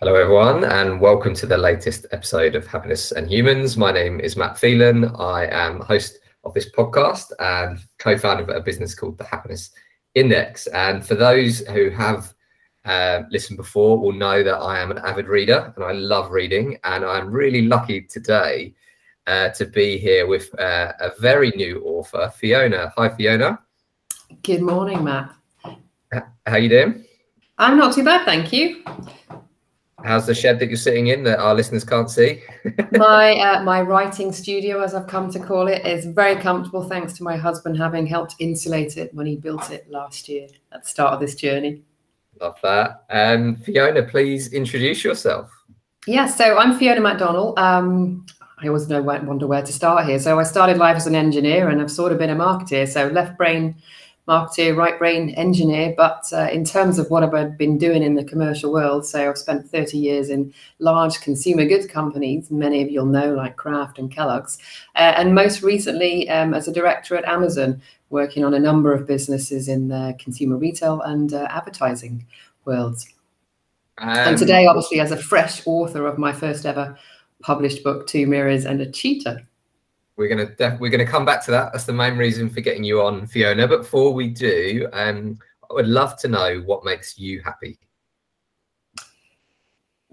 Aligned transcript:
Hello, 0.00 0.16
everyone, 0.16 0.64
and 0.64 1.00
welcome 1.00 1.32
to 1.34 1.46
the 1.46 1.56
latest 1.56 2.06
episode 2.10 2.56
of 2.56 2.66
Happiness 2.66 3.12
and 3.12 3.30
Humans. 3.30 3.76
My 3.76 3.92
name 3.92 4.18
is 4.18 4.36
Matt 4.36 4.58
Phelan. 4.58 5.04
I 5.16 5.46
am 5.46 5.80
host 5.80 6.18
of 6.42 6.52
this 6.54 6.68
podcast 6.70 7.30
and 7.38 7.78
co 7.98 8.18
founder 8.18 8.42
of 8.42 8.48
a 8.48 8.60
business 8.60 8.96
called 8.96 9.16
the 9.18 9.24
Happiness 9.24 9.70
Index. 10.16 10.66
And 10.66 11.06
for 11.06 11.14
those 11.14 11.60
who 11.68 11.90
have 11.90 12.34
uh, 12.84 13.22
listened 13.30 13.58
before, 13.58 13.96
will 13.96 14.12
know 14.12 14.42
that 14.42 14.56
I 14.56 14.80
am 14.80 14.90
an 14.90 14.98
avid 14.98 15.28
reader 15.28 15.72
and 15.76 15.84
I 15.84 15.92
love 15.92 16.32
reading. 16.32 16.78
And 16.82 17.04
I'm 17.04 17.30
really 17.30 17.62
lucky 17.62 18.00
today 18.02 18.74
uh, 19.28 19.50
to 19.50 19.66
be 19.66 19.98
here 19.98 20.26
with 20.26 20.52
uh, 20.58 20.94
a 20.98 21.12
very 21.20 21.50
new 21.50 21.80
author, 21.84 22.32
Fiona. 22.36 22.92
Hi, 22.96 23.08
Fiona. 23.10 23.60
Good 24.42 24.62
morning, 24.62 25.04
Matt. 25.04 25.32
How 26.12 26.24
are 26.46 26.58
you 26.58 26.68
doing? 26.68 27.04
I'm 27.62 27.78
not 27.78 27.94
too 27.94 28.02
bad, 28.02 28.24
thank 28.24 28.52
you. 28.52 28.82
How's 30.04 30.26
the 30.26 30.34
shed 30.34 30.58
that 30.58 30.66
you're 30.66 30.76
sitting 30.76 31.06
in 31.06 31.22
that 31.22 31.38
our 31.38 31.54
listeners 31.54 31.84
can't 31.84 32.10
see? 32.10 32.42
my 32.90 33.38
uh, 33.38 33.62
my 33.62 33.82
writing 33.82 34.32
studio, 34.32 34.82
as 34.82 34.96
I've 34.96 35.06
come 35.06 35.30
to 35.30 35.38
call 35.38 35.68
it, 35.68 35.86
is 35.86 36.06
very 36.06 36.34
comfortable 36.34 36.88
thanks 36.88 37.12
to 37.14 37.22
my 37.22 37.36
husband 37.36 37.78
having 37.78 38.04
helped 38.04 38.34
insulate 38.40 38.96
it 38.96 39.14
when 39.14 39.26
he 39.26 39.36
built 39.36 39.70
it 39.70 39.88
last 39.88 40.28
year 40.28 40.48
at 40.72 40.82
the 40.82 40.88
start 40.88 41.14
of 41.14 41.20
this 41.20 41.36
journey. 41.36 41.82
Love 42.40 42.58
that. 42.64 43.04
And 43.10 43.54
um, 43.54 43.62
Fiona, 43.62 44.02
please 44.02 44.52
introduce 44.52 45.04
yourself. 45.04 45.48
Yeah, 46.08 46.26
so 46.26 46.58
I'm 46.58 46.76
Fiona 46.76 47.00
MacDonald. 47.00 47.56
Um, 47.60 48.26
I 48.58 48.66
always 48.66 48.88
know 48.88 49.02
wonder 49.02 49.46
where 49.46 49.62
to 49.62 49.72
start 49.72 50.06
here. 50.06 50.18
So 50.18 50.40
I 50.40 50.42
started 50.42 50.78
life 50.78 50.96
as 50.96 51.06
an 51.06 51.14
engineer, 51.14 51.68
and 51.68 51.80
I've 51.80 51.92
sort 51.92 52.10
of 52.10 52.18
been 52.18 52.30
a 52.30 52.34
marketer. 52.34 52.88
So 52.88 53.06
left 53.06 53.38
brain 53.38 53.76
marketer, 54.28 54.76
right 54.76 54.98
brain 54.98 55.30
engineer. 55.30 55.94
But 55.96 56.24
uh, 56.32 56.48
in 56.52 56.64
terms 56.64 56.98
of 56.98 57.10
what 57.10 57.22
I've 57.22 57.58
been 57.58 57.78
doing 57.78 58.02
in 58.02 58.14
the 58.14 58.24
commercial 58.24 58.72
world, 58.72 59.04
so 59.04 59.28
I've 59.28 59.38
spent 59.38 59.68
30 59.68 59.98
years 59.98 60.30
in 60.30 60.52
large 60.78 61.20
consumer 61.20 61.64
goods 61.64 61.86
companies, 61.86 62.50
many 62.50 62.82
of 62.82 62.90
you'll 62.90 63.06
know, 63.06 63.34
like 63.34 63.56
Kraft 63.56 63.98
and 63.98 64.10
Kellogg's, 64.10 64.58
uh, 64.94 65.14
and 65.16 65.34
most 65.34 65.62
recently 65.62 66.28
um, 66.28 66.54
as 66.54 66.68
a 66.68 66.72
director 66.72 67.16
at 67.16 67.24
Amazon, 67.24 67.82
working 68.10 68.44
on 68.44 68.54
a 68.54 68.58
number 68.58 68.92
of 68.92 69.06
businesses 69.06 69.68
in 69.68 69.88
the 69.88 70.14
consumer 70.18 70.56
retail 70.56 71.00
and 71.00 71.32
uh, 71.32 71.46
advertising 71.50 72.26
worlds. 72.64 73.08
Um, 73.98 74.08
and 74.08 74.38
today, 74.38 74.66
obviously, 74.66 75.00
as 75.00 75.10
a 75.10 75.16
fresh 75.16 75.62
author 75.66 76.06
of 76.06 76.18
my 76.18 76.32
first 76.32 76.64
ever 76.64 76.96
published 77.42 77.82
book, 77.82 78.06
Two 78.06 78.26
Mirrors 78.26 78.64
and 78.64 78.80
a 78.80 78.90
Cheetah. 78.90 79.46
We're 80.16 80.28
gonna 80.28 80.54
def- 80.54 80.78
we're 80.78 80.90
gonna 80.90 81.06
come 81.06 81.24
back 81.24 81.44
to 81.46 81.50
that. 81.52 81.72
That's 81.72 81.84
the 81.84 81.92
main 81.92 82.16
reason 82.16 82.50
for 82.50 82.60
getting 82.60 82.84
you 82.84 83.02
on, 83.02 83.26
Fiona. 83.26 83.66
But 83.66 83.78
before 83.78 84.12
we 84.12 84.28
do, 84.28 84.88
um, 84.92 85.38
I 85.70 85.74
would 85.74 85.88
love 85.88 86.18
to 86.18 86.28
know 86.28 86.62
what 86.66 86.84
makes 86.84 87.18
you 87.18 87.40
happy. 87.42 87.78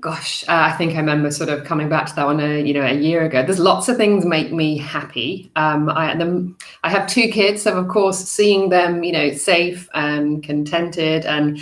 Gosh, 0.01 0.45
uh, 0.47 0.53
I 0.53 0.71
think 0.73 0.93
I 0.93 0.99
remember 0.99 1.29
sort 1.29 1.49
of 1.49 1.65
coming 1.65 1.89
back 1.89 2.05
to 2.07 2.15
that 2.15 2.25
one, 2.25 2.39
a, 2.39 2.61
you 2.61 2.73
know, 2.73 2.85
a 2.85 2.93
year 2.93 3.25
ago. 3.25 3.43
There's 3.43 3.59
lots 3.59 3.89
of 3.89 3.97
things 3.97 4.23
make 4.23 4.53
me 4.53 4.77
happy. 4.77 5.51
Um, 5.57 5.89
I, 5.89 6.15
them, 6.15 6.57
I 6.83 6.89
have 6.89 7.05
two 7.05 7.27
kids, 7.27 7.63
so 7.63 7.77
of 7.77 7.89
course, 7.89 8.17
seeing 8.17 8.69
them, 8.69 9.03
you 9.03 9.11
know, 9.11 9.33
safe 9.33 9.89
and 9.93 10.41
contented 10.41 11.25
and 11.25 11.59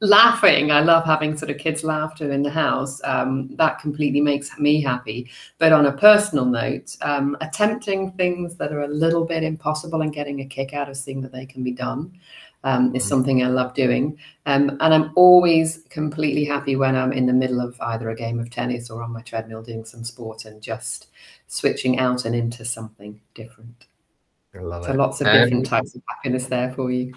laughing 0.00 0.70
i 0.70 0.80
love 0.80 1.06
having 1.06 1.34
sort 1.36 1.50
of 1.50 1.56
kids 1.56 1.82
laughter 1.82 2.30
in 2.30 2.42
the 2.42 2.50
house 2.50 3.00
um, 3.04 3.48
that 3.56 3.78
completely 3.78 4.20
makes 4.20 4.58
me 4.58 4.80
happy 4.80 5.30
but 5.58 5.72
on 5.72 5.86
a 5.86 5.92
personal 5.92 6.44
note 6.44 6.94
um, 7.00 7.34
attempting 7.40 8.12
things 8.12 8.56
that 8.56 8.72
are 8.72 8.82
a 8.82 8.88
little 8.88 9.24
bit 9.24 9.42
impossible 9.42 10.02
and 10.02 10.12
getting 10.12 10.40
a 10.40 10.44
kick 10.44 10.74
out 10.74 10.90
of 10.90 10.96
seeing 10.98 11.22
that 11.22 11.32
they 11.32 11.46
can 11.46 11.62
be 11.62 11.72
done 11.72 12.12
um, 12.64 12.94
is 12.94 13.02
mm-hmm. 13.02 13.08
something 13.08 13.42
i 13.42 13.46
love 13.46 13.72
doing 13.72 14.18
um, 14.44 14.76
and 14.80 14.92
i'm 14.92 15.12
always 15.16 15.82
completely 15.88 16.44
happy 16.44 16.76
when 16.76 16.94
i'm 16.94 17.12
in 17.12 17.24
the 17.24 17.32
middle 17.32 17.60
of 17.60 17.74
either 17.80 18.10
a 18.10 18.14
game 18.14 18.38
of 18.38 18.50
tennis 18.50 18.90
or 18.90 19.02
on 19.02 19.10
my 19.10 19.22
treadmill 19.22 19.62
doing 19.62 19.84
some 19.84 20.04
sport 20.04 20.44
and 20.44 20.60
just 20.60 21.06
switching 21.46 21.98
out 21.98 22.26
and 22.26 22.34
into 22.34 22.66
something 22.66 23.18
different 23.34 23.86
I 24.54 24.58
love 24.58 24.82
it. 24.82 24.86
so 24.86 24.92
it. 24.92 24.96
lots 24.96 25.20
of 25.22 25.26
different 25.28 25.64
types 25.64 25.94
of 25.94 26.02
happiness 26.06 26.48
there 26.48 26.70
for 26.74 26.90
you 26.90 27.14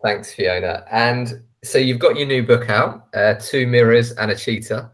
thanks 0.00 0.32
fiona 0.32 0.84
and 0.92 1.42
so 1.64 1.78
you've 1.78 1.98
got 1.98 2.16
your 2.16 2.26
new 2.26 2.42
book 2.42 2.68
out, 2.70 3.08
uh, 3.14 3.34
Two 3.34 3.66
Mirrors 3.66 4.12
and 4.12 4.30
a 4.30 4.36
Cheetah. 4.36 4.90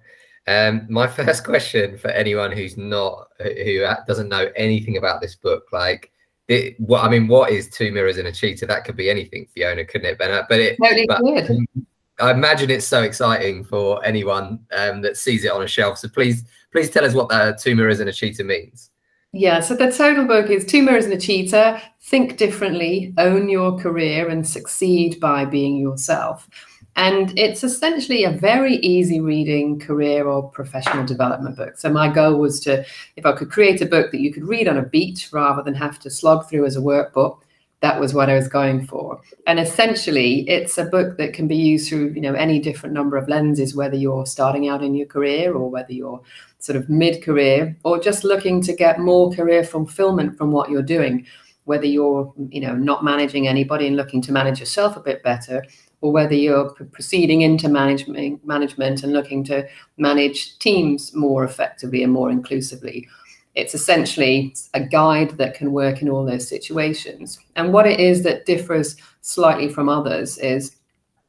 Um, 0.47 0.87
my 0.89 1.07
first 1.19 1.45
question 1.45 1.99
for 1.99 2.09
anyone 2.09 2.53
who's 2.53 2.77
not 2.77 3.29
who 3.39 3.87
doesn't 4.07 4.29
know 4.29 4.51
anything 4.57 4.97
about 4.97 5.21
this 5.21 5.35
book, 5.35 5.65
like, 5.73 6.11
it, 6.49 6.79
what 6.81 7.05
I 7.05 7.09
mean, 7.09 7.29
what 7.29 7.51
is 7.51 7.69
Two 7.69 7.93
Mirrors 7.93 8.19
and 8.19 8.29
a 8.29 8.33
Cheetah? 8.33 8.67
That 8.67 8.85
could 8.85 8.97
be 8.97 9.11
anything, 9.11 9.47
Fiona, 9.55 9.85
couldn't 9.85 10.11
it, 10.11 10.19
Ben? 10.19 10.45
But 10.49 10.61
it, 10.61 10.77
totally 10.83 11.07
but, 11.07 11.23
I 12.19 12.33
imagine 12.33 12.71
it's 12.71 12.87
so 12.87 13.03
exciting 13.03 13.65
for 13.65 14.05
anyone 14.05 14.61
um, 14.77 15.01
that 15.03 15.17
sees 15.17 15.45
it 15.45 15.53
on 15.53 15.63
a 15.63 15.67
shelf. 15.67 15.99
So 15.99 16.09
please, 16.09 16.45
please 16.71 16.91
tell 16.91 17.05
us 17.05 17.15
what 17.15 17.29
that 17.31 17.61
Two 17.61 17.75
Mirrors 17.75 18.01
and 18.01 18.09
a 18.09 18.13
Cheetah 18.13 18.45
means. 18.45 18.91
Yeah, 19.33 19.61
so 19.61 19.77
the 19.77 19.93
total 19.93 20.27
book 20.27 20.51
is 20.51 20.67
Two 20.67 20.83
Mirrors 20.83 21.05
and 21.05 21.15
a 21.15 21.19
Cheetah 21.19 21.81
Think 22.03 22.37
Differently, 22.37 23.15
Own 23.17 23.49
Your 23.49 23.79
Career, 23.79 24.29
and 24.29 24.45
Succeed 24.47 25.21
by 25.21 25.45
Being 25.45 25.77
Yourself. 25.77 26.49
And 26.97 27.39
it's 27.39 27.63
essentially 27.63 28.25
a 28.25 28.33
very 28.33 28.77
easy 28.79 29.21
reading 29.21 29.79
career 29.79 30.27
or 30.27 30.51
professional 30.51 31.07
development 31.07 31.57
book. 31.57 31.79
So, 31.79 31.91
my 31.91 32.13
goal 32.13 32.41
was 32.41 32.59
to, 32.61 32.85
if 33.15 33.25
I 33.25 33.31
could 33.31 33.53
create 33.53 33.81
a 33.81 33.87
book 33.87 34.11
that 34.11 34.21
you 34.21 34.33
could 34.33 34.49
read 34.49 34.67
on 34.67 34.77
a 34.77 34.83
beat 34.83 35.29
rather 35.33 35.63
than 35.63 35.75
have 35.75 36.01
to 36.01 36.11
slog 36.11 36.49
through 36.49 36.67
as 36.67 36.77
a 36.77 36.81
workbook, 36.81 37.43
that 37.83 38.01
was 38.01 38.13
what 38.13 38.29
I 38.29 38.35
was 38.35 38.49
going 38.49 38.85
for. 38.85 39.21
And 39.47 39.61
essentially, 39.61 40.41
it's 40.49 40.77
a 40.77 40.85
book 40.85 41.17
that 41.19 41.35
can 41.35 41.47
be 41.47 41.57
used 41.57 41.89
through, 41.89 42.11
you 42.11 42.21
know, 42.21 42.35
any 42.35 42.59
different 42.59 42.95
number 42.95 43.17
of 43.17 43.29
lenses, 43.29 43.77
whether 43.77 43.97
you're 43.97 44.27
starting 44.27 44.69
out 44.69 44.83
in 44.83 44.97
your 44.97 45.07
career 45.07 45.55
or 45.55 45.71
whether 45.71 45.93
you're 45.93 46.21
sort 46.61 46.77
of 46.77 46.89
mid-career 46.89 47.77
or 47.85 47.99
just 47.99 48.25
looking 48.25 48.63
to 48.63 48.75
get 48.75 49.01
more 49.01 49.33
career 49.33 49.65
fulfillment 49.65 50.37
from 50.37 50.53
what 50.53 50.71
you're 50.71 50.83
doing 50.83 51.27
whether 51.65 51.87
you're 51.87 52.33
you 52.49 52.61
know 52.61 52.75
not 52.75 53.05
managing 53.05 53.47
anybody 53.47 53.87
and 53.87 53.97
looking 53.97 54.21
to 54.23 54.33
manage 54.33 54.59
yourself 54.61 54.97
a 54.97 55.01
bit 55.01 55.23
better 55.23 55.63
or 56.01 56.13
whether 56.13 56.35
you're 56.35 56.71
proceeding 56.71 57.43
into 57.43 57.69
management 57.69 58.45
management 58.45 59.03
and 59.03 59.13
looking 59.13 59.45
to 59.45 59.67
manage 59.99 60.59
teams 60.59 61.15
more 61.15 61.45
effectively 61.45 62.03
and 62.03 62.13
more 62.13 62.31
inclusively. 62.31 63.07
It's 63.55 63.75
essentially 63.75 64.55
a 64.75 64.81
guide 64.81 65.31
that 65.39 65.55
can 65.55 65.73
work 65.73 66.03
in 66.03 66.09
all 66.09 66.25
those 66.25 66.49
situations. 66.49 67.39
And 67.57 67.73
what 67.73 67.87
it 67.87 68.01
is 68.01 68.23
that 68.23 68.47
differs 68.47 68.97
slightly 69.21 69.69
from 69.69 69.89
others 69.89 70.39
is 70.39 70.77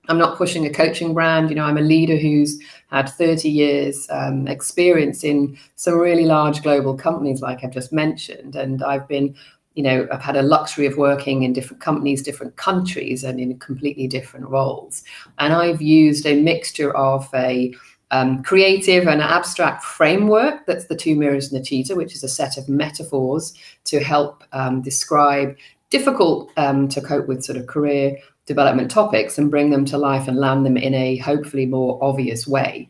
I'm 0.08 0.18
not 0.18 0.38
pushing 0.38 0.66
a 0.66 0.70
coaching 0.70 1.14
brand. 1.14 1.50
You 1.50 1.56
know, 1.56 1.64
I'm 1.64 1.78
a 1.78 1.82
leader 1.82 2.18
who's 2.18 2.60
had 2.90 3.10
30 3.10 3.50
years 3.50 4.08
um, 4.10 4.48
experience 4.48 5.24
in 5.24 5.58
some 5.76 5.98
really 5.98 6.26
large 6.26 6.64
global 6.64 6.96
companies, 6.96 7.42
like 7.42 7.64
I've 7.64 7.72
just 7.72 7.94
mentioned. 7.94 8.56
And 8.56 8.84
I've 8.84 9.08
been, 9.08 9.36
you 9.76 9.84
know, 9.84 10.08
I've 10.12 10.22
had 10.22 10.36
a 10.36 10.42
luxury 10.42 10.88
of 10.88 10.98
working 10.98 11.44
in 11.44 11.54
different 11.54 11.82
companies, 11.82 12.24
different 12.24 12.56
countries, 12.56 13.24
and 13.24 13.40
in 13.40 13.58
completely 13.60 14.08
different 14.08 14.50
roles. 14.50 15.04
And 15.38 15.54
I've 15.54 15.82
used 15.82 16.26
a 16.26 16.42
mixture 16.42 16.96
of 16.98 17.30
a 17.34 17.74
um, 18.10 18.44
creative 18.44 19.08
and 19.08 19.22
abstract 19.22 19.84
framework 19.84 20.66
that's 20.66 20.88
the 20.88 20.96
two 20.96 21.16
mirrors 21.16 21.52
and 21.52 21.62
the 21.62 21.66
cheetah, 21.66 21.96
which 21.96 22.14
is 22.14 22.24
a 22.24 22.28
set 22.28 22.58
of 22.58 22.68
metaphors 22.68 23.54
to 23.86 24.04
help 24.04 24.44
um, 24.52 24.82
describe 24.82 25.56
difficult 25.90 26.52
um, 26.58 26.88
to 26.88 27.02
cope 27.02 27.28
with 27.28 27.44
sort 27.44 27.58
of 27.58 27.68
career 27.68 28.18
development 28.52 28.92
topics 28.92 29.38
and 29.38 29.50
bring 29.50 29.70
them 29.70 29.86
to 29.86 29.98
life 29.98 30.28
and 30.28 30.38
land 30.38 30.66
them 30.66 30.76
in 30.76 30.94
a 30.94 31.16
hopefully 31.18 31.66
more 31.66 31.98
obvious 32.04 32.46
way. 32.46 32.86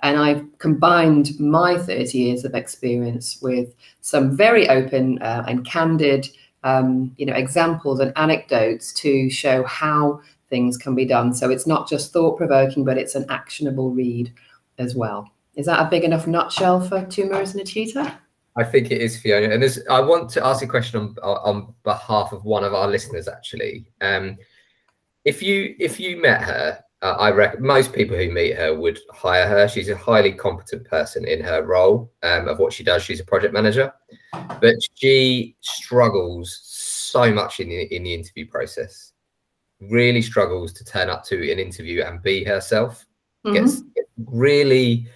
And 0.00 0.18
I've 0.18 0.44
combined 0.58 1.38
my 1.38 1.78
30 1.78 2.18
years 2.18 2.44
of 2.44 2.54
experience 2.54 3.38
with 3.40 3.72
some 4.00 4.36
very 4.36 4.68
open 4.68 5.22
uh, 5.22 5.44
and 5.46 5.64
candid, 5.64 6.28
um, 6.64 7.14
you 7.16 7.26
know, 7.26 7.32
examples 7.34 8.00
and 8.00 8.12
anecdotes 8.16 8.92
to 8.94 9.30
show 9.30 9.62
how 9.64 10.20
things 10.50 10.76
can 10.76 10.96
be 10.96 11.04
done. 11.04 11.32
So 11.32 11.48
it's 11.48 11.66
not 11.66 11.88
just 11.88 12.12
thought 12.12 12.36
provoking, 12.36 12.84
but 12.84 12.98
it's 12.98 13.14
an 13.14 13.24
actionable 13.28 13.92
read 13.92 14.32
as 14.78 14.96
well. 14.96 15.30
Is 15.54 15.66
that 15.66 15.80
a 15.86 15.88
big 15.88 16.02
enough 16.02 16.26
nutshell 16.26 16.80
for 16.80 17.06
Two 17.06 17.26
Mirrors 17.26 17.52
and 17.52 17.60
a 17.60 17.64
Cheetah? 17.64 18.18
I 18.56 18.64
think 18.64 18.90
it 18.90 19.00
is, 19.00 19.18
Fiona. 19.18 19.54
And 19.54 19.64
I 19.88 20.00
want 20.00 20.28
to 20.30 20.44
ask 20.44 20.62
a 20.62 20.66
question 20.66 21.00
on, 21.00 21.16
on 21.22 21.74
behalf 21.82 22.32
of 22.32 22.44
one 22.44 22.64
of 22.64 22.74
our 22.74 22.88
listeners, 22.88 23.26
actually. 23.26 23.86
Um, 24.00 24.36
if 25.24 25.42
you 25.42 25.74
if 25.78 25.98
you 25.98 26.20
met 26.20 26.42
her, 26.42 26.82
uh, 27.02 27.16
I 27.18 27.30
reckon 27.30 27.62
most 27.62 27.92
people 27.92 28.16
who 28.16 28.30
meet 28.30 28.56
her 28.56 28.74
would 28.74 28.98
hire 29.10 29.46
her. 29.46 29.68
She's 29.68 29.88
a 29.88 29.96
highly 29.96 30.32
competent 30.32 30.84
person 30.84 31.26
in 31.26 31.42
her 31.42 31.62
role 31.62 32.12
um, 32.22 32.48
of 32.48 32.58
what 32.58 32.72
she 32.72 32.84
does. 32.84 33.02
She's 33.02 33.20
a 33.20 33.24
project 33.24 33.52
manager, 33.52 33.92
but 34.32 34.76
she 34.94 35.56
struggles 35.60 36.60
so 36.64 37.32
much 37.32 37.60
in 37.60 37.68
the 37.68 37.94
in 37.94 38.04
the 38.04 38.14
interview 38.14 38.48
process. 38.48 39.12
Really 39.80 40.22
struggles 40.22 40.72
to 40.74 40.84
turn 40.84 41.10
up 41.10 41.24
to 41.26 41.52
an 41.52 41.58
interview 41.58 42.02
and 42.02 42.22
be 42.22 42.44
herself. 42.44 43.04
Mm-hmm. 43.44 43.54
Gets, 43.54 43.82
really 44.26 45.06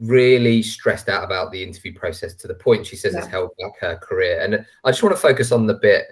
really 0.00 0.62
stressed 0.62 1.08
out 1.08 1.24
about 1.24 1.50
the 1.50 1.62
interview 1.62 1.94
process 1.94 2.34
to 2.34 2.46
the 2.46 2.54
point 2.54 2.86
she 2.86 2.96
says 2.96 3.14
yeah. 3.14 3.20
it's 3.20 3.28
held 3.28 3.50
back 3.58 3.72
her 3.80 3.96
career. 3.96 4.40
And 4.40 4.66
I 4.84 4.90
just 4.90 5.02
want 5.02 5.14
to 5.14 5.20
focus 5.20 5.52
on 5.52 5.66
the 5.66 5.74
bit 5.74 6.06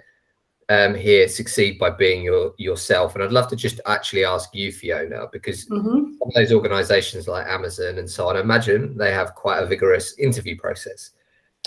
um, 0.69 0.95
here 0.95 1.27
succeed 1.27 1.77
by 1.77 1.89
being 1.91 2.23
your 2.23 2.53
yourself. 2.57 3.15
And 3.15 3.23
I'd 3.23 3.31
love 3.31 3.47
to 3.49 3.55
just 3.55 3.79
actually 3.85 4.25
ask 4.25 4.53
you, 4.53 4.71
Fiona, 4.71 5.27
because 5.31 5.65
mm-hmm. 5.67 6.13
some 6.17 6.27
of 6.27 6.33
those 6.33 6.51
organizations 6.51 7.27
like 7.27 7.47
Amazon 7.47 7.97
and 7.97 8.09
so 8.09 8.29
on, 8.29 8.37
I 8.37 8.41
imagine 8.41 8.97
they 8.97 9.11
have 9.11 9.35
quite 9.35 9.61
a 9.61 9.65
vigorous 9.65 10.17
interview 10.17 10.57
process. 10.57 11.11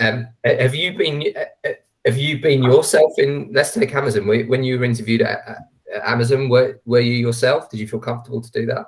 Um, 0.00 0.29
have 0.45 0.75
you 0.75 0.97
been 0.97 1.25
have 2.05 2.17
you 2.17 2.41
been 2.41 2.62
yourself 2.62 3.12
in 3.19 3.50
let's 3.53 3.75
take 3.75 3.95
Amazon 3.95 4.27
when 4.27 4.62
you 4.62 4.79
were 4.79 4.85
interviewed 4.85 5.23
at, 5.23 5.41
at 5.93 6.03
Amazon 6.05 6.49
were, 6.49 6.81
were 6.85 7.00
you 7.00 7.15
yourself 7.15 7.69
did 7.69 7.81
you 7.81 7.89
feel 7.89 7.99
comfortable 7.99 8.41
to 8.41 8.50
do 8.53 8.65
that 8.67 8.87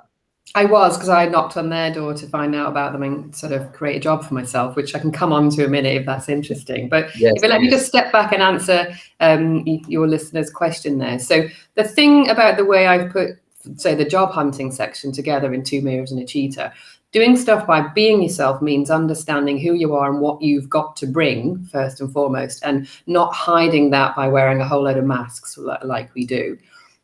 I 0.53 0.65
was 0.65 0.97
because 0.97 1.09
I 1.09 1.27
knocked 1.27 1.55
on 1.55 1.69
their 1.69 1.93
door 1.93 2.13
to 2.13 2.27
find 2.27 2.53
out 2.55 2.67
about 2.67 2.91
them 2.91 3.03
and 3.03 3.33
sort 3.33 3.53
of 3.53 3.71
create 3.71 3.97
a 3.97 3.99
job 3.99 4.23
for 4.25 4.33
myself, 4.33 4.75
which 4.75 4.93
I 4.93 4.99
can 4.99 5.11
come 5.11 5.31
on 5.31 5.49
to 5.51 5.65
a 5.65 5.69
minute 5.69 5.95
if 5.95 6.05
that's 6.05 6.27
interesting. 6.27 6.89
But 6.89 7.15
yes, 7.17 7.33
if 7.37 7.43
you 7.43 7.49
let 7.49 7.61
yes. 7.61 7.71
me 7.71 7.77
just 7.77 7.87
step 7.87 8.11
back 8.11 8.33
and 8.33 8.43
answer 8.43 8.93
um, 9.21 9.63
your 9.87 10.07
listener's 10.07 10.49
question 10.49 10.97
there. 10.97 11.19
So 11.19 11.47
the 11.75 11.85
thing 11.85 12.29
about 12.29 12.57
the 12.57 12.65
way 12.65 12.87
I've 12.87 13.11
put, 13.11 13.37
say, 13.77 13.95
the 13.95 14.05
job 14.05 14.31
hunting 14.31 14.71
section 14.71 15.13
together 15.13 15.53
in 15.53 15.63
Two 15.63 15.81
Mirrors 15.81 16.11
and 16.11 16.21
a 16.21 16.25
Cheetah, 16.25 16.73
doing 17.13 17.37
stuff 17.37 17.65
by 17.65 17.87
being 17.89 18.21
yourself 18.21 18.61
means 18.61 18.89
understanding 18.89 19.57
who 19.57 19.73
you 19.73 19.95
are 19.95 20.09
and 20.11 20.19
what 20.19 20.41
you've 20.41 20.69
got 20.69 20.97
to 20.97 21.07
bring 21.07 21.63
first 21.65 22.01
and 22.01 22.11
foremost, 22.11 22.61
and 22.65 22.89
not 23.07 23.33
hiding 23.33 23.89
that 23.91 24.17
by 24.17 24.27
wearing 24.27 24.59
a 24.59 24.67
whole 24.67 24.83
load 24.83 24.97
of 24.97 25.05
masks 25.05 25.57
like 25.83 26.13
we 26.13 26.25
do. 26.25 26.57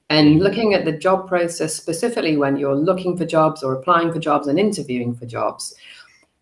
And 0.10 0.40
looking 0.40 0.74
at 0.74 0.86
the 0.86 0.94
job 0.94 1.28
process 1.28 1.76
specifically 1.76 2.38
when 2.38 2.58
you're 2.58 2.76
looking 2.76 3.18
for 3.18 3.26
jobs 3.26 3.62
or 3.62 3.74
applying 3.74 4.12
for 4.14 4.20
jobs 4.20 4.48
and 4.48 4.60
interviewing 4.60 5.14
for 5.14 5.26
jobs, 5.26 5.76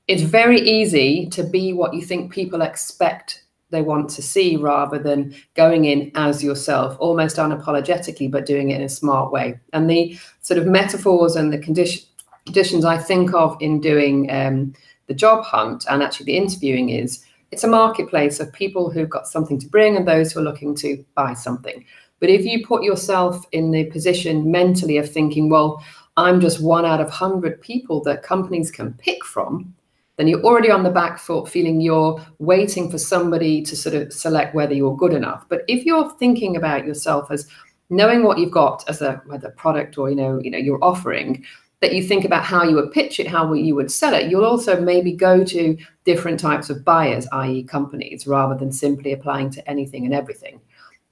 it's 0.08 0.22
very 0.22 0.60
easy 0.60 1.28
to 1.30 1.44
be 1.44 1.74
what 1.74 1.94
you 1.94 2.02
think 2.04 2.32
people 2.32 2.62
expect 2.62 3.44
they 3.72 3.82
want 3.82 4.10
to 4.10 4.22
see 4.22 4.56
rather 4.56 5.00
than 5.00 5.36
going 5.56 5.86
in 5.86 6.12
as 6.16 6.44
yourself, 6.44 6.96
almost 7.00 7.38
unapologetically, 7.38 8.30
but 8.30 8.46
doing 8.46 8.70
it 8.70 8.76
in 8.76 8.84
a 8.84 8.90
smart 8.90 9.32
way. 9.32 9.60
And 9.74 9.90
the 9.90 10.18
sort 10.42 10.60
of 10.60 10.68
metaphors 10.68 11.36
and 11.36 11.52
the 11.52 11.58
condition, 11.58 12.04
conditions 12.46 12.86
I 12.86 12.98
think 12.98 13.34
of 13.34 13.58
in 13.60 13.82
doing 13.82 14.32
um, 14.32 14.74
the 15.08 15.14
job 15.14 15.44
hunt 15.44 15.86
and 15.90 16.04
actually 16.04 16.28
the 16.28 16.38
interviewing 16.38 16.90
is 16.90 17.26
it's 17.52 17.64
a 17.64 17.68
marketplace 17.68 18.40
of 18.40 18.52
people 18.54 18.90
who've 18.90 19.10
got 19.10 19.28
something 19.28 19.60
to 19.60 19.68
bring 19.68 19.96
and 19.96 20.08
those 20.08 20.32
who 20.32 20.40
are 20.40 20.44
looking 20.44 20.76
to 20.76 21.04
buy 21.16 21.34
something. 21.34 21.86
But 22.20 22.30
if 22.30 22.46
you 22.46 22.66
put 22.66 22.84
yourself 22.84 23.46
in 23.52 23.72
the 23.72 23.86
position 23.86 24.50
mentally 24.50 24.98
of 24.98 25.10
thinking, 25.10 25.50
well, 25.50 25.84
I'm 26.18 26.40
just 26.40 26.62
one 26.62 26.86
out 26.86 27.02
of 27.02 27.08
100 27.08 27.62
people 27.62 28.02
that 28.04 28.24
companies 28.24 28.72
can 28.72 28.94
pick 28.94 29.24
from, 29.26 29.76
then 30.18 30.28
you're 30.28 30.44
already 30.44 30.72
on 30.72 30.84
the 30.84 30.90
back 30.90 31.20
foot 31.20 31.50
feeling 31.50 31.82
you're 31.82 32.26
waiting 32.40 32.90
for 32.90 32.98
somebody 32.98 33.62
to 33.64 33.76
sort 33.76 33.96
of 33.96 34.14
select 34.14 34.56
whether 34.56 34.74
you're 34.74 34.96
good 34.96 35.14
enough. 35.14 35.46
But 35.50 35.64
if 35.68 35.86
you're 35.86 36.10
thinking 36.12 36.56
about 36.56 36.86
yourself 36.86 37.30
as 37.32 37.48
knowing 37.90 38.24
what 38.24 38.38
you've 38.38 38.52
got 38.52 38.88
as 38.88 39.02
a 39.02 39.22
whether 39.26 39.50
product 39.50 39.98
or 39.98 40.10
you 40.10 40.16
know, 40.16 40.40
you 40.42 40.50
know, 40.50 40.58
you're 40.58 40.84
offering, 40.84 41.44
that 41.82 41.94
you 41.94 42.02
think 42.02 42.24
about 42.24 42.44
how 42.44 42.64
you 42.64 42.76
would 42.76 42.92
pitch 42.92 43.20
it, 43.20 43.28
how 43.28 43.52
you 43.54 43.76
would 43.76 43.92
sell 43.92 44.14
it, 44.14 44.32
you'll 44.32 44.46
also 44.46 44.80
maybe 44.80 45.12
go 45.12 45.44
to 45.44 45.78
different 46.06 46.40
types 46.40 46.70
of 46.70 46.86
buyers, 46.86 47.28
i.e., 47.34 47.64
companies, 47.64 48.26
rather 48.26 48.56
than 48.56 48.72
simply 48.72 49.12
applying 49.12 49.50
to 49.50 49.70
anything 49.70 50.06
and 50.06 50.14
everything. 50.14 50.60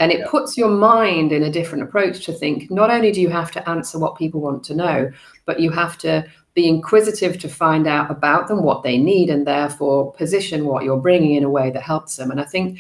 And 0.04 0.12
it 0.12 0.20
yeah. 0.20 0.28
puts 0.28 0.58
your 0.58 0.68
mind 0.68 1.32
in 1.32 1.44
a 1.44 1.50
different 1.50 1.82
approach 1.82 2.26
to 2.26 2.34
think 2.34 2.70
not 2.70 2.92
only 2.92 3.10
do 3.10 3.22
you 3.22 3.30
have 3.30 3.52
to 3.52 3.70
answer 3.70 3.98
what 3.98 4.18
people 4.18 4.42
want 4.42 4.62
to 4.66 4.76
know, 4.76 5.10
but 5.46 5.62
you 5.62 5.72
have 5.72 5.98
to 6.00 6.26
be 6.56 6.68
inquisitive 6.68 7.40
to 7.40 7.48
find 7.48 7.88
out 7.88 8.12
about 8.12 8.50
them, 8.50 8.64
what 8.64 8.84
they 8.84 8.98
need, 8.98 9.30
and 9.30 9.48
therefore 9.48 10.12
position 10.12 10.66
what 10.66 10.84
you're 10.84 11.00
bringing 11.00 11.36
in 11.36 11.46
a 11.46 11.50
way 11.50 11.72
that 11.72 11.84
helps 11.84 12.18
them. 12.18 12.32
And 12.32 12.42
I 12.42 12.44
think 12.44 12.80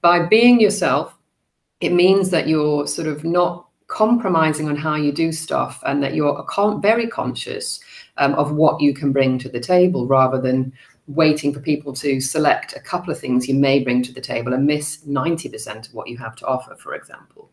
by 0.00 0.26
being 0.26 0.60
yourself, 0.60 1.18
it 1.80 1.92
means 1.92 2.30
that 2.30 2.46
you're 2.46 2.86
sort 2.86 3.08
of 3.08 3.24
not 3.24 3.66
compromising 3.88 4.68
on 4.68 4.76
how 4.76 4.94
you 4.94 5.10
do 5.10 5.32
stuff 5.32 5.82
and 5.84 6.00
that 6.04 6.14
you're 6.14 6.40
con- 6.44 6.80
very 6.80 7.08
conscious 7.08 7.80
um, 8.18 8.32
of 8.34 8.52
what 8.52 8.80
you 8.80 8.94
can 8.94 9.10
bring 9.10 9.40
to 9.40 9.48
the 9.48 9.58
table 9.58 10.06
rather 10.06 10.40
than 10.40 10.72
waiting 11.10 11.52
for 11.52 11.60
people 11.60 11.92
to 11.92 12.20
select 12.20 12.74
a 12.76 12.80
couple 12.80 13.12
of 13.12 13.18
things 13.18 13.48
you 13.48 13.54
may 13.54 13.82
bring 13.82 14.02
to 14.02 14.12
the 14.12 14.20
table 14.20 14.52
and 14.52 14.66
miss 14.66 14.98
90% 15.06 15.88
of 15.88 15.94
what 15.94 16.08
you 16.08 16.16
have 16.16 16.36
to 16.36 16.46
offer, 16.46 16.76
for 16.76 16.94
example. 16.94 17.50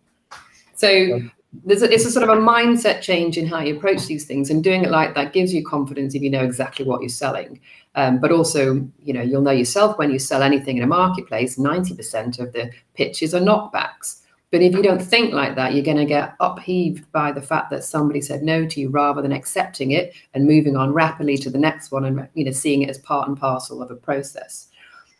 So 0.75 1.21
there's 1.65 1.81
a, 1.81 1.91
it's 1.91 2.05
a 2.05 2.11
sort 2.11 2.29
of 2.29 2.37
a 2.37 2.39
mindset 2.39 3.01
change 3.01 3.37
in 3.37 3.47
how 3.47 3.61
you 3.61 3.75
approach 3.75 4.05
these 4.05 4.25
things 4.25 4.49
and 4.51 4.63
doing 4.63 4.83
it 4.83 4.91
like 4.91 5.15
that 5.15 5.33
gives 5.33 5.53
you 5.53 5.65
confidence 5.65 6.13
if 6.13 6.21
you 6.21 6.29
know 6.29 6.43
exactly 6.43 6.85
what 6.85 7.01
you're 7.01 7.09
selling. 7.09 7.59
Um, 7.95 8.19
but 8.19 8.31
also, 8.31 8.87
you 9.01 9.13
know, 9.13 9.23
you'll 9.23 9.41
know 9.41 9.51
yourself 9.51 9.97
when 9.97 10.11
you 10.11 10.19
sell 10.19 10.43
anything 10.43 10.77
in 10.77 10.83
a 10.83 10.87
marketplace, 10.87 11.57
90% 11.57 12.39
of 12.39 12.53
the 12.53 12.71
pitches 12.93 13.33
are 13.33 13.41
knockbacks. 13.41 14.21
But 14.51 14.61
if 14.61 14.73
you 14.73 14.81
don't 14.81 15.01
think 15.01 15.33
like 15.33 15.55
that, 15.55 15.73
you're 15.73 15.83
going 15.83 15.97
to 15.97 16.05
get 16.05 16.35
upheaved 16.39 17.11
by 17.11 17.33
the 17.33 17.41
fact 17.41 17.69
that 17.71 17.83
somebody 17.83 18.21
said 18.21 18.43
no 18.43 18.65
to 18.65 18.79
you 18.79 18.89
rather 18.89 19.21
than 19.21 19.33
accepting 19.33 19.91
it 19.91 20.13
and 20.33 20.45
moving 20.45 20.77
on 20.77 20.93
rapidly 20.93 21.37
to 21.39 21.49
the 21.49 21.57
next 21.57 21.91
one 21.91 22.05
and 22.05 22.27
you 22.33 22.45
know 22.45 22.51
seeing 22.51 22.81
it 22.81 22.89
as 22.89 22.97
part 22.99 23.27
and 23.27 23.37
parcel 23.37 23.81
of 23.81 23.91
a 23.91 23.95
process. 23.95 24.69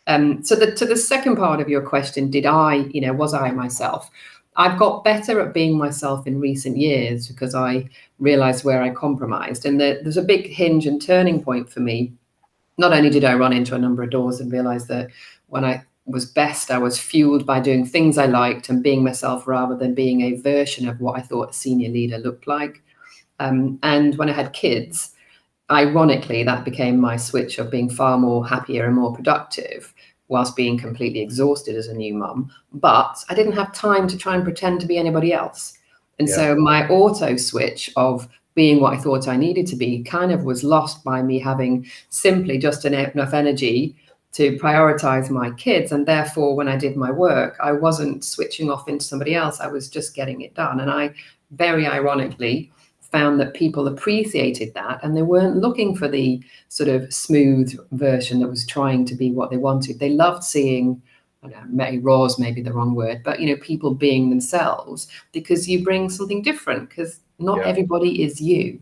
Um, 0.08 0.42
so 0.44 0.56
the, 0.56 0.72
to 0.72 0.86
the 0.86 0.96
second 0.96 1.36
part 1.36 1.60
of 1.60 1.68
your 1.68 1.82
question, 1.82 2.32
did 2.32 2.46
I, 2.46 2.76
you 2.92 3.02
know, 3.02 3.12
was 3.12 3.34
I 3.34 3.52
myself? 3.52 4.10
I've 4.56 4.80
got 4.80 5.04
better 5.04 5.40
at 5.42 5.54
being 5.54 5.78
myself 5.78 6.26
in 6.26 6.40
recent 6.40 6.78
years 6.78 7.28
because 7.28 7.54
I 7.54 7.90
realized 8.18 8.64
where 8.64 8.82
I 8.82 8.90
compromised. 8.90 9.66
And 9.66 9.80
the, 9.80 10.00
there's 10.02 10.18
a 10.18 10.24
big 10.24 10.48
hinge 10.48 10.88
and 10.88 11.02
turning 11.02 11.44
point 11.44 11.70
for 11.70 11.82
me. 11.82 12.14
Not 12.78 12.94
only 12.94 13.10
did 13.10 13.26
I 13.26 13.36
run 13.36 13.54
into 13.54 13.76
a 13.76 13.80
number 13.80 14.02
of 14.02 14.10
doors 14.10 14.40
and 14.40 14.52
realize 14.52 14.88
that 14.88 15.10
when 15.48 15.66
I 15.66 15.84
was 16.08 16.26
best. 16.26 16.72
I 16.72 16.78
was 16.78 16.98
fueled 16.98 17.46
by 17.46 17.60
doing 17.60 17.86
things 17.86 18.18
I 18.18 18.26
liked 18.26 18.70
and 18.70 18.82
being 18.82 19.04
myself 19.04 19.46
rather 19.46 19.76
than 19.76 19.94
being 19.94 20.22
a 20.22 20.40
version 20.40 20.88
of 20.88 21.02
what 21.02 21.18
I 21.18 21.22
thought 21.22 21.50
a 21.52 21.54
senior 21.54 21.90
leader 21.90 22.18
looked 22.18 22.48
like. 22.48 22.82
Um, 23.40 23.78
and 23.84 24.18
when 24.18 24.30
I 24.30 24.34
had 24.34 24.54
kids, 24.54 25.12
ironically, 25.70 26.44
that 26.44 26.66
became 26.66 27.00
my 27.00 27.18
switch 27.18 27.60
of 27.60 27.70
being 27.70 27.90
far 27.90 28.18
more 28.18 28.48
happier 28.48 28.86
and 28.86 28.96
more 28.96 29.14
productive 29.14 29.94
whilst 30.30 30.56
being 30.56 30.78
completely 30.78 31.22
exhausted 31.22 31.76
as 31.76 31.88
a 31.88 31.94
new 31.94 32.14
mum. 32.14 32.52
But 32.74 33.18
I 33.30 33.36
didn't 33.36 33.54
have 33.54 33.74
time 33.74 34.08
to 34.08 34.18
try 34.18 34.36
and 34.36 34.44
pretend 34.44 34.82
to 34.82 34.88
be 34.88 34.98
anybody 34.98 35.34
else. 35.34 35.78
And 36.20 36.28
yeah. 36.28 36.36
so 36.36 36.56
my 36.56 36.88
auto 36.88 37.38
switch 37.38 37.92
of 37.96 38.28
being 38.56 38.82
what 38.82 38.94
I 38.94 38.98
thought 38.98 39.28
I 39.28 39.38
needed 39.38 39.68
to 39.68 39.76
be 39.76 40.04
kind 40.04 40.32
of 40.32 40.44
was 40.44 40.64
lost 40.64 41.04
by 41.04 41.22
me 41.22 41.38
having 41.38 41.86
simply 42.10 42.58
just 42.58 42.86
enough 42.86 43.34
energy 43.34 43.96
to 44.34 44.58
prioritize 44.58 45.30
my 45.30 45.52
kids. 45.52 45.92
And 45.92 46.06
therefore, 46.06 46.56
when 46.56 46.68
I 46.68 46.78
did 46.78 46.96
my 46.96 47.12
work, 47.12 47.58
I 47.62 47.72
wasn't 47.72 48.24
switching 48.24 48.70
off 48.70 48.88
into 48.88 49.06
somebody 49.06 49.36
else. 49.36 49.60
I 49.60 49.68
was 49.68 49.90
just 49.90 50.16
getting 50.16 50.42
it 50.42 50.54
done. 50.54 50.80
And 50.80 50.92
I 50.92 51.14
very 51.52 51.88
ironically 51.88 52.72
found 53.02 53.40
that 53.40 53.54
people 53.54 53.88
appreciated 53.88 54.74
that 54.74 55.00
and 55.02 55.16
they 55.16 55.22
weren't 55.22 55.58
looking 55.58 55.96
for 55.96 56.08
the 56.08 56.44
sort 56.68 56.90
of 56.90 57.12
smooth 57.14 57.78
version 57.92 58.40
that 58.40 58.50
was 58.50 58.66
trying 58.66 59.06
to 59.06 59.16
be 59.16 59.32
what 59.32 59.50
they 59.50 59.58
wanted. 59.58 60.00
They 60.00 60.10
loved 60.10 60.44
seeing. 60.44 61.02
I 61.44 61.48
know, 61.48 61.64
maybe 61.70 62.00
raw 62.00 62.26
is 62.26 62.40
maybe 62.40 62.62
the 62.62 62.74
wrong 62.74 62.96
word, 62.96 63.22
but 63.24 63.40
you 63.40 63.48
know, 63.48 63.62
people 63.62 63.94
being 63.94 64.30
themselves 64.30 65.08
because 65.32 65.70
you 65.70 65.84
bring 65.84 66.10
something 66.10 66.42
different 66.42 66.90
because 66.90 67.20
not 67.40 67.60
yeah. 67.60 67.66
everybody 67.66 68.24
is 68.24 68.42
you. 68.42 68.80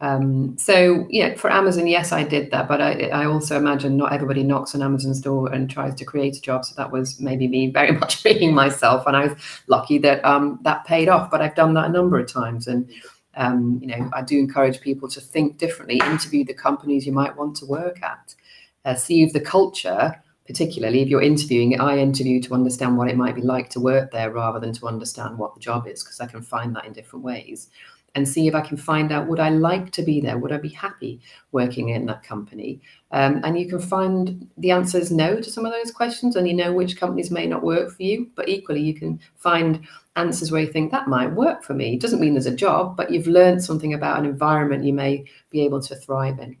Um, 0.00 0.58
so 0.58 1.06
yeah, 1.08 1.34
for 1.34 1.50
Amazon, 1.50 1.86
yes, 1.86 2.12
I 2.12 2.22
did 2.22 2.50
that, 2.50 2.68
but 2.68 2.82
I, 2.82 3.08
I 3.08 3.24
also 3.24 3.56
imagine 3.56 3.96
not 3.96 4.12
everybody 4.12 4.42
knocks 4.42 4.74
on 4.74 4.82
Amazon's 4.82 5.20
door 5.20 5.50
and 5.50 5.70
tries 5.70 5.94
to 5.94 6.04
create 6.04 6.36
a 6.36 6.40
job. 6.40 6.66
So 6.66 6.74
that 6.76 6.92
was 6.92 7.18
maybe 7.18 7.48
me 7.48 7.70
very 7.72 7.92
much 7.92 8.22
being 8.22 8.54
myself, 8.54 9.06
and 9.06 9.16
I 9.16 9.26
was 9.28 9.62
lucky 9.68 9.98
that 9.98 10.24
um, 10.24 10.58
that 10.62 10.84
paid 10.84 11.08
off. 11.08 11.30
But 11.30 11.40
I've 11.40 11.54
done 11.54 11.74
that 11.74 11.86
a 11.86 11.92
number 11.92 12.18
of 12.18 12.30
times, 12.30 12.66
and 12.66 12.90
um, 13.36 13.78
you 13.80 13.88
know, 13.88 14.10
I 14.12 14.22
do 14.22 14.38
encourage 14.38 14.80
people 14.80 15.08
to 15.08 15.20
think 15.20 15.58
differently, 15.58 16.00
interview 16.04 16.44
the 16.44 16.54
companies 16.54 17.06
you 17.06 17.12
might 17.12 17.36
want 17.36 17.56
to 17.56 17.66
work 17.66 18.02
at, 18.02 18.34
uh, 18.84 18.94
see 18.94 19.22
if 19.22 19.32
the 19.32 19.40
culture, 19.40 20.22
particularly 20.46 21.02
if 21.02 21.08
you're 21.08 21.22
interviewing, 21.22 21.78
I 21.78 21.98
interview 21.98 22.40
to 22.42 22.54
understand 22.54 22.96
what 22.96 23.08
it 23.08 23.16
might 23.16 23.34
be 23.34 23.42
like 23.42 23.68
to 23.70 23.80
work 23.80 24.10
there 24.10 24.30
rather 24.30 24.58
than 24.58 24.72
to 24.74 24.88
understand 24.88 25.38
what 25.38 25.54
the 25.54 25.60
job 25.60 25.86
is, 25.86 26.02
because 26.02 26.20
I 26.20 26.26
can 26.26 26.42
find 26.42 26.74
that 26.76 26.86
in 26.86 26.94
different 26.94 27.24
ways 27.24 27.68
and 28.16 28.26
see 28.26 28.48
if 28.48 28.54
I 28.54 28.62
can 28.62 28.78
find 28.78 29.12
out 29.12 29.28
would 29.28 29.38
I 29.38 29.50
like 29.50 29.92
to 29.92 30.02
be 30.02 30.22
there? 30.22 30.38
Would 30.38 30.50
I 30.50 30.56
be 30.56 30.70
happy 30.70 31.20
working 31.52 31.90
in 31.90 32.06
that 32.06 32.22
company? 32.22 32.80
Um, 33.12 33.42
and 33.44 33.58
you 33.58 33.68
can 33.68 33.78
find 33.78 34.48
the 34.56 34.70
answers 34.70 35.12
no 35.12 35.36
to 35.36 35.50
some 35.50 35.66
of 35.66 35.72
those 35.72 35.92
questions, 35.92 36.34
and 36.34 36.48
you 36.48 36.54
know 36.54 36.72
which 36.72 36.98
companies 36.98 37.30
may 37.30 37.46
not 37.46 37.62
work 37.62 37.92
for 37.92 38.02
you. 38.02 38.30
But 38.34 38.48
equally, 38.48 38.80
you 38.80 38.94
can 38.94 39.20
find 39.36 39.86
answers 40.16 40.50
where 40.50 40.62
you 40.62 40.72
think 40.72 40.90
that 40.90 41.08
might 41.08 41.30
work 41.30 41.62
for 41.62 41.74
me. 41.74 41.92
It 41.92 42.00
doesn't 42.00 42.20
mean 42.20 42.32
there's 42.32 42.46
a 42.46 42.56
job, 42.56 42.96
but 42.96 43.10
you've 43.10 43.26
learned 43.26 43.62
something 43.62 43.92
about 43.92 44.18
an 44.18 44.24
environment 44.24 44.84
you 44.84 44.94
may 44.94 45.26
be 45.50 45.60
able 45.60 45.82
to 45.82 45.94
thrive 45.94 46.38
in. 46.38 46.56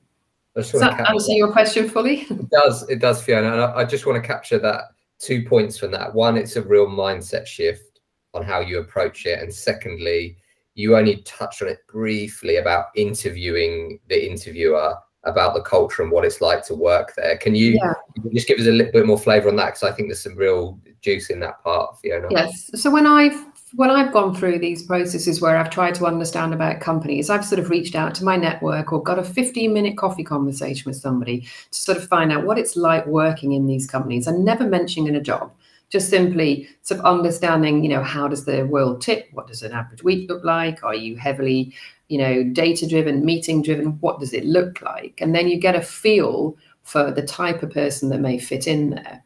Does 0.54 0.72
that 0.72 1.08
answer 1.08 1.32
your 1.32 1.50
question 1.52 1.88
fully? 1.88 2.26
It 2.30 2.50
does. 2.50 2.88
It 2.90 3.00
does, 3.00 3.22
Fiona. 3.22 3.52
And 3.52 3.60
I, 3.62 3.76
I 3.78 3.84
just 3.84 4.04
want 4.04 4.22
to 4.22 4.26
capture 4.26 4.58
that 4.58 4.84
two 5.18 5.42
points 5.42 5.78
from 5.78 5.90
that. 5.92 6.14
One, 6.14 6.36
it's 6.36 6.56
a 6.56 6.62
real 6.62 6.86
mindset 6.86 7.46
shift 7.46 8.00
on 8.34 8.44
how 8.44 8.60
you 8.60 8.78
approach 8.78 9.24
it, 9.24 9.40
and 9.40 9.52
secondly 9.52 10.36
you 10.76 10.96
only 10.96 11.16
touched 11.22 11.62
on 11.62 11.68
it 11.68 11.78
briefly 11.88 12.56
about 12.56 12.86
interviewing 12.94 13.98
the 14.08 14.30
interviewer 14.30 14.94
about 15.24 15.54
the 15.54 15.62
culture 15.62 16.02
and 16.02 16.12
what 16.12 16.24
it's 16.24 16.40
like 16.40 16.64
to 16.66 16.74
work 16.74 17.14
there. 17.16 17.36
Can 17.38 17.54
you, 17.54 17.72
yeah. 17.82 17.94
just 18.32 18.46
give 18.46 18.60
us 18.60 18.66
a 18.66 18.70
little 18.70 18.92
bit 18.92 19.06
more 19.06 19.18
flavour 19.18 19.48
on 19.48 19.56
that? 19.56 19.66
Because 19.66 19.82
I 19.82 19.90
think 19.90 20.08
there's 20.08 20.22
some 20.22 20.36
real 20.36 20.78
juice 21.00 21.30
in 21.30 21.40
that 21.40 21.62
part, 21.64 21.98
Fiona. 21.98 22.28
Yes. 22.30 22.70
So 22.80 22.90
when 22.90 23.06
I've 23.06 23.44
when 23.74 23.90
I've 23.90 24.12
gone 24.12 24.34
through 24.34 24.60
these 24.60 24.84
processes 24.84 25.40
where 25.40 25.56
I've 25.56 25.70
tried 25.70 25.96
to 25.96 26.06
understand 26.06 26.54
about 26.54 26.80
companies, 26.80 27.28
I've 27.28 27.44
sort 27.44 27.58
of 27.58 27.68
reached 27.68 27.96
out 27.96 28.14
to 28.14 28.24
my 28.24 28.36
network 28.36 28.92
or 28.92 29.02
got 29.02 29.18
a 29.18 29.24
15 29.24 29.72
minute 29.72 29.96
coffee 29.96 30.22
conversation 30.22 30.88
with 30.88 30.96
somebody 30.96 31.40
to 31.40 31.80
sort 31.80 31.98
of 31.98 32.06
find 32.06 32.32
out 32.32 32.44
what 32.44 32.58
it's 32.58 32.76
like 32.76 33.04
working 33.06 33.52
in 33.52 33.66
these 33.66 33.86
companies 33.86 34.26
and 34.28 34.44
never 34.44 34.64
mentioning 34.64 35.16
a 35.16 35.20
job 35.20 35.52
just 35.90 36.10
simply 36.10 36.68
sort 36.82 37.00
of 37.00 37.06
understanding, 37.06 37.82
you 37.82 37.90
know, 37.90 38.02
how 38.02 38.28
does 38.28 38.44
the 38.44 38.66
world 38.66 39.00
tip? 39.00 39.28
What 39.32 39.46
does 39.46 39.62
an 39.62 39.72
average 39.72 40.02
week 40.02 40.28
look 40.28 40.44
like? 40.44 40.82
Are 40.82 40.94
you 40.94 41.16
heavily, 41.16 41.72
you 42.08 42.18
know, 42.18 42.42
data 42.42 42.88
driven, 42.88 43.24
meeting 43.24 43.62
driven? 43.62 43.98
What 44.00 44.18
does 44.18 44.32
it 44.32 44.44
look 44.44 44.82
like? 44.82 45.20
And 45.20 45.34
then 45.34 45.48
you 45.48 45.58
get 45.58 45.76
a 45.76 45.82
feel 45.82 46.56
for 46.82 47.10
the 47.10 47.22
type 47.22 47.62
of 47.62 47.70
person 47.70 48.08
that 48.08 48.20
may 48.20 48.38
fit 48.38 48.66
in 48.66 48.90
there. 48.90 49.22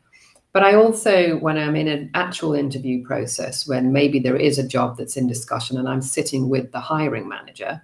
But 0.52 0.64
I 0.64 0.74
also, 0.74 1.38
when 1.38 1.56
I'm 1.56 1.76
in 1.76 1.86
an 1.88 2.10
actual 2.14 2.54
interview 2.54 3.04
process, 3.04 3.68
when 3.68 3.92
maybe 3.92 4.18
there 4.18 4.36
is 4.36 4.58
a 4.58 4.66
job 4.66 4.96
that's 4.96 5.16
in 5.16 5.28
discussion 5.28 5.78
and 5.78 5.88
I'm 5.88 6.02
sitting 6.02 6.48
with 6.48 6.72
the 6.72 6.80
hiring 6.80 7.28
manager, 7.28 7.80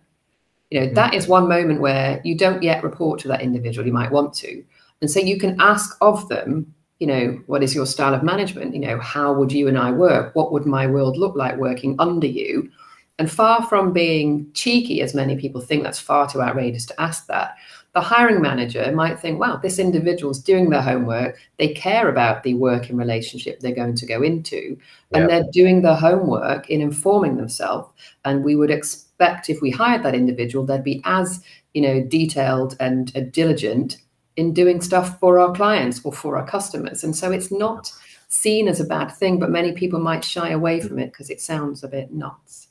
you 0.71 0.80
know, 0.80 0.87
mm-hmm. 0.87 0.95
that 0.97 1.14
is 1.14 1.28
one 1.28 1.49
moment 1.49 1.80
where 1.80 2.21
you 2.25 2.37
don't 2.37 2.62
yet 2.62 2.83
report 2.83 3.21
to 3.21 3.28
that 3.28 3.42
individual. 3.42 3.87
You 3.87 3.92
might 3.92 4.11
want 4.11 4.35
to. 4.35 4.64
And 5.00 5.11
so 5.11 5.21
you 5.21 5.38
can 5.38 5.61
ask 5.61 5.97
of 6.00 6.28
them 6.28 6.75
you 6.99 7.07
know, 7.07 7.41
what 7.47 7.62
is 7.62 7.75
your 7.75 7.87
style 7.87 8.15
of 8.15 8.23
management? 8.23 8.75
You 8.75 8.81
know, 8.81 8.99
how 9.00 9.33
would 9.33 9.53
you 9.53 9.69
and 9.69 9.79
I 9.79 9.91
work? 9.91 10.35
What 10.35 10.53
would 10.53 10.67
my 10.67 10.87
world 10.87 11.17
look 11.17 11.37
like 11.37 11.57
working 11.57 11.97
under 11.99 12.26
you? 12.26 12.71
And 13.19 13.31
far 13.31 13.67
from 13.67 13.93
being 13.93 14.50
cheeky, 14.53 15.00
as 15.00 15.15
many 15.15 15.37
people 15.37 15.61
think 15.61 15.83
that's 15.83 15.99
far 15.99 16.29
too 16.29 16.43
outrageous 16.43 16.87
to 16.87 17.00
ask 17.00 17.26
that, 17.26 17.57
the 17.95 18.03
hiring 18.03 18.43
manager 18.43 18.93
might 18.93 19.19
think, 19.19 19.41
wow, 19.41 19.57
this 19.57 19.79
individual's 19.79 20.38
doing 20.38 20.69
their 20.69 20.83
homework. 20.83 21.38
They 21.57 21.69
care 21.69 22.11
about 22.11 22.43
the 22.43 22.53
working 22.53 22.99
relationship 22.99 23.61
they're 23.61 23.75
going 23.75 23.95
to 23.95 24.05
go 24.05 24.23
into, 24.23 24.76
and 25.15 25.31
they're 25.31 25.47
doing 25.50 25.81
their 25.81 25.95
homework 25.95 26.69
in 26.69 26.83
informing 26.83 27.38
themselves. 27.38 27.88
And 28.26 28.45
we 28.45 28.55
would 28.55 28.71
expect 28.71 29.49
if 29.49 29.62
we 29.62 29.71
hired 29.71 30.03
that 30.03 30.15
individual, 30.15 30.67
they'd 30.67 30.85
be 30.85 31.00
as 31.07 31.43
you 31.73 31.81
know 31.81 32.03
detailed 32.03 32.76
and 32.81 33.17
uh, 33.17 33.21
diligent 33.31 33.97
in 34.37 34.52
doing 34.52 34.81
stuff 34.81 35.19
for 35.19 35.38
our 35.38 35.52
clients 35.52 36.00
or 36.05 36.12
for 36.12 36.37
our 36.37 36.47
customers. 36.47 37.05
And 37.05 37.16
so 37.16 37.33
it's 37.33 37.50
not 37.50 37.93
seen 38.28 38.69
as 38.69 38.81
a 38.81 38.85
bad 38.85 39.09
thing, 39.09 39.38
but 39.38 39.50
many 39.50 39.73
people 39.73 39.99
might 39.99 40.25
shy 40.25 40.50
away 40.50 40.81
from 40.81 40.99
it 40.99 41.12
because 41.12 41.31
it 41.31 41.40
sounds 41.40 41.83
a 41.83 41.88
bit 41.88 42.12
nuts. 42.12 42.69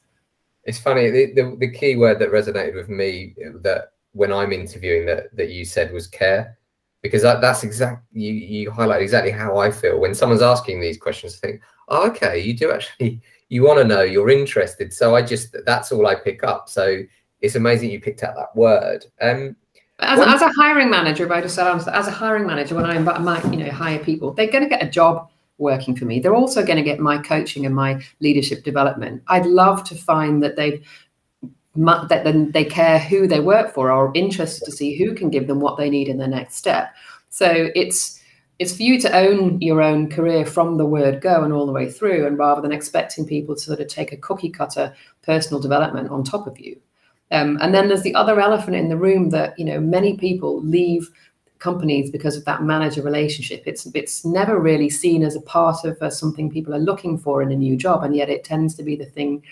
It's 0.63 0.79
funny. 0.79 1.10
The, 1.12 1.34
the, 1.34 1.57
the, 1.60 1.72
key 1.72 1.95
word 1.95 2.19
that 2.19 2.31
resonated 2.31 2.75
with 2.75 2.89
me 2.89 3.36
that 3.62 3.93
when 4.13 4.34
I'm 4.34 4.51
interviewing 4.51 5.05
that 5.05 5.36
that 5.36 5.50
you 5.51 5.63
said 5.63 5.93
was 5.93 6.07
care, 6.07 6.57
because 7.03 7.22
that, 7.22 7.39
that's 7.39 7.63
exactly 7.63 8.03
you 8.19 8.34
you 8.34 8.72
highlight 8.72 9.03
exactly 9.03 9.31
how 9.31 9.57
I 9.57 9.69
feel 9.69 10.00
when 10.00 10.15
someone's 10.15 10.41
asking 10.41 10.81
these 10.81 10.98
questions. 10.98 11.39
I 11.43 11.48
think, 11.48 11.62
oh, 11.89 12.07
okay, 12.10 12.39
you 12.39 12.55
do 12.55 12.72
actually 12.72 13.22
you 13.50 13.62
want 13.62 13.79
to 13.79 13.86
know, 13.86 14.01
you're 14.01 14.31
interested. 14.31 14.91
So 14.91 15.15
I 15.15 15.22
just 15.22 15.55
that's 15.65 15.91
all 15.91 16.07
I 16.07 16.15
pick 16.15 16.43
up. 16.43 16.67
So 16.67 17.03
it's 17.41 17.55
amazing 17.55 17.91
you 17.91 18.01
picked 18.01 18.24
out 18.24 18.36
that 18.36 18.55
word. 18.55 19.05
Um, 19.22 19.55
as, 19.99 20.19
as 20.19 20.41
a 20.41 20.51
hiring 20.57 20.89
manager, 20.89 21.25
if 21.25 21.31
I 21.31 21.41
just 21.41 21.55
said, 21.55 21.67
as 21.67 22.07
a 22.07 22.11
hiring 22.11 22.45
manager, 22.45 22.75
when 22.75 22.85
I 22.85 22.97
might, 22.97 23.43
you 23.45 23.57
know, 23.57 23.71
hire 23.71 23.99
people, 23.99 24.33
they're 24.33 24.51
going 24.51 24.63
to 24.63 24.69
get 24.69 24.83
a 24.83 24.89
job 24.89 25.29
working 25.57 25.95
for 25.95 26.05
me. 26.05 26.19
They're 26.19 26.35
also 26.35 26.65
going 26.65 26.77
to 26.77 26.83
get 26.83 26.99
my 26.99 27.17
coaching 27.17 27.65
and 27.65 27.73
my 27.73 28.01
leadership 28.19 28.63
development. 28.63 29.23
I'd 29.27 29.45
love 29.45 29.83
to 29.85 29.95
find 29.95 30.43
that 30.43 30.55
they've 30.55 30.85
that 31.77 32.23
then 32.23 32.51
they 32.51 32.63
care 32.63 32.99
who 32.99 33.27
they 33.27 33.41
work 33.41 33.73
for 33.73 33.91
or 33.91 34.11
interested 34.15 34.63
to 34.63 34.71
see 34.71 34.95
who 34.95 35.13
can 35.13 35.29
give 35.29 35.47
them 35.47 35.59
what 35.59 35.77
they 35.77 35.89
need 35.89 36.07
in 36.07 36.17
their 36.17 36.27
next 36.27 36.55
step. 36.55 36.93
So 37.29 37.69
it's 37.75 38.21
it's 38.59 38.77
for 38.77 38.83
you 38.83 38.97
to 39.01 39.13
own 39.13 39.59
your 39.59 39.81
own 39.81 40.09
career 40.09 40.45
from 40.45 40.77
the 40.77 40.85
word 40.85 41.19
go 41.19 41.43
and 41.43 41.51
all 41.51 41.65
the 41.65 41.73
way 41.73 41.91
through, 41.91 42.25
and 42.25 42.37
rather 42.37 42.61
than 42.61 42.71
expecting 42.71 43.25
people 43.25 43.55
to 43.55 43.61
sort 43.61 43.81
of 43.81 43.87
take 43.87 44.13
a 44.13 44.17
cookie 44.17 44.49
cutter 44.49 44.93
personal 45.21 45.61
development 45.61 46.09
on 46.09 46.23
top 46.23 46.47
of 46.47 46.57
you. 46.59 46.79
Um, 47.35 47.57
and 47.61 47.73
then 47.73 47.87
there's 47.87 48.03
the 48.03 48.15
other 48.15 48.39
elephant 48.39 48.75
in 48.75 48.89
the 48.89 48.97
room 48.97 49.29
that 49.31 49.57
you 49.59 49.65
know 49.65 49.79
many 49.79 50.17
people 50.17 50.61
leave 50.61 51.09
companies 51.59 52.11
because 52.11 52.35
of 52.37 52.45
that 52.45 52.63
manager 52.63 53.01
relationship. 53.01 53.63
It's 53.65 53.85
it's 53.87 54.25
never 54.25 54.59
really 54.59 54.89
seen 54.89 55.23
as 55.23 55.35
a 55.35 55.41
part 55.41 55.83
of 55.83 56.01
uh, 56.01 56.09
something 56.09 56.49
people 56.49 56.73
are 56.73 56.79
looking 56.79 57.17
for 57.17 57.41
in 57.41 57.51
a 57.51 57.55
new 57.55 57.75
job, 57.75 58.03
and 58.03 58.15
yet 58.15 58.29
it 58.29 58.43
tends 58.43 58.75
to 58.75 58.83
be 58.83 58.95
the 58.95 59.05
thing 59.05 59.43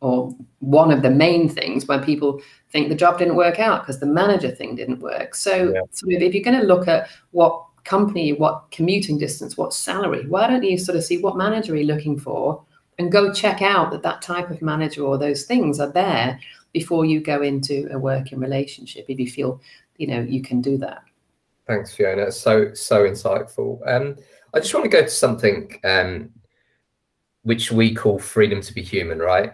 or 0.00 0.34
one 0.58 0.90
of 0.90 1.02
the 1.02 1.10
main 1.10 1.48
things 1.48 1.86
when 1.86 2.04
people 2.04 2.40
think 2.70 2.90
the 2.90 2.94
job 2.94 3.18
didn't 3.18 3.36
work 3.36 3.58
out 3.58 3.82
because 3.82 4.00
the 4.00 4.06
manager 4.06 4.50
thing 4.50 4.76
didn't 4.76 5.00
work. 5.00 5.34
So, 5.34 5.72
yeah. 5.72 5.80
sort 5.92 6.12
of 6.12 6.20
if 6.20 6.34
you're 6.34 6.44
going 6.44 6.60
to 6.60 6.66
look 6.66 6.86
at 6.88 7.08
what 7.30 7.64
company, 7.84 8.34
what 8.34 8.64
commuting 8.70 9.16
distance, 9.16 9.56
what 9.56 9.72
salary, 9.72 10.26
why 10.28 10.46
don't 10.46 10.62
you 10.62 10.76
sort 10.76 10.96
of 10.96 11.04
see 11.04 11.18
what 11.18 11.38
manager 11.38 11.72
are 11.72 11.76
you 11.76 11.86
looking 11.86 12.18
for 12.18 12.62
and 12.98 13.10
go 13.10 13.32
check 13.32 13.62
out 13.62 13.90
that 13.92 14.02
that 14.02 14.20
type 14.20 14.50
of 14.50 14.60
manager 14.60 15.02
or 15.02 15.16
those 15.16 15.44
things 15.44 15.80
are 15.80 15.90
there 15.90 16.38
before 16.74 17.06
you 17.06 17.20
go 17.20 17.40
into 17.40 17.88
a 17.92 17.98
working 17.98 18.38
relationship 18.38 19.06
if 19.08 19.18
you 19.18 19.30
feel 19.30 19.60
you 19.96 20.08
know 20.08 20.20
you 20.20 20.42
can 20.42 20.60
do 20.60 20.76
that. 20.76 21.02
Thanks 21.66 21.94
fiona. 21.94 22.30
So 22.30 22.74
so 22.74 23.04
insightful. 23.04 23.80
Um 23.86 24.16
i 24.52 24.60
just 24.60 24.74
want 24.74 24.84
to 24.84 24.90
go 24.90 25.02
to 25.02 25.08
something 25.08 25.80
um 25.84 26.30
which 27.42 27.72
we 27.72 27.94
call 27.94 28.18
freedom 28.18 28.60
to 28.60 28.74
be 28.74 28.82
human 28.82 29.18
right? 29.18 29.52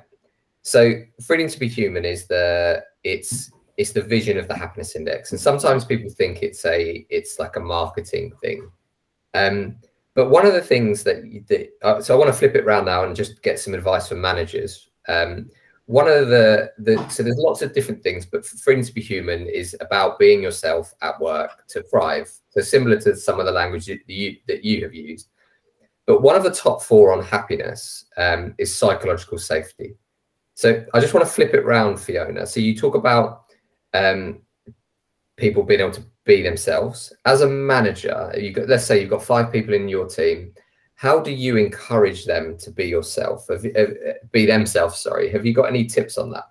So 0.62 0.94
freedom 1.24 1.48
to 1.48 1.60
be 1.60 1.68
human 1.68 2.04
is 2.04 2.26
the 2.26 2.82
it's 3.04 3.52
it's 3.76 3.92
the 3.92 4.02
vision 4.02 4.36
of 4.38 4.48
the 4.48 4.56
happiness 4.56 4.96
index 4.96 5.30
and 5.30 5.40
sometimes 5.40 5.84
people 5.84 6.10
think 6.10 6.42
it's 6.42 6.64
a 6.64 7.06
it's 7.10 7.38
like 7.38 7.56
a 7.56 7.60
marketing 7.60 8.32
thing. 8.40 8.70
Um 9.34 9.76
but 10.14 10.28
one 10.28 10.44
of 10.44 10.54
the 10.54 10.60
things 10.60 11.04
that, 11.04 11.22
that 11.48 11.68
uh, 11.82 12.00
so 12.00 12.14
i 12.14 12.18
want 12.18 12.28
to 12.28 12.38
flip 12.38 12.54
it 12.56 12.64
around 12.64 12.86
now 12.86 13.04
and 13.04 13.14
just 13.14 13.42
get 13.42 13.58
some 13.60 13.74
advice 13.74 14.08
from 14.08 14.22
managers. 14.22 14.88
Um 15.06 15.50
one 15.90 16.06
of 16.06 16.28
the, 16.28 16.70
the 16.78 17.04
so 17.08 17.24
there's 17.24 17.36
lots 17.36 17.62
of 17.62 17.74
different 17.74 18.00
things, 18.00 18.24
but 18.24 18.46
for 18.46 18.56
freedom 18.58 18.84
to 18.84 18.94
be 18.94 19.00
human 19.00 19.48
is 19.48 19.74
about 19.80 20.20
being 20.20 20.40
yourself 20.40 20.94
at 21.02 21.20
work 21.20 21.66
to 21.70 21.82
thrive. 21.82 22.30
So 22.50 22.60
similar 22.60 23.00
to 23.00 23.16
some 23.16 23.40
of 23.40 23.46
the 23.46 23.50
language 23.50 23.86
that 23.86 23.98
you, 24.06 24.36
that 24.46 24.62
you 24.62 24.84
have 24.84 24.94
used. 24.94 25.30
But 26.06 26.22
one 26.22 26.36
of 26.36 26.44
the 26.44 26.52
top 26.52 26.80
four 26.80 27.12
on 27.12 27.24
happiness 27.24 28.04
um, 28.16 28.54
is 28.56 28.72
psychological 28.72 29.36
safety. 29.36 29.96
So 30.54 30.84
I 30.94 31.00
just 31.00 31.12
want 31.12 31.26
to 31.26 31.32
flip 31.32 31.54
it 31.54 31.64
around, 31.64 31.98
Fiona. 31.98 32.46
So 32.46 32.60
you 32.60 32.76
talk 32.76 32.94
about 32.94 33.46
um, 33.92 34.42
people 35.36 35.64
being 35.64 35.80
able 35.80 35.90
to 35.90 36.04
be 36.24 36.40
themselves. 36.40 37.12
As 37.24 37.40
a 37.40 37.48
manager, 37.48 38.32
you 38.38 38.52
got 38.52 38.68
let's 38.68 38.84
say 38.84 39.00
you've 39.00 39.10
got 39.10 39.24
five 39.24 39.50
people 39.50 39.74
in 39.74 39.88
your 39.88 40.06
team 40.06 40.52
how 41.00 41.18
do 41.18 41.30
you 41.30 41.56
encourage 41.56 42.26
them 42.26 42.58
to 42.58 42.70
be 42.70 42.84
yourself? 42.84 43.48
Be 44.32 44.44
themselves 44.44 45.00
sorry. 45.00 45.30
Have 45.30 45.46
you 45.46 45.54
got 45.54 45.70
any 45.70 45.86
tips 45.86 46.18
on 46.18 46.30
that? 46.32 46.44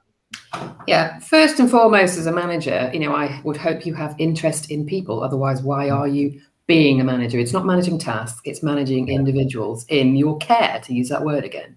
Yeah 0.88 1.20
first 1.20 1.60
and 1.60 1.70
foremost 1.70 2.18
as 2.18 2.26
a 2.26 2.32
manager 2.32 2.90
you 2.92 3.00
know 3.00 3.16
i 3.16 3.40
would 3.44 3.58
hope 3.58 3.86
you 3.86 3.94
have 3.94 4.16
interest 4.18 4.72
in 4.72 4.88
people. 4.88 5.22
Otherwise 5.22 5.62
why 5.62 5.90
mm. 5.90 5.96
are 5.96 6.08
you 6.08 6.42
being 6.66 7.00
a 7.00 7.04
manager? 7.04 7.38
It's 7.38 7.54
not 7.54 7.68
managing 7.68 8.00
tasks 8.00 8.42
it's 8.44 8.64
managing 8.64 9.10
individuals 9.10 9.86
in 9.88 10.16
your 10.16 10.36
care 10.40 10.82
to 10.84 10.94
use 10.96 11.10
that 11.10 11.24
word 11.24 11.44
again. 11.44 11.76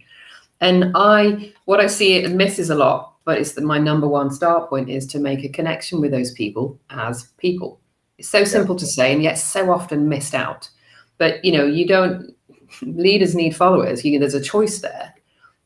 And 0.63 0.93
i 0.95 1.53
what 1.67 1.81
i 1.81 1.87
see 1.87 2.15
it 2.15 2.33
misses 2.33 2.71
a 2.71 2.75
lot 2.75 3.17
but 3.27 3.39
it's 3.39 3.53
the, 3.53 3.61
my 3.61 3.79
number 3.79 4.09
one 4.09 4.31
start 4.31 4.71
point 4.71 4.89
is 4.89 5.07
to 5.09 5.19
make 5.19 5.45
a 5.45 5.51
connection 5.51 6.01
with 6.01 6.11
those 6.11 6.33
people 6.33 6.81
as 6.89 7.25
people. 7.37 7.81
It's 8.17 8.31
so 8.31 8.45
simple 8.45 8.77
yeah. 8.77 8.81
to 8.81 8.87
say 8.87 9.13
and 9.13 9.23
yet 9.23 9.37
so 9.37 9.71
often 9.71 10.09
missed 10.09 10.35
out. 10.35 10.71
But 11.19 11.45
you 11.45 11.53
know 11.53 11.67
you 11.67 11.87
don't 11.87 12.35
leaders 12.83 13.35
need 13.35 13.57
followers. 13.57 14.05
You, 14.05 14.19
there's 14.19 14.35
a 14.35 14.41
choice 14.41 14.81
there. 14.81 15.15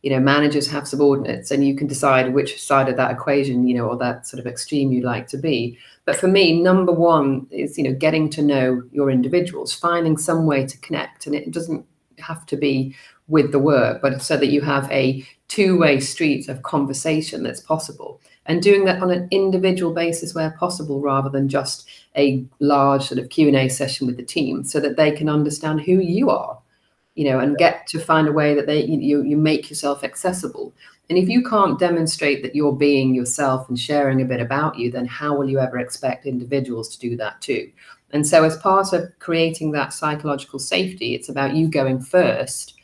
You 0.03 0.11
know, 0.11 0.21
managers 0.21 0.69
have 0.71 0.87
subordinates, 0.87 1.51
and 1.51 1.67
you 1.67 1.75
can 1.75 1.87
decide 1.87 2.33
which 2.33 2.63
side 2.63 2.89
of 2.89 2.97
that 2.97 3.11
equation, 3.11 3.67
you 3.67 3.77
know, 3.77 3.89
or 3.89 3.97
that 3.97 4.27
sort 4.27 4.41
of 4.41 4.47
extreme 4.47 4.93
you'd 4.93 5.05
like 5.05 5.27
to 5.29 5.37
be. 5.37 5.79
But 6.05 6.17
for 6.17 6.29
me, 6.29 6.61
number 6.61 6.93
one 6.93 7.47
is 7.51 7.77
you 7.77 7.85
know 7.85 7.95
getting 7.95 8.31
to 8.31 8.43
know 8.43 8.83
your 8.93 9.11
individuals, 9.11 9.73
finding 9.73 10.17
some 10.17 10.47
way 10.47 10.67
to 10.67 10.79
connect, 10.79 11.27
and 11.27 11.35
it 11.35 11.51
doesn't 11.51 11.85
have 12.19 12.47
to 12.47 12.57
be 12.57 12.95
with 13.29 13.51
the 13.51 13.59
work, 13.59 14.01
but 14.01 14.23
so 14.23 14.37
that 14.37 14.47
you 14.49 14.61
have 14.61 14.91
a 14.93 15.27
two-way 15.49 16.01
street 16.01 16.49
of 16.49 16.63
conversation 16.63 17.43
that's 17.43 17.61
possible 17.61 18.21
and 18.47 18.63
doing 18.63 18.85
that 18.85 19.03
on 19.03 19.11
an 19.11 19.29
individual 19.31 19.93
basis 19.93 20.35
where 20.35 20.51
possible 20.53 21.01
rather 21.01 21.29
than 21.29 21.49
just 21.49 21.89
a 22.17 22.45
large 22.61 23.05
sort 23.05 23.19
of 23.19 23.29
q&a 23.29 23.69
session 23.69 24.07
with 24.07 24.17
the 24.17 24.23
team 24.23 24.65
so 24.65 24.81
that 24.81 24.97
they 24.97 25.11
can 25.11 25.29
understand 25.29 25.81
who 25.81 25.99
you 25.99 26.31
are 26.31 26.56
you 27.17 27.25
know, 27.25 27.41
and 27.41 27.57
get 27.57 27.87
to 27.89 27.99
find 27.99 28.29
a 28.29 28.33
way 28.33 28.55
that 28.55 28.67
they 28.67 28.85
you 28.85 29.23
you 29.23 29.37
make 29.37 29.69
yourself 29.69 30.05
accessible. 30.05 30.73
And 31.09 31.19
if 31.19 31.29
you 31.29 31.43
can't 31.43 31.79
demonstrate 31.79 32.43
that 32.43 32.55
you're 32.57 32.73
being 32.73 33.15
yourself 33.15 33.69
and 33.69 33.79
sharing 33.79 34.23
a 34.23 34.25
bit 34.25 34.41
about 34.41 34.77
you, 34.77 34.91
then 34.91 35.07
how 35.07 35.37
will 35.37 35.49
you 35.49 35.59
ever 35.59 35.79
expect 35.79 36.27
individuals 36.27 36.89
to 36.91 37.01
do 37.01 37.17
that 37.17 37.41
too? 37.41 37.71
And 38.13 38.27
so, 38.27 38.45
as 38.45 38.57
part 38.59 38.93
of 38.93 39.11
creating 39.19 39.73
that 39.73 39.93
psychological 39.93 40.59
safety, 40.59 41.15
it's 41.15 41.29
about 41.29 41.57
you 41.57 41.69
going 41.69 42.01
first 42.01 42.75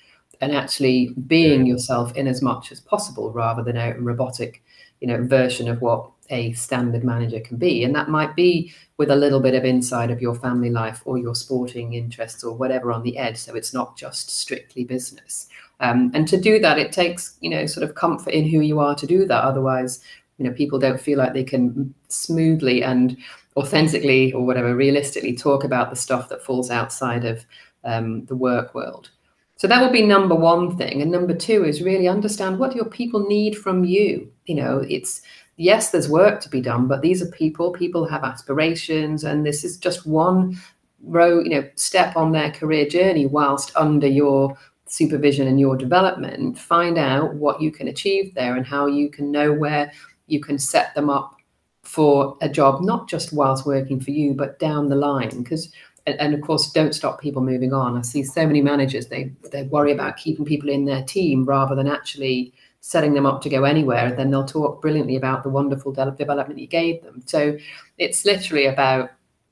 and 0.40 0.54
actually 0.54 1.14
being 1.26 1.66
yourself 1.66 2.14
in 2.16 2.26
as 2.26 2.42
much 2.42 2.72
as 2.72 2.80
possible 2.80 3.30
rather 3.30 3.62
than 3.62 3.76
a 3.76 3.94
robotic 3.94 4.62
you 5.00 5.08
know 5.08 5.22
version 5.22 5.68
of 5.68 5.80
what 5.80 6.10
a 6.32 6.52
standard 6.52 7.04
manager 7.04 7.40
can 7.40 7.56
be. 7.56 7.84
And 7.84 7.94
that 7.94 8.08
might 8.08 8.34
be 8.34 8.72
with 8.96 9.10
a 9.10 9.16
little 9.16 9.40
bit 9.40 9.54
of 9.54 9.64
insight 9.64 10.10
of 10.10 10.20
your 10.20 10.34
family 10.34 10.70
life 10.70 11.02
or 11.04 11.18
your 11.18 11.34
sporting 11.34 11.94
interests 11.94 12.42
or 12.42 12.56
whatever 12.56 12.90
on 12.92 13.02
the 13.02 13.18
edge. 13.18 13.36
So 13.36 13.54
it's 13.54 13.74
not 13.74 13.96
just 13.96 14.30
strictly 14.30 14.84
business. 14.84 15.48
Um, 15.80 16.10
and 16.14 16.26
to 16.28 16.40
do 16.40 16.58
that 16.60 16.78
it 16.78 16.92
takes 16.92 17.36
you 17.40 17.50
know 17.50 17.66
sort 17.66 17.82
of 17.84 17.96
comfort 17.96 18.32
in 18.32 18.48
who 18.48 18.60
you 18.60 18.78
are 18.80 18.94
to 18.94 19.06
do 19.06 19.26
that. 19.26 19.44
Otherwise 19.44 20.00
you 20.38 20.44
know 20.44 20.52
people 20.52 20.78
don't 20.78 21.00
feel 21.00 21.18
like 21.18 21.34
they 21.34 21.44
can 21.44 21.92
smoothly 22.08 22.82
and 22.82 23.16
authentically 23.56 24.32
or 24.32 24.46
whatever 24.46 24.74
realistically 24.74 25.36
talk 25.36 25.64
about 25.64 25.90
the 25.90 25.96
stuff 25.96 26.28
that 26.28 26.42
falls 26.42 26.70
outside 26.70 27.24
of 27.24 27.44
um, 27.84 28.24
the 28.26 28.36
work 28.36 28.74
world. 28.74 29.10
So 29.56 29.68
that 29.68 29.82
would 29.82 29.92
be 29.92 30.02
number 30.02 30.34
one 30.34 30.76
thing. 30.76 31.02
And 31.02 31.10
number 31.10 31.34
two 31.34 31.64
is 31.64 31.82
really 31.82 32.08
understand 32.08 32.58
what 32.58 32.74
your 32.74 32.86
people 32.86 33.28
need 33.28 33.56
from 33.56 33.84
you? 33.84 34.30
You 34.46 34.54
know 34.54 34.84
it's 34.88 35.22
yes 35.56 35.90
there's 35.90 36.08
work 36.08 36.40
to 36.40 36.48
be 36.48 36.60
done 36.60 36.86
but 36.86 37.02
these 37.02 37.22
are 37.22 37.30
people 37.30 37.72
people 37.72 38.06
have 38.06 38.24
aspirations 38.24 39.24
and 39.24 39.44
this 39.44 39.64
is 39.64 39.76
just 39.76 40.06
one 40.06 40.56
row 41.02 41.40
you 41.40 41.50
know 41.50 41.68
step 41.74 42.16
on 42.16 42.32
their 42.32 42.50
career 42.50 42.86
journey 42.86 43.26
whilst 43.26 43.74
under 43.76 44.06
your 44.06 44.56
supervision 44.86 45.48
and 45.48 45.58
your 45.58 45.76
development 45.76 46.58
find 46.58 46.98
out 46.98 47.34
what 47.34 47.60
you 47.60 47.70
can 47.70 47.88
achieve 47.88 48.34
there 48.34 48.56
and 48.56 48.66
how 48.66 48.86
you 48.86 49.10
can 49.10 49.30
know 49.30 49.52
where 49.52 49.90
you 50.26 50.40
can 50.40 50.58
set 50.58 50.94
them 50.94 51.10
up 51.10 51.36
for 51.82 52.36
a 52.40 52.48
job, 52.48 52.82
not 52.82 53.08
just 53.08 53.32
whilst 53.32 53.66
working 53.66 54.00
for 54.00 54.10
you, 54.10 54.34
but 54.34 54.58
down 54.58 54.88
the 54.88 54.96
line. 54.96 55.42
Because 55.42 55.72
and, 56.04 56.34
of 56.34 56.40
course, 56.40 56.72
don't 56.72 56.96
stop 56.96 57.20
people 57.20 57.42
moving 57.42 57.72
on. 57.72 57.96
I 57.96 58.02
see 58.02 58.24
so 58.24 58.44
many 58.44 58.60
managers 58.60 59.06
they 59.06 59.32
they 59.52 59.62
worry 59.64 59.92
about 59.92 60.16
keeping 60.16 60.44
people 60.44 60.68
in 60.68 60.84
their 60.84 61.04
team 61.04 61.44
rather 61.44 61.76
than 61.76 61.86
actually 61.86 62.52
setting 62.82 63.14
them 63.14 63.24
up 63.24 63.40
to 63.40 63.48
go 63.48 63.62
anywhere. 63.64 64.06
And 64.06 64.18
then 64.18 64.30
they'll 64.30 64.44
talk 64.44 64.82
brilliantly 64.82 65.16
about 65.16 65.44
the 65.44 65.48
wonderful 65.48 65.92
de- 65.92 66.10
development 66.18 66.60
you 66.60 66.66
gave 66.66 67.02
them. 67.02 67.22
So 67.24 67.56
it's 67.96 68.26
literally 68.26 68.66
about 68.66 69.10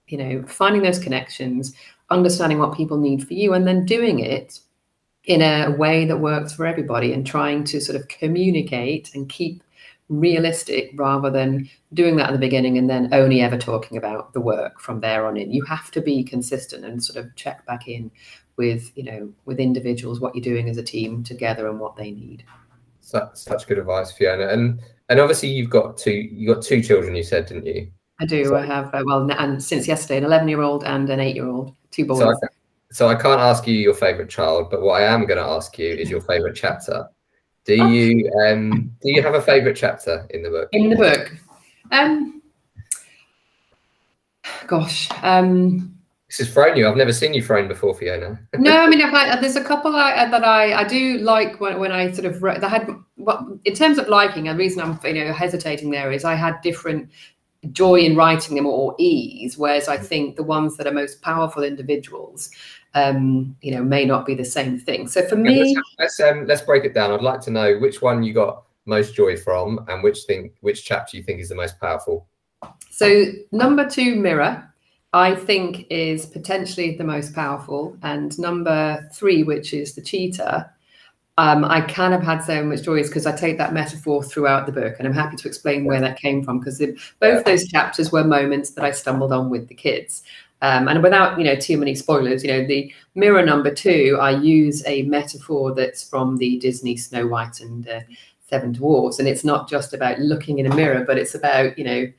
you 0.09 0.19
know 0.19 0.45
finding 0.47 0.83
those 0.83 0.99
connections, 0.99 1.75
understanding 2.11 2.59
what 2.59 2.77
people 2.77 2.99
need 2.99 3.27
for 3.27 3.35
you, 3.35 3.55
and 3.55 3.67
then 3.67 3.87
doing 3.87 4.19
it 4.19 4.61
in 5.25 5.43
a 5.43 5.71
way 5.71 6.05
that 6.05 6.19
works 6.19 6.53
for 6.53 6.67
everybody, 6.67 7.13
and 7.13 7.27
trying 7.27 7.65
to 7.65 7.81
sort 7.81 7.99
of 7.99 8.09
communicate 8.09 9.15
and 9.15 9.29
keep 9.29 9.63
realistic 10.09 10.91
rather 10.97 11.31
than 11.31 11.71
doing 11.95 12.17
that 12.17 12.31
at 12.31 12.33
the 12.33 12.39
beginning 12.39 12.77
and 12.77 12.91
then 12.91 13.09
only 13.13 13.41
ever 13.41 13.57
talking 13.57 13.97
about 13.97 14.33
the 14.33 14.41
work 14.41 14.81
from 14.81 14.99
there 14.99 15.25
on 15.25 15.37
in. 15.37 15.53
You 15.53 15.65
have 15.67 15.93
to 15.93 16.01
be 16.01 16.25
consistent 16.25 16.85
and 16.85 17.03
sort 17.03 17.25
of 17.25 17.33
check 17.37 17.65
back 17.65 17.87
in 17.87 18.11
with, 18.57 18.91
you 18.97 19.05
know, 19.05 19.33
with 19.45 19.61
individuals, 19.61 20.19
what 20.19 20.35
you're 20.35 20.43
doing 20.43 20.69
as 20.69 20.79
a 20.79 20.83
team 20.83 21.23
together 21.23 21.69
and 21.69 21.79
what 21.79 21.95
they 21.95 22.11
need. 22.11 22.45
Such, 23.11 23.35
such 23.35 23.67
good 23.67 23.79
advice, 23.79 24.13
Fiona. 24.13 24.47
And 24.47 24.81
and 25.09 25.19
obviously 25.19 25.49
you've 25.49 25.71
got 25.71 25.99
two 25.99 26.13
you 26.13 26.55
got 26.55 26.63
two 26.63 26.81
children. 26.81 27.17
You 27.17 27.25
said, 27.25 27.47
didn't 27.47 27.67
you? 27.67 27.91
I 28.21 28.27
do. 28.27 28.45
So, 28.45 28.57
I 28.57 28.65
have 28.65 28.95
uh, 28.95 29.03
well, 29.05 29.29
and 29.33 29.63
since 29.63 29.89
yesterday, 29.89 30.19
an 30.19 30.25
11 30.25 30.47
year 30.47 30.61
old 30.61 30.85
and 30.85 31.11
an 31.11 31.19
eight 31.19 31.35
year 31.35 31.49
old, 31.49 31.75
two 31.91 32.05
boys. 32.05 32.21
So 32.21 32.31
I, 32.31 32.35
so 32.93 33.09
I 33.09 33.17
can't 33.17 33.41
ask 33.41 33.67
you 33.67 33.75
your 33.75 33.95
favorite 33.95 34.31
child, 34.31 34.71
but 34.71 34.83
what 34.83 35.03
I 35.03 35.07
am 35.07 35.27
going 35.27 35.39
to 35.39 35.45
ask 35.45 35.77
you 35.77 35.89
is 35.89 36.09
your 36.09 36.21
favorite 36.21 36.55
chapter. 36.55 37.09
Do 37.65 37.75
you 37.75 38.31
um 38.45 38.93
do 39.03 39.11
you 39.11 39.23
have 39.23 39.35
a 39.35 39.43
favorite 39.43 39.77
chapter 39.77 40.27
in 40.31 40.43
the 40.43 40.51
book? 40.51 40.69
In 40.73 40.91
the 40.91 40.97
book, 40.97 41.33
um, 41.91 42.43
gosh, 44.67 45.09
um, 45.23 45.99
this 46.31 46.47
is 46.47 46.55
thrown 46.55 46.77
you. 46.77 46.89
I've 46.89 46.97
never 46.97 47.13
seen 47.13 47.35
you 47.35 47.43
thrown 47.43 47.67
before, 47.67 47.93
Fiona. 47.93 48.41
no, 48.55 48.79
I 48.79 48.87
mean, 48.87 49.03
I, 49.03 49.41
there's 49.41 49.57
a 49.57 49.65
couple 49.65 49.95
I, 49.97 50.27
that 50.27 50.45
I 50.45 50.81
I 50.81 50.85
do 50.85 51.19
like 51.19 51.61
when, 51.61 51.79
when 51.81 51.93
I 51.93 52.13
sort 52.13 52.27
of 52.27 52.43
I 52.45 52.69
had 52.69 52.89
what 53.17 53.45
in 53.65 53.75
terms 53.75 53.99
of 53.99 54.09
liking. 54.09 54.49
And 54.49 54.59
the 54.59 54.63
reason 54.63 54.81
I'm 54.81 54.99
you 55.05 55.25
know 55.25 55.33
hesitating 55.33 55.91
there 55.91 56.13
is 56.13 56.25
I 56.25 56.35
had 56.35 56.61
different 56.63 57.11
joy 57.73 57.97
in 57.97 58.17
writing 58.17 58.55
them 58.55 58.65
or 58.65 58.95
ease, 58.99 59.59
whereas 59.59 59.89
I 59.89 59.99
think 59.99 60.37
the 60.37 60.43
ones 60.43 60.77
that 60.77 60.87
are 60.87 60.93
most 60.93 61.21
powerful 61.21 61.63
individuals 61.63 62.51
um, 62.95 63.57
you 63.61 63.73
know, 63.73 63.83
may 63.83 64.05
not 64.05 64.27
be 64.27 64.35
the 64.35 64.45
same 64.45 64.79
thing. 64.79 65.09
So 65.09 65.27
for 65.27 65.37
me, 65.37 65.77
let's 65.77 65.89
let's, 65.99 66.21
um, 66.21 66.47
let's 66.47 66.63
break 66.63 66.85
it 66.85 66.95
down. 66.95 67.13
I'd 67.13 67.23
like 67.23 67.41
to 67.43 67.51
know 67.51 67.79
which 67.79 68.03
one 68.03 68.23
you 68.23 68.33
got 68.33 68.65
most 68.87 69.15
joy 69.15 69.37
from, 69.37 69.85
and 69.89 70.03
which 70.03 70.23
thing, 70.23 70.53
which 70.61 70.85
chapter 70.85 71.17
you 71.17 71.23
think 71.23 71.41
is 71.41 71.49
the 71.49 71.55
most 71.55 71.79
powerful. 71.79 72.27
So 72.91 73.27
number 73.53 73.89
two, 73.89 74.17
mirror. 74.17 74.70
I 75.13 75.35
think 75.35 75.87
is 75.91 76.27
potentially 76.27 76.97
the 76.97 77.05
most 77.05 77.35
powerful, 77.35 77.97
and 78.03 78.39
number 78.39 79.09
three, 79.13 79.43
which 79.43 79.75
is 79.75 79.95
the 79.95 80.03
cheetah, 80.03 80.71
um, 81.41 81.65
I 81.65 81.81
kind 81.81 82.13
of 82.13 82.23
had 82.23 82.41
so 82.41 82.63
much 82.63 82.83
joy 82.83 83.03
because 83.03 83.25
I 83.25 83.35
take 83.35 83.57
that 83.59 83.73
metaphor 83.73 84.23
throughout 84.23 84.67
the 84.67 84.73
book, 84.73 84.97
and 84.99 85.09
I'm 85.09 85.15
happy 85.15 85.37
to 85.37 85.49
explain 85.49 85.85
where 85.85 86.01
that 86.01 86.19
came 86.19 86.45
from 86.45 86.59
because 86.59 86.83
both 87.19 87.45
those 87.45 87.67
chapters 87.67 88.13
were 88.13 88.25
moments 88.25 88.71
that 88.73 88.85
I 88.85 88.91
stumbled 88.91 89.33
on 89.33 89.49
with 89.49 89.67
the 89.69 89.75
kids. 89.75 90.23
Um, 90.63 90.89
and 90.89 91.03
without 91.03 91.39
you 91.39 91.45
know 91.45 91.57
too 91.57 91.79
many 91.79 91.95
spoilers, 91.95 92.45
you 92.45 92.51
know 92.51 92.67
the 92.67 92.93
mirror 93.15 93.43
number 93.45 93.75
two, 93.75 94.19
I 94.21 94.33
use 94.33 94.87
a 94.87 95.03
metaphor 95.05 95.75
that's 95.75 96.07
from 96.07 96.37
the 96.37 96.59
Disney 96.59 96.97
Snow 96.97 97.27
White 97.27 97.61
and 97.61 97.89
uh, 97.89 98.01
Seven 98.47 98.73
Dwarfs, 98.73 99.19
and 99.19 99.27
it's 99.27 99.45
not 99.45 99.69
just 99.69 99.95
about 99.95 100.19
looking 100.19 100.59
in 100.59 100.67
a 100.67 100.75
mirror, 100.75 101.05
but 101.07 101.17
it's 101.17 101.35
about 101.35 101.79
you 101.79 101.85
know 101.85 102.13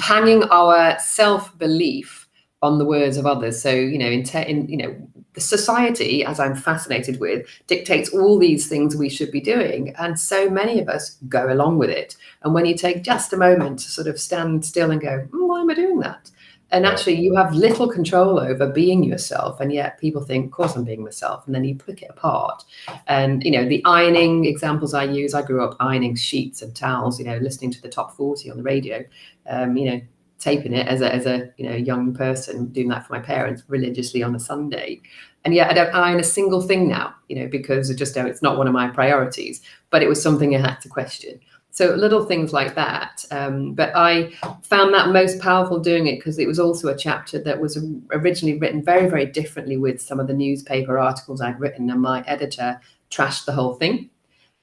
hanging 0.00 0.44
our 0.44 0.98
self 0.98 1.56
belief 1.58 2.28
on 2.62 2.78
the 2.78 2.84
words 2.84 3.16
of 3.16 3.26
others. 3.26 3.60
So 3.60 3.70
you 3.70 3.98
know 3.98 4.06
in, 4.08 4.22
te- 4.22 4.48
in 4.48 4.68
you 4.68 4.76
know 4.76 5.08
the 5.34 5.40
society, 5.40 6.24
as 6.24 6.40
I'm 6.40 6.56
fascinated 6.56 7.20
with, 7.20 7.46
dictates 7.68 8.10
all 8.10 8.38
these 8.38 8.68
things 8.68 8.96
we 8.96 9.08
should 9.08 9.30
be 9.30 9.40
doing, 9.40 9.94
and 9.98 10.18
so 10.18 10.50
many 10.50 10.80
of 10.80 10.88
us 10.88 11.16
go 11.28 11.52
along 11.52 11.78
with 11.78 11.90
it. 11.90 12.16
And 12.42 12.52
when 12.52 12.66
you 12.66 12.76
take 12.76 13.02
just 13.04 13.32
a 13.32 13.36
moment 13.36 13.78
to 13.80 13.90
sort 13.90 14.08
of 14.08 14.20
stand 14.20 14.64
still 14.64 14.90
and 14.90 15.00
go, 15.00 15.26
mm, 15.30 15.48
why 15.48 15.60
am 15.60 15.70
I 15.70 15.74
doing 15.74 16.00
that? 16.00 16.30
And 16.72 16.86
actually 16.86 17.14
you 17.14 17.34
have 17.34 17.52
little 17.54 17.88
control 17.88 18.38
over 18.38 18.66
being 18.66 19.02
yourself 19.02 19.60
and 19.60 19.72
yet 19.72 19.98
people 19.98 20.22
think 20.22 20.46
of 20.46 20.52
course 20.52 20.76
i'm 20.76 20.84
being 20.84 21.02
myself 21.02 21.46
and 21.46 21.54
then 21.54 21.64
you 21.64 21.74
pick 21.74 22.02
it 22.02 22.10
apart. 22.10 22.64
And 23.06 23.42
you 23.42 23.50
know 23.50 23.68
the 23.68 23.82
ironing 23.84 24.44
examples 24.44 24.94
i 24.94 25.04
use 25.04 25.34
i 25.34 25.42
grew 25.42 25.64
up 25.64 25.76
ironing 25.80 26.14
sheets 26.14 26.62
and 26.62 26.74
towels 26.74 27.18
you 27.18 27.24
know 27.24 27.38
listening 27.38 27.70
to 27.72 27.82
the 27.82 27.88
top 27.88 28.16
40 28.16 28.50
on 28.50 28.56
the 28.56 28.62
radio 28.62 29.04
um, 29.48 29.76
you 29.76 29.90
know 29.90 30.00
taping 30.38 30.72
it 30.72 30.88
as 30.88 31.02
a, 31.02 31.14
as 31.14 31.26
a 31.26 31.50
you 31.58 31.68
know 31.68 31.76
young 31.76 32.14
person 32.14 32.66
doing 32.68 32.88
that 32.88 33.06
for 33.06 33.12
my 33.12 33.20
parents 33.20 33.62
religiously 33.68 34.22
on 34.22 34.34
a 34.34 34.40
sunday. 34.40 35.00
And 35.44 35.54
yet 35.54 35.70
i 35.70 35.72
don't 35.72 35.94
iron 35.94 36.20
a 36.20 36.24
single 36.24 36.60
thing 36.60 36.88
now 36.88 37.14
you 37.28 37.36
know 37.36 37.48
because 37.48 37.94
just 37.94 38.16
it's 38.16 38.42
not 38.42 38.58
one 38.58 38.66
of 38.66 38.72
my 38.72 38.88
priorities. 38.88 39.62
But 39.90 40.02
it 40.02 40.08
was 40.08 40.22
something 40.22 40.54
i 40.54 40.60
had 40.60 40.76
to 40.82 40.88
question 40.88 41.40
so 41.70 41.94
little 41.94 42.24
things 42.24 42.52
like 42.52 42.74
that. 42.74 43.24
Um, 43.30 43.74
but 43.74 43.92
I 43.94 44.32
found 44.62 44.92
that 44.92 45.10
most 45.10 45.40
powerful 45.40 45.78
doing 45.78 46.06
it 46.08 46.16
because 46.16 46.38
it 46.38 46.48
was 46.48 46.58
also 46.58 46.88
a 46.88 46.96
chapter 46.96 47.38
that 47.38 47.60
was 47.60 47.78
originally 48.12 48.58
written 48.58 48.82
very, 48.82 49.08
very 49.08 49.26
differently 49.26 49.76
with 49.76 50.00
some 50.00 50.20
of 50.20 50.26
the 50.26 50.34
newspaper 50.34 50.98
articles 50.98 51.40
I'd 51.40 51.60
written, 51.60 51.90
and 51.90 52.00
my 52.00 52.22
editor 52.26 52.80
trashed 53.10 53.44
the 53.44 53.52
whole 53.52 53.74
thing. 53.74 54.10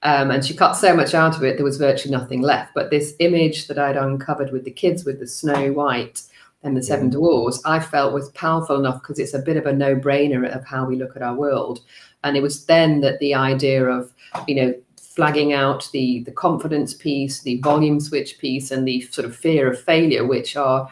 Um, 0.03 0.29
and 0.29 0.45
she 0.45 0.53
cut 0.53 0.73
so 0.73 0.95
much 0.95 1.13
out 1.15 1.35
of 1.35 1.43
it, 1.43 1.57
there 1.57 1.65
was 1.65 1.77
virtually 1.77 2.15
nothing 2.15 2.41
left. 2.41 2.73
But 2.75 2.91
this 2.91 3.15
image 3.19 3.67
that 3.67 3.79
I'd 3.79 3.97
uncovered 3.97 4.51
with 4.51 4.63
the 4.63 4.71
kids 4.71 5.05
with 5.05 5.19
the 5.19 5.27
Snow 5.27 5.71
White 5.73 6.21
and 6.63 6.77
the 6.77 6.83
Seven 6.83 7.09
Dwarfs, 7.09 7.61
I 7.65 7.79
felt 7.79 8.13
was 8.13 8.29
powerful 8.29 8.77
enough 8.77 9.01
because 9.01 9.17
it's 9.17 9.33
a 9.33 9.39
bit 9.39 9.57
of 9.57 9.65
a 9.65 9.73
no 9.73 9.95
brainer 9.95 10.47
of 10.55 10.65
how 10.65 10.85
we 10.85 10.97
look 10.97 11.15
at 11.15 11.23
our 11.23 11.35
world. 11.35 11.79
And 12.23 12.37
it 12.37 12.43
was 12.43 12.65
then 12.65 13.01
that 13.01 13.19
the 13.19 13.33
idea 13.33 13.85
of, 13.85 14.13
you 14.47 14.55
know, 14.55 14.73
flagging 15.17 15.51
out 15.51 15.89
the 15.91 16.19
the 16.25 16.31
confidence 16.31 16.93
piece, 16.93 17.41
the 17.41 17.59
volume 17.61 17.99
switch 17.99 18.37
piece, 18.37 18.69
and 18.69 18.87
the 18.87 19.01
sort 19.01 19.25
of 19.25 19.35
fear 19.35 19.69
of 19.69 19.81
failure, 19.81 20.25
which 20.25 20.55
are 20.55 20.87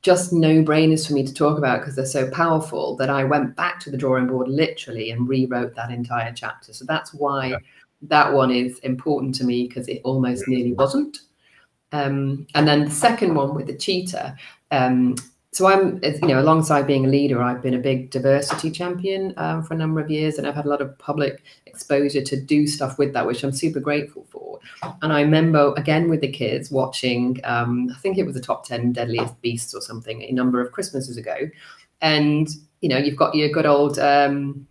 just 0.00 0.32
no 0.32 0.62
brainers 0.64 1.06
for 1.06 1.12
me 1.12 1.22
to 1.22 1.34
talk 1.34 1.58
about 1.58 1.80
because 1.80 1.94
they're 1.94 2.06
so 2.06 2.30
powerful 2.30 2.96
that 2.96 3.10
I 3.10 3.24
went 3.24 3.54
back 3.56 3.78
to 3.80 3.90
the 3.90 3.98
drawing 3.98 4.26
board 4.26 4.48
literally 4.48 5.10
and 5.10 5.28
rewrote 5.28 5.74
that 5.74 5.90
entire 5.90 6.32
chapter. 6.32 6.72
So 6.72 6.86
that's 6.86 7.12
why 7.12 7.48
yeah. 7.48 7.58
that 8.02 8.32
one 8.32 8.50
is 8.50 8.78
important 8.78 9.34
to 9.34 9.44
me 9.44 9.68
because 9.68 9.86
it 9.86 10.00
almost 10.04 10.48
nearly 10.48 10.72
wasn't. 10.72 11.18
Um, 11.92 12.46
and 12.54 12.66
then 12.66 12.86
the 12.86 12.90
second 12.90 13.34
one 13.34 13.54
with 13.54 13.66
the 13.66 13.76
cheetah, 13.76 14.34
um, 14.70 15.16
so 15.58 15.66
I'm, 15.66 15.98
you 16.04 16.28
know, 16.28 16.38
alongside 16.38 16.86
being 16.86 17.04
a 17.04 17.08
leader, 17.08 17.42
I've 17.42 17.60
been 17.60 17.74
a 17.74 17.80
big 17.80 18.10
diversity 18.10 18.70
champion 18.70 19.34
um, 19.38 19.64
for 19.64 19.74
a 19.74 19.76
number 19.76 20.00
of 20.00 20.08
years, 20.08 20.38
and 20.38 20.46
I've 20.46 20.54
had 20.54 20.66
a 20.66 20.68
lot 20.68 20.80
of 20.80 20.96
public 20.98 21.42
exposure 21.66 22.22
to 22.22 22.40
do 22.40 22.68
stuff 22.68 22.96
with 22.96 23.12
that, 23.14 23.26
which 23.26 23.42
I'm 23.42 23.50
super 23.50 23.80
grateful 23.80 24.24
for. 24.30 24.60
And 25.02 25.12
I 25.12 25.20
remember 25.20 25.74
again 25.76 26.08
with 26.08 26.20
the 26.20 26.30
kids 26.30 26.70
watching, 26.70 27.40
um, 27.42 27.90
I 27.92 27.98
think 27.98 28.18
it 28.18 28.22
was 28.24 28.36
the 28.36 28.40
top 28.40 28.66
ten 28.66 28.92
deadliest 28.92 29.40
beasts 29.40 29.74
or 29.74 29.80
something, 29.80 30.22
a 30.22 30.30
number 30.30 30.60
of 30.60 30.70
Christmases 30.70 31.16
ago, 31.16 31.50
and 32.00 32.48
you 32.80 32.88
know, 32.88 32.96
you've 32.96 33.16
got 33.16 33.34
your 33.34 33.48
good 33.48 33.66
old. 33.66 33.98
Um, 33.98 34.68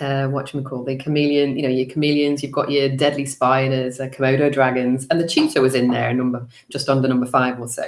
uh, 0.00 0.26
what 0.26 0.52
you 0.52 0.60
call 0.62 0.82
the 0.82 0.96
chameleon, 0.96 1.56
you 1.56 1.62
know, 1.62 1.68
your 1.68 1.86
chameleons, 1.86 2.42
you've 2.42 2.50
got 2.50 2.68
your 2.68 2.88
deadly 2.88 3.24
spiders, 3.24 4.00
uh, 4.00 4.08
Komodo 4.08 4.52
dragons, 4.52 5.06
and 5.08 5.20
the 5.20 5.28
cheetah 5.28 5.60
was 5.60 5.76
in 5.76 5.92
there, 5.92 6.12
number 6.12 6.44
just 6.68 6.88
under 6.88 7.06
number 7.06 7.26
five 7.26 7.60
or 7.60 7.68
so. 7.68 7.84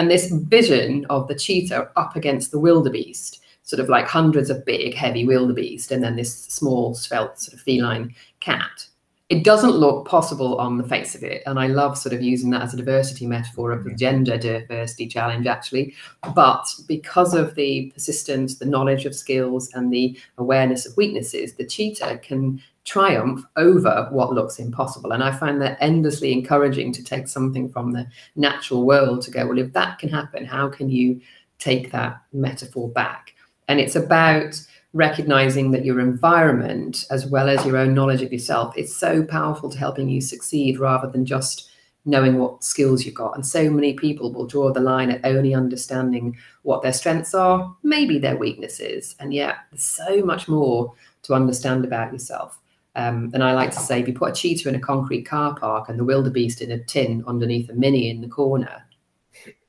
And 0.00 0.10
this 0.10 0.30
vision 0.32 1.04
of 1.10 1.28
the 1.28 1.34
cheetah 1.34 1.90
up 1.94 2.16
against 2.16 2.52
the 2.52 2.58
wildebeest, 2.58 3.42
sort 3.64 3.80
of 3.80 3.90
like 3.90 4.06
hundreds 4.06 4.48
of 4.48 4.64
big, 4.64 4.94
heavy 4.94 5.26
wildebeest, 5.26 5.92
and 5.92 6.02
then 6.02 6.16
this 6.16 6.34
small, 6.34 6.94
svelte, 6.94 7.38
sort 7.38 7.52
of 7.52 7.60
feline 7.60 8.14
cat. 8.40 8.86
It 9.30 9.44
doesn't 9.44 9.76
look 9.76 10.08
possible 10.08 10.58
on 10.58 10.76
the 10.76 10.86
face 10.88 11.14
of 11.14 11.22
it. 11.22 11.44
And 11.46 11.56
I 11.56 11.68
love 11.68 11.96
sort 11.96 12.12
of 12.12 12.20
using 12.20 12.50
that 12.50 12.62
as 12.62 12.74
a 12.74 12.76
diversity 12.76 13.28
metaphor 13.28 13.70
of 13.70 13.84
the 13.84 13.94
gender 13.94 14.36
diversity 14.36 15.06
challenge, 15.06 15.46
actually. 15.46 15.94
But 16.34 16.66
because 16.88 17.32
of 17.32 17.54
the 17.54 17.92
persistence, 17.94 18.56
the 18.56 18.64
knowledge 18.64 19.06
of 19.06 19.14
skills, 19.14 19.70
and 19.72 19.92
the 19.92 20.18
awareness 20.36 20.84
of 20.84 20.96
weaknesses, 20.96 21.54
the 21.54 21.64
cheetah 21.64 22.18
can 22.18 22.60
triumph 22.84 23.44
over 23.54 24.08
what 24.10 24.32
looks 24.32 24.58
impossible. 24.58 25.12
And 25.12 25.22
I 25.22 25.30
find 25.30 25.62
that 25.62 25.78
endlessly 25.80 26.32
encouraging 26.32 26.92
to 26.94 27.04
take 27.04 27.28
something 27.28 27.68
from 27.68 27.92
the 27.92 28.08
natural 28.34 28.84
world 28.84 29.22
to 29.22 29.30
go, 29.30 29.46
well, 29.46 29.58
if 29.58 29.72
that 29.74 30.00
can 30.00 30.08
happen, 30.08 30.44
how 30.44 30.68
can 30.68 30.90
you 30.90 31.20
take 31.60 31.92
that 31.92 32.20
metaphor 32.32 32.88
back? 32.88 33.34
And 33.68 33.78
it's 33.78 33.94
about 33.94 34.60
recognizing 34.92 35.70
that 35.70 35.84
your 35.84 36.00
environment, 36.00 37.06
as 37.10 37.26
well 37.26 37.48
as 37.48 37.64
your 37.64 37.76
own 37.76 37.94
knowledge 37.94 38.22
of 38.22 38.32
yourself, 38.32 38.76
is 38.76 38.94
so 38.94 39.22
powerful 39.22 39.70
to 39.70 39.78
helping 39.78 40.08
you 40.08 40.20
succeed 40.20 40.78
rather 40.78 41.08
than 41.08 41.24
just 41.24 41.70
knowing 42.04 42.38
what 42.38 42.64
skills 42.64 43.04
you've 43.04 43.14
got. 43.14 43.34
And 43.34 43.46
so 43.46 43.70
many 43.70 43.92
people 43.94 44.32
will 44.32 44.46
draw 44.46 44.72
the 44.72 44.80
line 44.80 45.10
at 45.10 45.24
only 45.24 45.54
understanding 45.54 46.36
what 46.62 46.82
their 46.82 46.92
strengths 46.92 47.34
are, 47.34 47.74
maybe 47.82 48.18
their 48.18 48.36
weaknesses. 48.36 49.14
And 49.20 49.32
yet, 49.34 49.56
there's 49.70 49.84
so 49.84 50.24
much 50.24 50.48
more 50.48 50.92
to 51.22 51.34
understand 51.34 51.84
about 51.84 52.12
yourself. 52.12 52.58
Um, 52.96 53.30
and 53.34 53.44
I 53.44 53.52
like 53.52 53.70
to 53.72 53.78
say, 53.78 54.00
if 54.00 54.08
you 54.08 54.14
put 54.14 54.32
a 54.32 54.34
cheetah 54.34 54.68
in 54.68 54.74
a 54.74 54.80
concrete 54.80 55.22
car 55.22 55.54
park 55.54 55.88
and 55.88 55.98
the 55.98 56.04
wildebeest 56.04 56.60
in 56.60 56.72
a 56.72 56.82
tin 56.82 57.22
underneath 57.26 57.70
a 57.70 57.74
mini 57.74 58.10
in 58.10 58.20
the 58.20 58.28
corner, 58.28 58.84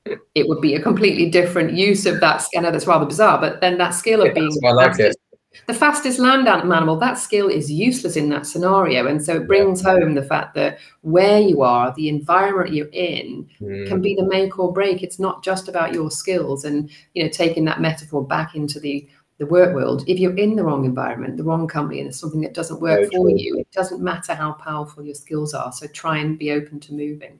it 0.06 0.48
would 0.48 0.62
be 0.62 0.76
a 0.76 0.82
completely 0.82 1.30
different 1.30 1.74
use 1.74 2.06
of 2.06 2.20
that. 2.22 2.44
I 2.56 2.62
know 2.62 2.72
that's 2.72 2.88
rather 2.88 3.06
bizarre, 3.06 3.40
but 3.40 3.62
then 3.62 3.78
that 3.78 3.92
skill 3.92 4.22
of 4.22 4.28
yeah, 4.28 4.34
being 4.34 4.50
the, 4.50 4.74
like 4.74 4.96
fastest, 4.96 5.20
the 5.68 5.74
fastest 5.74 6.20
land 6.20 6.48
animal, 6.48 6.98
that 6.98 7.18
skill 7.20 7.50
is 7.50 7.72
useless 7.72 8.16
in 8.16 8.30
that 8.30 8.46
scenario. 8.46 9.08
And 9.08 9.24
so 9.24 9.36
it 9.36 9.48
brings 9.48 9.84
yeah. 9.84 9.92
home 9.92 10.14
the 10.14 10.24
fact 10.24 10.56
that 10.56 10.80
where 11.02 11.40
you 11.40 11.62
are, 11.62 11.94
the 11.94 12.10
environment 12.10 12.74
you're 12.74 12.88
in, 12.88 13.48
mm. 13.60 13.88
can 13.88 14.02
be 14.02 14.16
the 14.16 14.26
make 14.26 14.58
or 14.58 14.72
break. 14.72 15.04
It's 15.04 15.20
not 15.20 15.44
just 15.44 15.68
about 15.68 15.94
your 15.94 16.10
skills. 16.10 16.66
And 16.66 16.90
you 17.14 17.24
know, 17.24 17.30
taking 17.30 17.66
that 17.66 17.82
metaphor 17.82 18.26
back 18.26 18.56
into 18.56 18.80
the 18.80 19.08
the 19.38 19.48
work 19.48 19.74
world, 19.74 20.04
if 20.06 20.20
you're 20.20 20.38
in 20.38 20.56
the 20.56 20.64
wrong 20.64 20.86
environment, 20.86 21.36
the 21.36 21.44
wrong 21.44 21.68
company, 21.68 22.00
and 22.00 22.10
it's 22.10 22.20
something 22.20 22.42
that 22.42 22.54
doesn't 22.54 22.80
work 22.80 23.00
Very 23.00 23.06
for 23.08 23.28
true. 23.28 23.36
you, 23.36 23.58
it 23.58 23.72
doesn't 23.72 24.00
matter 24.00 24.36
how 24.36 24.52
powerful 24.52 25.04
your 25.04 25.16
skills 25.16 25.56
are. 25.56 25.72
So 25.72 25.88
try 25.88 26.20
and 26.20 26.38
be 26.38 26.52
open 26.52 26.80
to 26.82 26.94
moving. 26.94 27.40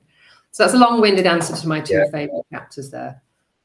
So 0.52 0.62
that's 0.62 0.74
a 0.74 0.78
long-winded 0.78 1.26
answer 1.26 1.56
to 1.56 1.68
my 1.68 1.80
two 1.80 1.94
yeah. 1.94 2.10
favorite 2.10 2.44
chapters 2.52 2.90
there. 2.90 3.20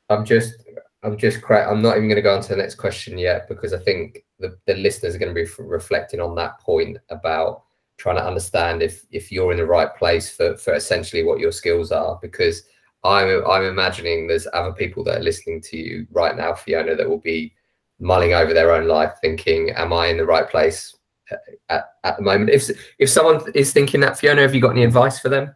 I'm 0.10 0.26
just, 0.26 0.56
I'm 1.04 1.18
just, 1.18 1.40
I'm 1.50 1.82
not 1.82 1.98
even 1.98 2.10
going 2.10 2.16
to 2.16 2.22
go 2.22 2.36
on 2.36 2.42
to 2.42 2.50
the 2.50 2.56
next 2.56 2.76
question 2.76 3.18
yet 3.18 3.48
because 3.48 3.74
I 3.74 3.80
think 3.80 4.26
the, 4.40 4.58
the 4.66 4.76
listeners 4.76 5.14
are 5.14 5.20
going 5.20 5.34
to 5.36 5.44
be 5.44 5.50
reflecting 5.60 6.22
on 6.22 6.34
that 6.36 6.60
point 6.60 6.98
about 7.10 7.64
trying 7.98 8.16
to 8.16 8.26
understand 8.26 8.82
if 8.84 9.06
if 9.12 9.32
you're 9.32 9.52
in 9.52 9.58
the 9.58 9.66
right 9.66 9.96
place 9.96 10.30
for 10.30 10.56
for 10.56 10.76
essentially 10.76 11.24
what 11.24 11.40
your 11.40 11.52
skills 11.52 11.92
are 11.92 12.20
because 12.22 12.64
I'm 13.04 13.46
I'm 13.46 13.64
imagining 13.64 14.28
there's 14.28 14.48
other 14.54 14.72
people 14.72 15.04
that 15.06 15.18
are 15.18 15.24
listening 15.24 15.62
to 15.62 15.78
you 15.78 16.08
right 16.12 16.36
now, 16.36 16.54
Fiona, 16.54 16.96
that 16.96 17.10
will 17.10 17.20
be 17.20 17.54
mulling 18.00 18.34
over 18.34 18.54
their 18.54 18.72
own 18.72 18.88
life, 18.88 19.14
thinking, 19.22 19.72
"Am 19.72 19.94
I 19.94 20.08
in 20.08 20.18
the 20.18 20.26
right 20.26 20.50
place 20.50 20.96
uh, 21.32 21.36
at, 21.70 21.86
at 22.04 22.18
the 22.18 22.24
moment?" 22.24 22.50
If 22.50 22.70
if 23.00 23.10
someone 23.10 23.42
is 23.54 23.72
thinking 23.72 24.02
that, 24.02 24.18
Fiona, 24.18 24.42
have 24.42 24.56
you 24.56 24.62
got 24.62 24.72
any 24.72 24.84
advice 24.84 25.20
for 25.20 25.30
them? 25.30 25.56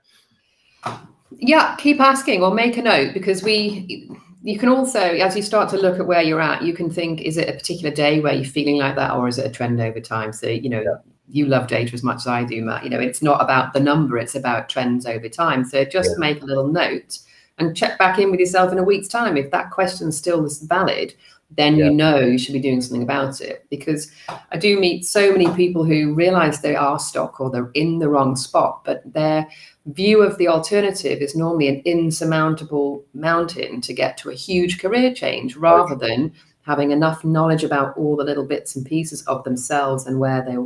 Yeah, 1.37 1.75
keep 1.77 1.99
asking 1.99 2.43
or 2.43 2.53
make 2.53 2.77
a 2.77 2.81
note 2.81 3.13
because 3.13 3.43
we. 3.43 4.09
You 4.43 4.57
can 4.57 4.69
also, 4.69 4.99
as 4.99 5.35
you 5.35 5.43
start 5.43 5.69
to 5.69 5.77
look 5.77 5.99
at 5.99 6.07
where 6.07 6.23
you're 6.23 6.41
at, 6.41 6.63
you 6.63 6.73
can 6.73 6.89
think: 6.89 7.21
Is 7.21 7.37
it 7.37 7.47
a 7.47 7.53
particular 7.53 7.93
day 7.93 8.19
where 8.19 8.33
you're 8.33 8.43
feeling 8.43 8.77
like 8.77 8.95
that, 8.95 9.11
or 9.11 9.27
is 9.27 9.37
it 9.37 9.45
a 9.45 9.49
trend 9.49 9.79
over 9.79 9.99
time? 9.99 10.33
So 10.33 10.47
you 10.47 10.69
know. 10.69 10.81
Yeah. 10.81 10.97
You 11.33 11.45
love 11.45 11.67
data 11.67 11.93
as 11.93 12.03
much 12.03 12.17
as 12.17 12.27
I 12.27 12.43
do, 12.43 12.61
Matt. 12.61 12.83
You 12.83 12.89
know, 12.89 12.99
it's 12.99 13.21
not 13.21 13.41
about 13.41 13.71
the 13.71 13.79
number; 13.79 14.17
it's 14.17 14.35
about 14.35 14.67
trends 14.67 15.05
over 15.05 15.29
time. 15.29 15.63
So 15.63 15.85
just 15.85 16.09
yeah. 16.09 16.17
make 16.17 16.41
a 16.41 16.45
little 16.45 16.67
note 16.67 17.19
and 17.57 17.77
check 17.77 17.97
back 17.97 18.19
in 18.19 18.31
with 18.31 18.39
yourself 18.39 18.71
in 18.71 18.79
a 18.79 18.83
week's 18.83 19.07
time. 19.07 19.37
If 19.37 19.51
that 19.51 19.71
question 19.71 20.11
still 20.11 20.43
is 20.45 20.59
valid, 20.59 21.13
then 21.57 21.75
yeah. 21.75 21.85
you 21.85 21.91
know 21.91 22.19
you 22.19 22.37
should 22.37 22.53
be 22.53 22.59
doing 22.59 22.81
something 22.81 23.03
about 23.03 23.41
it. 23.41 23.65
Because 23.69 24.11
I 24.51 24.57
do 24.57 24.79
meet 24.79 25.05
so 25.05 25.31
many 25.31 25.49
people 25.55 25.83
who 25.83 26.13
realize 26.13 26.61
they 26.61 26.75
are 26.75 26.99
stuck 26.99 27.39
or 27.39 27.49
they're 27.49 27.71
in 27.73 27.99
the 27.99 28.09
wrong 28.09 28.35
spot, 28.35 28.83
but 28.83 29.01
their 29.13 29.47
view 29.87 30.21
of 30.21 30.37
the 30.37 30.47
alternative 30.47 31.19
is 31.19 31.35
normally 31.35 31.67
an 31.67 31.81
insurmountable 31.85 33.03
mountain 33.13 33.81
to 33.81 33.93
get 33.93 34.17
to 34.17 34.29
a 34.29 34.35
huge 34.35 34.79
career 34.79 35.13
change 35.13 35.55
rather 35.55 35.95
than 35.95 36.31
having 36.63 36.91
enough 36.91 37.25
knowledge 37.25 37.63
about 37.63 37.97
all 37.97 38.15
the 38.15 38.23
little 38.23 38.45
bits 38.45 38.75
and 38.75 38.85
pieces 38.85 39.23
of 39.23 39.43
themselves 39.43 40.05
and 40.05 40.19
where 40.19 40.43
they 40.43 40.57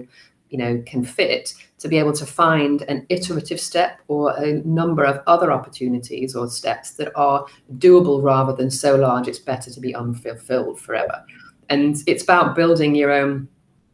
you 0.56 0.64
know 0.64 0.82
can 0.86 1.04
fit 1.04 1.54
to 1.78 1.90
be 1.90 1.98
able 1.98 2.14
to 2.14 2.26
find 2.26 2.84
an 2.84 3.06
iterative 3.10 3.60
step 3.60 4.00
or 4.08 4.34
a 4.38 4.54
number 4.64 5.04
of 5.04 5.22
other 5.28 5.52
opportunities 5.52 6.34
or 6.34 6.48
steps 6.48 6.92
that 6.92 7.12
are 7.14 7.46
doable 7.78 8.24
rather 8.24 8.54
than 8.56 8.72
so 8.72 8.96
large 8.96 9.28
it's 9.28 9.38
better 9.38 9.70
to 9.70 9.82
be 9.82 9.94
unfulfilled 9.94 10.80
forever. 10.80 11.22
And 11.70 11.98
it's 12.08 12.24
about 12.24 12.56
building 12.56 12.96
your 12.96 13.12
own 13.12 13.50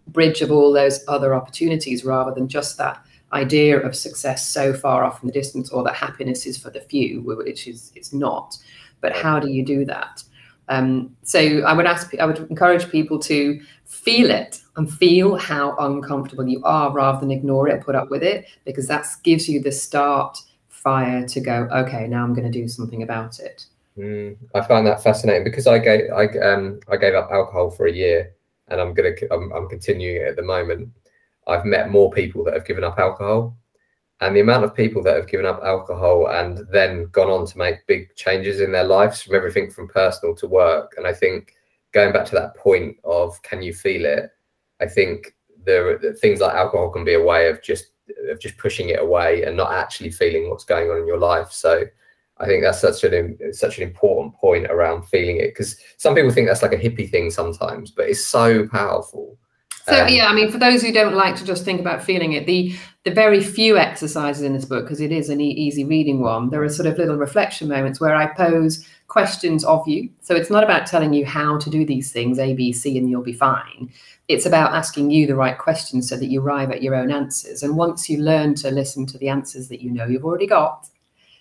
bridge 0.09 0.43
of 0.43 0.51
all 0.51 0.71
those 0.71 1.03
other 1.07 1.33
opportunities 1.33 2.05
rather 2.05 2.31
than 2.31 2.47
just 2.47 2.77
that 2.77 3.03
idea 3.33 3.79
of 3.79 3.95
success 3.95 4.47
so 4.47 4.71
far 4.71 5.03
off 5.03 5.23
in 5.23 5.27
the 5.27 5.33
distance 5.33 5.71
or 5.71 5.83
that 5.83 5.95
happiness 5.95 6.45
is 6.45 6.59
for 6.59 6.69
the 6.69 6.81
few 6.81 7.21
which 7.23 7.67
is 7.67 7.91
it's 7.95 8.13
not. 8.13 8.55
But 8.99 9.17
how 9.17 9.39
do 9.39 9.49
you 9.49 9.65
do 9.65 9.83
that? 9.85 10.23
Um, 10.69 11.15
so 11.23 11.39
I 11.39 11.73
would 11.73 11.87
ask, 11.87 12.13
I 12.19 12.25
would 12.25 12.37
encourage 12.51 12.87
people 12.91 13.17
to 13.19 13.59
feel 13.85 14.29
it 14.29 14.60
and 14.81 14.91
feel 14.91 15.35
how 15.37 15.75
uncomfortable 15.77 16.47
you 16.47 16.61
are 16.63 16.91
rather 16.91 17.19
than 17.19 17.31
ignore 17.31 17.67
it, 17.67 17.83
put 17.83 17.95
up 17.95 18.09
with 18.09 18.23
it, 18.23 18.47
because 18.65 18.87
that 18.87 19.05
gives 19.23 19.47
you 19.47 19.61
the 19.61 19.71
start 19.71 20.37
fire 20.69 21.27
to 21.27 21.39
go, 21.39 21.67
okay, 21.71 22.07
now 22.07 22.23
I'm 22.23 22.33
going 22.33 22.51
to 22.51 22.59
do 22.59 22.67
something 22.67 23.03
about 23.03 23.39
it. 23.39 23.65
Mm, 23.97 24.37
I 24.55 24.61
find 24.61 24.87
that 24.87 25.03
fascinating 25.03 25.43
because 25.43 25.67
I 25.67 25.77
gave 25.77 26.09
I 26.11 26.25
um 26.39 26.79
I 26.89 26.95
gave 26.95 27.13
up 27.13 27.29
alcohol 27.29 27.69
for 27.69 27.87
a 27.87 27.91
year 27.91 28.33
and 28.69 28.79
I'm 28.79 28.93
gonna 28.93 29.11
I'm, 29.29 29.51
I'm 29.51 29.67
continuing 29.67 30.15
it 30.15 30.29
at 30.29 30.35
the 30.37 30.43
moment. 30.43 30.89
I've 31.45 31.65
met 31.65 31.91
more 31.91 32.09
people 32.09 32.45
that 32.45 32.53
have 32.53 32.65
given 32.65 32.85
up 32.85 32.97
alcohol 32.97 33.57
and 34.21 34.33
the 34.33 34.39
amount 34.39 34.63
of 34.63 34.73
people 34.73 35.03
that 35.03 35.17
have 35.17 35.27
given 35.27 35.45
up 35.45 35.61
alcohol 35.61 36.27
and 36.27 36.65
then 36.71 37.07
gone 37.11 37.29
on 37.29 37.45
to 37.47 37.57
make 37.57 37.85
big 37.85 38.15
changes 38.15 38.61
in 38.61 38.71
their 38.71 38.85
lives 38.85 39.21
from 39.21 39.35
everything 39.35 39.69
from 39.69 39.87
personal 39.87 40.35
to 40.35 40.47
work 40.47 40.93
and 40.95 41.07
i 41.07 41.13
think 41.13 41.55
going 41.91 42.13
back 42.13 42.25
to 42.25 42.35
that 42.35 42.55
point 42.55 42.95
of 43.03 43.41
can 43.41 43.61
you 43.61 43.73
feel 43.73 44.05
it 44.05 44.31
i 44.81 44.87
think 44.87 45.35
there 45.65 45.97
things 46.13 46.39
like 46.39 46.53
alcohol 46.53 46.89
can 46.89 47.05
be 47.05 47.13
a 47.13 47.23
way 47.23 47.47
of 47.47 47.61
just 47.61 47.91
of 48.29 48.39
just 48.39 48.57
pushing 48.57 48.89
it 48.89 48.99
away 48.99 49.43
and 49.43 49.55
not 49.55 49.71
actually 49.71 50.09
feeling 50.09 50.49
what's 50.49 50.65
going 50.65 50.89
on 50.89 50.97
in 50.97 51.07
your 51.07 51.17
life. 51.17 51.51
So 51.51 51.83
i 52.39 52.45
think 52.45 52.63
that's 52.63 52.81
such 52.81 53.03
an 53.03 53.37
such 53.53 53.77
an 53.77 53.83
important 53.83 54.35
point 54.35 54.65
around 54.65 55.03
feeling 55.03 55.37
it 55.37 55.49
because 55.51 55.77
some 55.97 56.15
people 56.15 56.31
think 56.31 56.47
that's 56.47 56.63
like 56.63 56.73
a 56.73 56.77
hippie 56.77 57.09
thing 57.09 57.29
sometimes 57.29 57.91
but 57.91 58.09
it's 58.09 58.25
so 58.25 58.67
powerful 58.67 59.37
so 59.87 60.03
um, 60.03 60.09
yeah, 60.09 60.27
I 60.27 60.33
mean, 60.33 60.51
for 60.51 60.57
those 60.57 60.81
who 60.81 60.91
don't 60.91 61.15
like 61.15 61.35
to 61.37 61.45
just 61.45 61.65
think 61.65 61.79
about 61.79 62.03
feeling 62.03 62.33
it, 62.33 62.45
the 62.45 62.75
the 63.03 63.11
very 63.11 63.41
few 63.41 63.77
exercises 63.77 64.43
in 64.43 64.53
this 64.53 64.65
book, 64.65 64.85
because 64.85 65.01
it 65.01 65.11
is 65.11 65.29
an 65.29 65.41
e- 65.41 65.49
easy 65.49 65.83
reading 65.83 66.21
one, 66.21 66.51
there 66.51 66.63
are 66.63 66.69
sort 66.69 66.87
of 66.87 66.99
little 66.99 67.17
reflection 67.17 67.67
moments 67.67 67.99
where 67.99 68.15
I 68.15 68.27
pose 68.27 68.87
questions 69.07 69.65
of 69.65 69.87
you. 69.87 70.09
So 70.21 70.35
it's 70.35 70.51
not 70.51 70.63
about 70.63 70.85
telling 70.85 71.11
you 71.11 71.25
how 71.25 71.57
to 71.57 71.69
do 71.69 71.83
these 71.83 72.11
things, 72.11 72.37
A, 72.37 72.53
B, 72.53 72.71
C, 72.71 72.99
and 72.99 73.09
you'll 73.09 73.23
be 73.23 73.33
fine. 73.33 73.91
It's 74.27 74.45
about 74.45 74.73
asking 74.73 75.09
you 75.09 75.25
the 75.25 75.35
right 75.35 75.57
questions 75.57 76.07
so 76.07 76.15
that 76.15 76.27
you 76.27 76.41
arrive 76.41 76.71
at 76.71 76.83
your 76.83 76.93
own 76.93 77.11
answers. 77.11 77.63
And 77.63 77.75
once 77.75 78.07
you 78.07 78.19
learn 78.19 78.53
to 78.55 78.69
listen 78.69 79.07
to 79.07 79.17
the 79.17 79.29
answers 79.29 79.67
that 79.69 79.81
you 79.81 79.89
know 79.89 80.05
you've 80.05 80.23
already 80.23 80.47
got, 80.47 80.87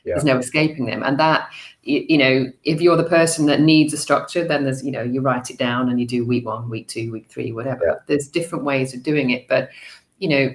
yeah. 0.04 0.14
there's 0.14 0.24
no 0.24 0.38
escaping 0.38 0.86
them. 0.86 1.02
And 1.02 1.18
that 1.18 1.50
you, 1.82 2.04
you, 2.08 2.18
know, 2.18 2.52
if 2.64 2.80
you're 2.80 2.96
the 2.96 3.04
person 3.04 3.46
that 3.46 3.60
needs 3.60 3.92
a 3.92 3.96
structure, 3.96 4.46
then 4.46 4.64
there's, 4.64 4.84
you 4.84 4.92
know, 4.92 5.02
you 5.02 5.20
write 5.20 5.50
it 5.50 5.58
down 5.58 5.88
and 5.88 6.00
you 6.00 6.06
do 6.06 6.26
week 6.26 6.46
one, 6.46 6.68
week 6.68 6.88
two, 6.88 7.10
week 7.10 7.28
three, 7.28 7.52
whatever. 7.52 7.84
Yeah. 7.86 7.94
There's 8.06 8.28
different 8.28 8.64
ways 8.64 8.94
of 8.94 9.02
doing 9.02 9.30
it. 9.30 9.48
But, 9.48 9.70
you 10.18 10.28
know, 10.28 10.54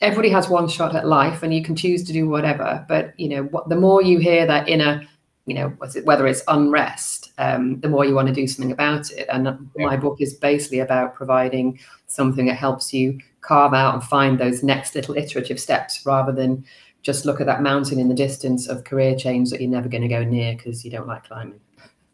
everybody 0.00 0.30
has 0.30 0.48
one 0.48 0.68
shot 0.68 0.96
at 0.96 1.06
life 1.06 1.42
and 1.42 1.52
you 1.52 1.62
can 1.62 1.76
choose 1.76 2.02
to 2.04 2.12
do 2.12 2.28
whatever. 2.28 2.84
But, 2.88 3.18
you 3.18 3.28
know, 3.28 3.44
what, 3.44 3.68
the 3.68 3.76
more 3.76 4.02
you 4.02 4.18
hear 4.18 4.46
that 4.46 4.68
inner, 4.68 5.06
you 5.46 5.54
know, 5.54 5.68
whether 6.04 6.26
it's 6.26 6.42
unrest, 6.48 7.32
um, 7.36 7.80
the 7.80 7.88
more 7.88 8.06
you 8.06 8.14
want 8.14 8.28
to 8.28 8.34
do 8.34 8.46
something 8.46 8.72
about 8.72 9.10
it. 9.10 9.26
And 9.30 9.44
yeah. 9.44 9.86
my 9.86 9.96
book 9.96 10.20
is 10.20 10.32
basically 10.32 10.78
about 10.78 11.14
providing 11.14 11.78
something 12.06 12.46
that 12.46 12.54
helps 12.54 12.94
you 12.94 13.18
carve 13.44 13.74
out 13.74 13.94
and 13.94 14.02
find 14.02 14.38
those 14.38 14.62
next 14.62 14.94
little 14.94 15.16
iterative 15.16 15.60
steps 15.60 16.04
rather 16.06 16.32
than 16.32 16.64
just 17.02 17.26
look 17.26 17.40
at 17.40 17.46
that 17.46 17.62
mountain 17.62 17.98
in 17.98 18.08
the 18.08 18.14
distance 18.14 18.66
of 18.66 18.84
career 18.84 19.14
change 19.14 19.50
that 19.50 19.60
you're 19.60 19.70
never 19.70 19.88
going 19.88 20.02
to 20.02 20.08
go 20.08 20.24
near 20.24 20.56
because 20.56 20.84
you 20.84 20.90
don't 20.90 21.06
like 21.06 21.24
climbing. 21.28 21.60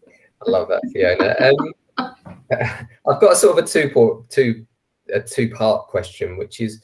I 0.06 0.50
love 0.50 0.68
that, 0.68 0.82
Fiona. 0.92 1.36
Um, 1.48 1.72
I've 3.08 3.20
got 3.20 3.32
a 3.32 3.36
sort 3.36 3.58
of 3.58 3.64
a 3.64 3.68
two 3.68 4.24
two 4.28 4.66
a 5.12 5.20
two 5.20 5.50
part 5.50 5.86
question, 5.86 6.36
which 6.36 6.60
is 6.60 6.82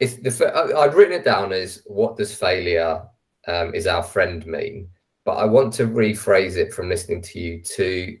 if 0.00 0.22
the 0.22 0.76
I've 0.76 0.94
written 0.94 1.12
it 1.12 1.24
down 1.24 1.52
as 1.52 1.82
what 1.86 2.16
does 2.16 2.34
failure 2.34 3.02
um, 3.46 3.74
is 3.74 3.86
our 3.86 4.02
friend 4.02 4.44
mean, 4.46 4.88
but 5.24 5.36
I 5.36 5.44
want 5.44 5.72
to 5.74 5.86
rephrase 5.86 6.56
it 6.56 6.72
from 6.72 6.88
listening 6.88 7.22
to 7.22 7.38
you 7.38 7.62
to 7.62 8.18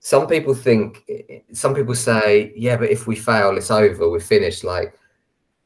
some 0.00 0.26
people 0.26 0.54
think 0.54 1.10
some 1.52 1.74
people 1.74 1.94
say 1.94 2.52
yeah 2.56 2.76
but 2.76 2.90
if 2.90 3.06
we 3.06 3.16
fail 3.16 3.56
it's 3.56 3.70
over 3.70 4.08
we're 4.08 4.20
finished 4.20 4.62
like 4.62 4.94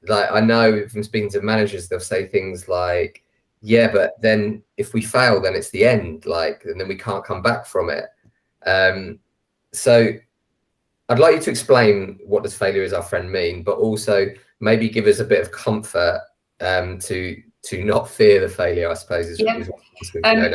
like 0.08 0.30
I 0.30 0.40
know 0.40 0.86
from 0.88 1.02
speaking 1.02 1.30
to 1.30 1.42
managers, 1.42 1.88
they'll 1.88 2.00
say 2.00 2.26
things 2.26 2.68
like, 2.68 3.22
"Yeah, 3.60 3.90
but 3.92 4.20
then 4.20 4.62
if 4.76 4.92
we 4.94 5.02
fail, 5.02 5.40
then 5.40 5.54
it's 5.54 5.70
the 5.70 5.84
end. 5.84 6.26
Like, 6.26 6.64
and 6.64 6.80
then 6.80 6.88
we 6.88 6.96
can't 6.96 7.24
come 7.24 7.42
back 7.42 7.66
from 7.66 7.90
it." 7.90 8.06
Um, 8.66 9.18
so, 9.72 10.12
I'd 11.08 11.18
like 11.18 11.36
you 11.36 11.40
to 11.42 11.50
explain 11.50 12.18
what 12.24 12.42
does 12.42 12.56
failure 12.56 12.82
is 12.82 12.92
our 12.92 13.02
friend 13.02 13.30
mean, 13.30 13.62
but 13.62 13.78
also 13.78 14.26
maybe 14.60 14.88
give 14.88 15.06
us 15.06 15.20
a 15.20 15.24
bit 15.24 15.40
of 15.40 15.52
comfort 15.52 16.20
um, 16.60 16.98
to 17.00 17.40
to 17.64 17.84
not 17.84 18.08
fear 18.08 18.40
the 18.40 18.48
failure. 18.48 18.90
I 18.90 18.94
suppose 18.94 19.26
is, 19.26 19.40
yeah. 19.40 19.58
is 19.58 19.70
um, 20.24 20.54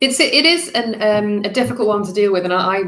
it's 0.00 0.20
it 0.20 0.46
is 0.46 0.70
an 0.70 1.02
um, 1.02 1.44
a 1.44 1.48
difficult 1.48 1.88
one 1.88 2.04
to 2.04 2.12
deal 2.12 2.32
with, 2.32 2.44
and 2.44 2.52
I, 2.52 2.78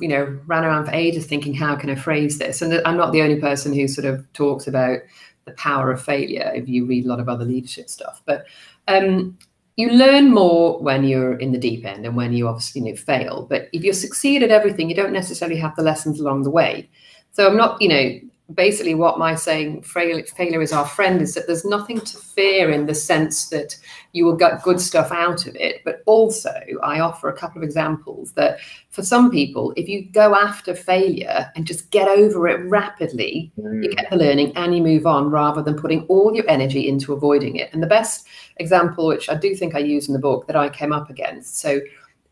you 0.00 0.08
know, 0.08 0.38
ran 0.46 0.64
around 0.64 0.86
for 0.86 0.92
ages 0.92 1.26
thinking, 1.26 1.54
how 1.54 1.74
can 1.74 1.90
I 1.90 1.96
phrase 1.96 2.38
this? 2.38 2.62
And 2.62 2.80
I'm 2.84 2.96
not 2.96 3.12
the 3.12 3.22
only 3.22 3.40
person 3.40 3.72
who 3.72 3.88
sort 3.88 4.06
of 4.06 4.30
talks 4.34 4.66
about 4.66 5.00
the 5.46 5.52
power 5.52 5.90
of 5.90 6.02
failure. 6.02 6.52
If 6.54 6.68
you 6.68 6.86
read 6.86 7.06
a 7.06 7.08
lot 7.08 7.20
of 7.20 7.28
other 7.28 7.44
leadership 7.44 7.88
stuff, 7.88 8.22
but 8.24 8.46
um, 8.86 9.36
you 9.76 9.90
learn 9.90 10.32
more 10.32 10.78
when 10.80 11.04
you're 11.04 11.38
in 11.38 11.52
the 11.52 11.58
deep 11.58 11.84
end 11.84 12.06
and 12.06 12.14
when 12.14 12.32
you 12.32 12.46
obviously 12.46 12.82
you 12.82 12.90
know, 12.90 12.96
fail. 12.96 13.46
But 13.48 13.68
if 13.72 13.82
you 13.82 13.92
succeed 13.92 14.42
at 14.42 14.50
everything, 14.50 14.88
you 14.88 14.94
don't 14.94 15.12
necessarily 15.12 15.58
have 15.58 15.74
the 15.74 15.82
lessons 15.82 16.20
along 16.20 16.42
the 16.42 16.50
way. 16.50 16.88
So 17.32 17.48
I'm 17.48 17.56
not, 17.56 17.80
you 17.80 17.88
know, 17.88 18.20
basically 18.54 18.94
what 18.94 19.18
my 19.18 19.34
saying 19.34 19.82
failure 19.82 20.62
is 20.62 20.72
our 20.72 20.86
friend 20.86 21.20
is 21.20 21.34
that 21.34 21.46
there's 21.46 21.64
nothing 21.64 22.00
to 22.00 22.16
fear 22.16 22.70
in 22.70 22.86
the 22.86 22.94
sense 22.94 23.48
that 23.48 23.76
you 24.12 24.24
will 24.24 24.36
get 24.36 24.62
good 24.62 24.80
stuff 24.80 25.12
out 25.12 25.46
of 25.46 25.54
it 25.56 25.82
but 25.84 26.02
also 26.06 26.52
i 26.82 27.00
offer 27.00 27.28
a 27.28 27.36
couple 27.36 27.58
of 27.60 27.64
examples 27.64 28.32
that 28.32 28.58
for 28.88 29.02
some 29.02 29.30
people 29.30 29.72
if 29.76 29.88
you 29.88 30.04
go 30.10 30.34
after 30.34 30.74
failure 30.74 31.50
and 31.54 31.66
just 31.66 31.90
get 31.90 32.08
over 32.08 32.48
it 32.48 32.64
rapidly 32.68 33.52
mm. 33.58 33.84
you 33.84 33.90
get 33.90 34.10
the 34.10 34.16
learning 34.16 34.52
and 34.56 34.74
you 34.74 34.82
move 34.82 35.06
on 35.06 35.30
rather 35.30 35.62
than 35.62 35.76
putting 35.76 36.02
all 36.02 36.34
your 36.34 36.48
energy 36.48 36.88
into 36.88 37.12
avoiding 37.12 37.56
it 37.56 37.72
and 37.72 37.82
the 37.82 37.86
best 37.86 38.26
example 38.56 39.06
which 39.06 39.28
i 39.28 39.34
do 39.34 39.54
think 39.54 39.74
i 39.74 39.78
use 39.78 40.08
in 40.08 40.12
the 40.12 40.18
book 40.18 40.46
that 40.46 40.56
i 40.56 40.68
came 40.68 40.92
up 40.92 41.10
against 41.10 41.58
so 41.58 41.80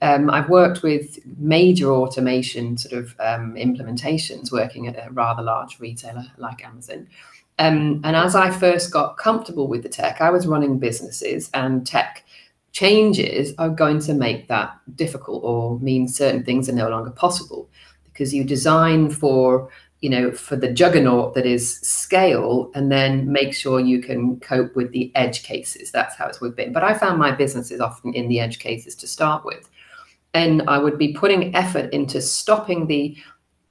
um, 0.00 0.30
I've 0.30 0.48
worked 0.48 0.82
with 0.82 1.18
major 1.38 1.90
automation 1.90 2.76
sort 2.76 3.02
of 3.02 3.16
um, 3.18 3.54
implementations 3.54 4.52
working 4.52 4.86
at 4.86 4.94
a 4.96 5.10
rather 5.10 5.42
large 5.42 5.80
retailer 5.80 6.26
like 6.36 6.64
Amazon. 6.64 7.08
Um, 7.58 8.00
and 8.04 8.14
as 8.14 8.36
I 8.36 8.50
first 8.50 8.92
got 8.92 9.16
comfortable 9.16 9.66
with 9.66 9.82
the 9.82 9.88
tech, 9.88 10.20
I 10.20 10.30
was 10.30 10.46
running 10.46 10.78
businesses 10.78 11.50
and 11.52 11.84
tech 11.84 12.24
changes 12.70 13.54
are 13.58 13.70
going 13.70 13.98
to 13.98 14.14
make 14.14 14.46
that 14.46 14.78
difficult 14.94 15.42
or 15.42 15.80
mean 15.80 16.06
certain 16.06 16.44
things 16.44 16.68
are 16.68 16.74
no 16.74 16.88
longer 16.88 17.10
possible. 17.10 17.68
Because 18.04 18.32
you 18.32 18.44
design 18.44 19.10
for 19.10 19.68
you 20.00 20.10
know 20.10 20.30
for 20.30 20.54
the 20.54 20.72
juggernaut 20.72 21.34
that 21.34 21.44
is 21.44 21.80
scale 21.80 22.70
and 22.74 22.92
then 22.92 23.30
make 23.32 23.52
sure 23.52 23.80
you 23.80 24.00
can 24.00 24.38
cope 24.38 24.76
with 24.76 24.92
the 24.92 25.10
edge 25.16 25.42
cases. 25.42 25.90
That's 25.90 26.14
how 26.14 26.26
it's 26.28 26.38
been 26.38 26.72
but 26.72 26.84
i 26.84 26.94
found 26.94 27.18
my 27.18 27.32
businesses 27.32 27.80
often 27.80 28.14
in 28.14 28.28
the 28.28 28.38
edge 28.38 28.60
cases 28.60 28.94
to 28.96 29.08
start 29.08 29.44
with 29.44 29.67
and 30.34 30.62
I 30.68 30.78
would 30.78 30.98
be 30.98 31.14
putting 31.14 31.54
effort 31.54 31.92
into 31.92 32.20
stopping 32.20 32.86
the 32.86 33.16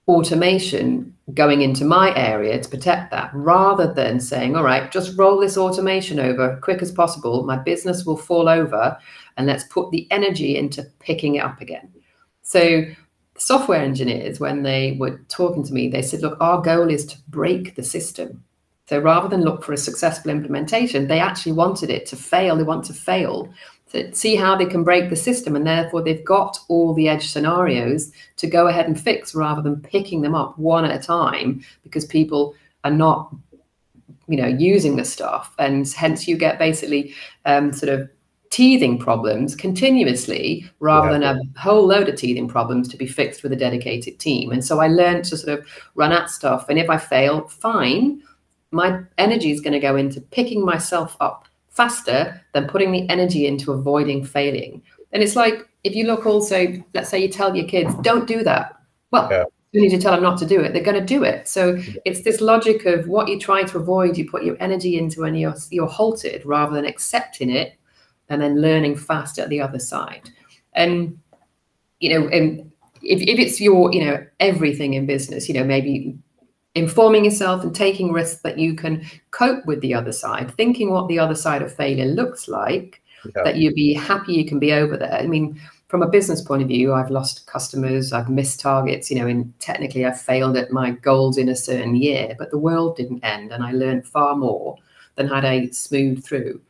automation 0.08 1.14
going 1.34 1.62
into 1.62 1.84
my 1.84 2.16
area 2.16 2.62
to 2.62 2.70
protect 2.70 3.12
that 3.12 3.30
rather 3.34 3.94
than 3.94 4.20
saying, 4.20 4.56
all 4.56 4.64
right, 4.64 4.92
just 4.92 5.18
roll 5.18 5.40
this 5.40 5.58
automation 5.58 6.20
over 6.20 6.58
quick 6.62 6.82
as 6.82 6.92
possible. 6.92 7.44
My 7.44 7.58
business 7.58 8.06
will 8.06 8.16
fall 8.16 8.48
over 8.48 8.98
and 9.36 9.46
let's 9.46 9.66
put 9.66 9.92
the 9.92 10.08
energy 10.10 10.58
into 10.58 10.84
picking 11.00 11.36
it 11.36 11.44
up 11.44 11.60
again. 11.60 11.92
So, 12.42 12.84
software 13.38 13.82
engineers, 13.82 14.40
when 14.40 14.64
they 14.64 14.96
were 15.00 15.20
talking 15.28 15.64
to 15.64 15.74
me, 15.74 15.90
they 15.90 16.02
said, 16.02 16.22
look, 16.22 16.38
our 16.40 16.62
goal 16.62 16.90
is 16.90 17.06
to 17.08 17.18
break 17.28 17.76
the 17.76 17.84
system. 17.84 18.44
So, 18.88 19.00
rather 19.00 19.28
than 19.28 19.44
look 19.44 19.66
for 19.66 19.74
a 19.74 19.78
successful 19.78 20.32
implementation, 20.32 21.08
they 21.08 21.20
actually 21.20 21.52
wanted 21.52 21.90
it 21.90 22.06
to 22.08 22.16
fail. 22.16 22.56
They 22.56 22.64
want 22.64 22.86
to 22.86 22.94
fail 22.94 23.54
to 23.92 24.14
see 24.14 24.36
how 24.36 24.56
they 24.56 24.66
can 24.66 24.84
break 24.84 25.10
the 25.10 25.16
system 25.16 25.56
and 25.56 25.66
therefore 25.66 26.04
they've 26.04 26.26
got 26.26 26.60
all 26.68 26.94
the 26.94 27.08
edge 27.08 27.30
scenarios 27.30 28.12
to 28.36 28.48
go 28.48 28.68
ahead 28.68 28.86
and 28.86 29.00
fix 29.00 29.34
rather 29.34 29.62
than 29.62 29.82
picking 29.82 30.22
them 30.22 30.36
up 30.36 30.58
one 30.58 30.84
at 30.86 30.96
a 30.96 31.04
time 31.04 31.64
because 31.84 32.06
people 32.06 32.54
are 32.84 32.92
not 32.92 33.34
you 34.28 34.38
know 34.38 34.48
using 34.48 34.96
the 34.96 35.06
stuff. 35.06 35.54
And 35.58 35.88
hence 35.90 36.28
you 36.28 36.38
get 36.38 36.60
basically 36.60 37.14
um, 37.46 37.74
sort 37.74 37.92
of 37.92 38.10
teething 38.50 38.98
problems 38.98 39.56
continuously 39.56 40.70
rather 40.80 41.12
yeah. 41.12 41.20
than 41.20 41.24
a 41.24 41.60
whole 41.60 41.86
load 41.86 42.08
of 42.08 42.16
teething 42.16 42.48
problems 42.48 42.88
to 42.88 42.98
be 42.98 43.08
fixed 43.08 43.44
with 43.44 43.52
a 43.52 43.58
dedicated 43.58 44.20
team. 44.20 44.52
And 44.52 44.64
so 44.64 44.80
i 44.80 44.88
learned 44.88 45.26
to 45.26 45.38
sort 45.38 45.60
of 45.60 45.68
run 45.96 46.12
at 46.12 46.30
stuff. 46.30 46.70
And 46.70 46.80
if 46.80 46.90
i 46.90 46.98
fail 46.98 47.48
fine. 47.48 48.22
My 48.72 49.00
energy 49.18 49.52
is 49.52 49.62
going 49.62 49.72
to 49.74 49.80
go 49.80 49.96
into 49.96 50.20
picking 50.20 50.64
myself 50.64 51.16
up 51.22 51.47
faster 51.78 52.42
than 52.54 52.68
putting 52.68 52.92
the 52.92 53.08
energy 53.10 53.46
into 53.46 53.72
avoiding 53.72 54.26
failing. 54.26 54.82
And 55.14 55.24
it's 55.24 55.36
like 55.36 55.70
if 55.84 55.96
you 55.96 56.06
look 56.06 56.26
also, 56.26 56.74
let's 56.94 57.10
say 57.10 57.22
you 57.22 57.30
tell 57.30 57.56
your 57.56 57.68
kids, 57.68 57.94
don't 58.02 58.28
do 58.28 58.44
that. 58.44 58.76
Well, 59.12 59.30
yeah. 59.32 59.46
you 59.72 59.82
need 59.82 59.92
to 59.92 60.00
tell 60.00 60.12
them 60.12 60.24
not 60.24 60.40
to 60.40 60.46
do 60.46 60.60
it. 60.60 60.74
They're 60.74 60.84
going 60.84 61.00
to 61.00 61.06
do 61.06 61.24
it. 61.24 61.48
So 61.48 61.76
mm-hmm. 61.76 61.98
it's 62.04 62.24
this 62.24 62.42
logic 62.42 62.86
of 62.86 63.08
what 63.08 63.30
you 63.30 63.40
try 63.40 63.64
to 63.64 63.78
avoid, 63.78 64.18
you 64.18 64.30
put 64.30 64.44
your 64.44 64.58
energy 64.60 64.98
into 64.98 65.24
and 65.24 65.40
you're, 65.40 65.56
you're 65.70 65.88
halted 65.88 66.46
rather 66.46 66.76
than 66.76 66.86
accepting 66.86 67.50
it 67.50 67.78
and 68.28 68.42
then 68.42 68.60
learning 68.60 68.98
fast 68.98 69.40
at 69.40 69.50
the 69.50 69.62
other 69.62 69.80
side. 69.80 70.30
And, 70.74 71.18
you 72.00 72.10
know, 72.10 72.28
and 72.28 72.72
if, 73.02 73.22
if 73.22 73.40
it's 73.40 73.62
your, 73.62 73.94
you 73.94 74.04
know, 74.04 74.26
everything 74.40 74.96
in 74.96 75.06
business, 75.06 75.48
you 75.48 75.54
know, 75.54 75.64
maybe 75.64 76.18
informing 76.78 77.26
yourself 77.26 77.64
and 77.64 77.76
taking 77.76 78.12
risks 78.12 78.42
that 78.42 78.58
you 78.58 78.76
can 78.76 79.06
cope 79.32 79.66
with 79.66 79.82
the 79.82 79.94
other 79.94 80.12
side, 80.12 80.54
thinking 80.56 80.92
what 80.92 81.08
the 81.08 81.20
other 81.20 81.36
side 81.36 81.62
of 81.62 81.74
failure 81.74 82.06
looks 82.06 82.48
like, 82.48 83.02
yeah. 83.26 83.44
that 83.44 83.58
you'd 83.58 83.76
be 83.76 83.94
happy 83.94 84.34
you 84.34 84.46
can 84.46 84.60
be 84.60 84.74
over 84.74 84.96
there. 84.96 85.14
I 85.14 85.26
mean, 85.26 85.60
from 85.88 86.04
a 86.04 86.08
business 86.08 86.42
point 86.42 86.62
of 86.62 86.68
view, 86.68 86.94
I've 86.94 87.10
lost 87.10 87.48
customers, 87.48 88.14
I've 88.14 88.30
missed 88.30 88.60
targets, 88.60 89.10
you 89.10 89.18
know, 89.18 89.28
and 89.28 89.58
technically 89.60 90.06
I've 90.06 90.22
failed 90.22 90.58
at 90.58 90.72
my 90.72 90.92
goals 90.92 91.38
in 91.38 91.50
a 91.50 91.56
certain 91.56 91.96
year, 91.96 92.36
but 92.38 92.52
the 92.52 92.58
world 92.58 92.96
didn't 92.96 93.24
end 93.24 93.52
and 93.52 93.64
I 93.64 93.72
learned 93.72 94.06
far 94.06 94.36
more 94.36 94.78
than 95.16 95.28
had 95.28 95.46
I 95.46 95.68
smoothed 95.70 96.26
through. 96.26 96.62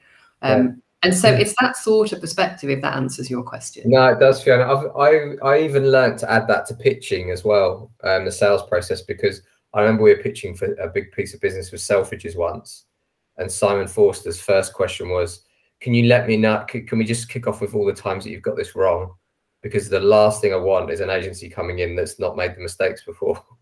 Um, 0.42 0.66
yeah. 0.66 0.72
And 1.04 1.16
so 1.16 1.30
it's 1.30 1.54
that 1.62 1.78
sort 1.78 2.12
of 2.12 2.22
perspective, 2.22 2.70
if 2.70 2.82
that 2.82 2.96
answers 2.96 3.30
your 3.30 3.44
question. 3.44 3.84
No, 3.90 4.08
it 4.08 4.20
does, 4.20 4.42
Fiona. 4.42 4.66
I've, 4.72 4.86
I, 4.96 5.36
I 5.44 5.60
even 5.60 5.92
learned 5.92 6.18
to 6.20 6.32
add 6.32 6.48
that 6.48 6.66
to 6.68 6.74
pitching 6.74 7.30
as 7.32 7.44
well, 7.44 7.92
um, 8.04 8.26
the 8.26 8.32
sales 8.32 8.64
process, 8.64 9.02
because– 9.02 9.42
I 9.78 9.82
remember 9.82 10.02
we 10.02 10.14
were 10.14 10.24
pitching 10.24 10.56
for 10.56 10.74
a 10.74 10.90
big 10.90 11.12
piece 11.12 11.36
of 11.36 11.40
business 11.40 11.72
with 11.72 11.82
Selfridges 11.82 12.36
once, 12.36 12.86
and 13.38 13.52
Simon 13.52 13.88
Forster's 13.88 14.42
first 14.42 14.74
question 14.74 15.10
was, 15.10 15.46
"Can 15.82 15.94
you 15.94 16.08
let 16.08 16.28
me 16.28 16.36
know? 16.36 16.66
Can 16.68 16.98
we 16.98 17.06
just 17.06 17.30
kick 17.30 17.46
off 17.46 17.62
with 17.62 17.76
all 17.76 17.86
the 17.86 17.94
times 17.94 18.24
that 18.24 18.32
you've 18.32 18.42
got 18.42 18.58
this 18.58 18.76
wrong? 18.76 19.14
Because 19.62 19.88
the 19.88 20.00
last 20.00 20.42
thing 20.42 20.52
I 20.52 20.58
want 20.58 20.90
is 20.90 21.00
an 21.00 21.12
agency 21.12 21.48
coming 21.48 21.78
in 21.78 21.96
that's 21.96 22.18
not 22.18 22.36
made 22.36 22.56
the 22.56 22.62
mistakes 22.62 23.04
before." 23.06 23.46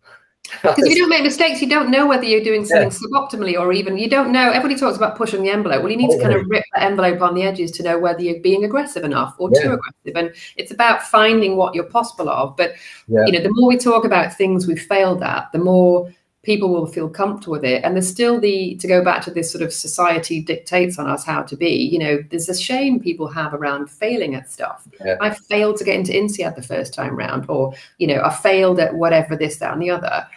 Because 0.61 0.79
if 0.79 0.89
you 0.89 0.95
don't 0.95 1.09
make 1.09 1.23
mistakes, 1.23 1.61
you 1.61 1.69
don't 1.69 1.89
know 1.89 2.05
whether 2.05 2.23
you're 2.23 2.43
doing 2.43 2.65
something 2.65 2.89
yeah. 2.89 3.19
suboptimally 3.19 3.59
or 3.59 3.73
even 3.73 3.97
you 3.97 4.09
don't 4.09 4.31
know. 4.31 4.51
Everybody 4.51 4.79
talks 4.79 4.97
about 4.97 5.15
pushing 5.15 5.43
the 5.43 5.49
envelope. 5.49 5.81
Well, 5.81 5.91
you 5.91 5.97
need 5.97 6.11
to 6.11 6.19
kind 6.19 6.33
of 6.33 6.45
rip 6.47 6.63
the 6.73 6.81
envelope 6.81 7.21
on 7.21 7.35
the 7.35 7.43
edges 7.43 7.71
to 7.71 7.83
know 7.83 7.99
whether 7.99 8.21
you're 8.21 8.39
being 8.41 8.63
aggressive 8.63 9.03
enough 9.03 9.35
or 9.37 9.49
yeah. 9.53 9.61
too 9.61 9.73
aggressive. 9.73 10.15
And 10.15 10.35
it's 10.57 10.71
about 10.71 11.03
finding 11.03 11.57
what 11.57 11.75
you're 11.75 11.85
possible 11.85 12.29
of. 12.29 12.55
But 12.57 12.73
you 13.07 13.31
know, 13.31 13.41
the 13.41 13.53
more 13.53 13.69
we 13.69 13.77
talk 13.77 14.05
about 14.05 14.33
things 14.33 14.67
we've 14.67 14.81
failed 14.81 15.23
at, 15.23 15.51
the 15.51 15.59
more 15.59 16.11
people 16.45 16.69
will 16.69 16.85
feel 16.85 17.09
comfortable 17.09 17.53
with 17.53 17.65
it. 17.65 17.83
And 17.83 17.95
there's 17.95 18.07
still 18.07 18.39
the 18.39 18.75
to 18.75 18.87
go 18.87 19.03
back 19.03 19.23
to 19.23 19.31
this 19.31 19.51
sort 19.51 19.63
of 19.63 19.73
society 19.73 20.41
dictates 20.41 20.99
on 20.99 21.07
us 21.07 21.25
how 21.25 21.41
to 21.41 21.57
be. 21.57 21.71
You 21.71 21.99
know, 21.99 22.23
there's 22.29 22.47
a 22.47 22.55
shame 22.55 22.99
people 22.99 23.27
have 23.27 23.53
around 23.53 23.89
failing 23.89 24.35
at 24.35 24.49
stuff. 24.49 24.87
I 25.21 25.31
failed 25.31 25.77
to 25.77 25.83
get 25.83 25.95
into 25.95 26.13
INSEAD 26.13 26.55
the 26.55 26.61
first 26.61 26.93
time 26.93 27.15
round, 27.15 27.49
or 27.49 27.73
you 27.97 28.07
know, 28.07 28.21
I 28.23 28.33
failed 28.33 28.79
at 28.79 28.93
whatever 28.95 29.35
this, 29.35 29.57
that, 29.57 29.73
and 29.73 29.81
the 29.81 29.89
other. 29.89 30.27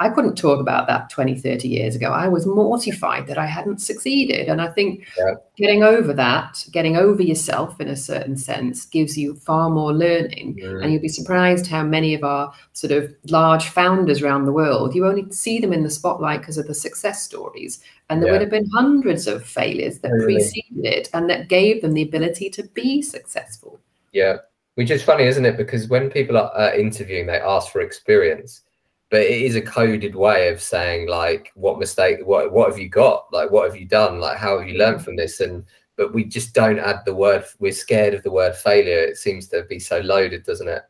I 0.00 0.08
couldn't 0.08 0.36
talk 0.36 0.60
about 0.60 0.86
that 0.86 1.10
20, 1.10 1.38
30 1.38 1.68
years 1.68 1.94
ago. 1.94 2.10
I 2.10 2.26
was 2.26 2.46
mortified 2.46 3.26
that 3.26 3.36
I 3.36 3.44
hadn't 3.44 3.82
succeeded. 3.82 4.48
And 4.48 4.62
I 4.62 4.68
think 4.68 5.06
yeah. 5.18 5.34
getting 5.58 5.82
over 5.82 6.14
that, 6.14 6.64
getting 6.72 6.96
over 6.96 7.22
yourself 7.22 7.78
in 7.82 7.88
a 7.88 7.96
certain 7.96 8.38
sense, 8.38 8.86
gives 8.86 9.18
you 9.18 9.34
far 9.34 9.68
more 9.68 9.92
learning. 9.92 10.56
Mm. 10.56 10.82
And 10.82 10.90
you'll 10.90 11.02
be 11.02 11.08
surprised 11.08 11.66
how 11.66 11.82
many 11.82 12.14
of 12.14 12.24
our 12.24 12.50
sort 12.72 12.92
of 12.92 13.14
large 13.28 13.68
founders 13.68 14.22
around 14.22 14.46
the 14.46 14.52
world, 14.52 14.94
you 14.94 15.06
only 15.06 15.30
see 15.30 15.58
them 15.58 15.74
in 15.74 15.82
the 15.82 15.90
spotlight 15.90 16.40
because 16.40 16.56
of 16.56 16.66
the 16.66 16.74
success 16.74 17.22
stories. 17.22 17.80
And 18.08 18.22
there 18.22 18.28
yeah. 18.28 18.32
would 18.32 18.40
have 18.40 18.50
been 18.50 18.70
hundreds 18.70 19.26
of 19.26 19.44
failures 19.44 19.98
that 19.98 20.12
really? 20.12 20.36
preceded 20.36 20.86
it 20.86 21.10
and 21.12 21.28
that 21.28 21.48
gave 21.48 21.82
them 21.82 21.92
the 21.92 22.02
ability 22.02 22.48
to 22.48 22.62
be 22.62 23.02
successful. 23.02 23.78
Yeah. 24.12 24.38
Which 24.76 24.90
is 24.90 25.02
funny, 25.02 25.24
isn't 25.24 25.44
it? 25.44 25.58
Because 25.58 25.88
when 25.88 26.10
people 26.10 26.38
are 26.38 26.50
uh, 26.56 26.74
interviewing, 26.74 27.26
they 27.26 27.38
ask 27.38 27.70
for 27.70 27.82
experience 27.82 28.62
but 29.10 29.22
it 29.22 29.42
is 29.42 29.56
a 29.56 29.62
coded 29.62 30.14
way 30.14 30.48
of 30.48 30.62
saying 30.62 31.08
like 31.08 31.50
what 31.54 31.78
mistake 31.78 32.18
what 32.24 32.52
what 32.52 32.70
have 32.70 32.78
you 32.78 32.88
got? 32.88 33.26
Like 33.32 33.50
what 33.50 33.68
have 33.68 33.78
you 33.78 33.86
done? 33.86 34.20
Like 34.20 34.38
how 34.38 34.58
have 34.58 34.68
you 34.68 34.78
learned 34.78 35.04
from 35.04 35.16
this? 35.16 35.40
And 35.40 35.64
but 35.96 36.14
we 36.14 36.24
just 36.24 36.54
don't 36.54 36.78
add 36.78 37.00
the 37.04 37.14
word 37.14 37.44
we're 37.58 37.72
scared 37.72 38.14
of 38.14 38.22
the 38.22 38.30
word 38.30 38.54
failure. 38.54 39.00
It 39.00 39.18
seems 39.18 39.48
to 39.48 39.64
be 39.64 39.78
so 39.78 39.98
loaded 39.98 40.44
doesn't 40.44 40.68
it? 40.68 40.82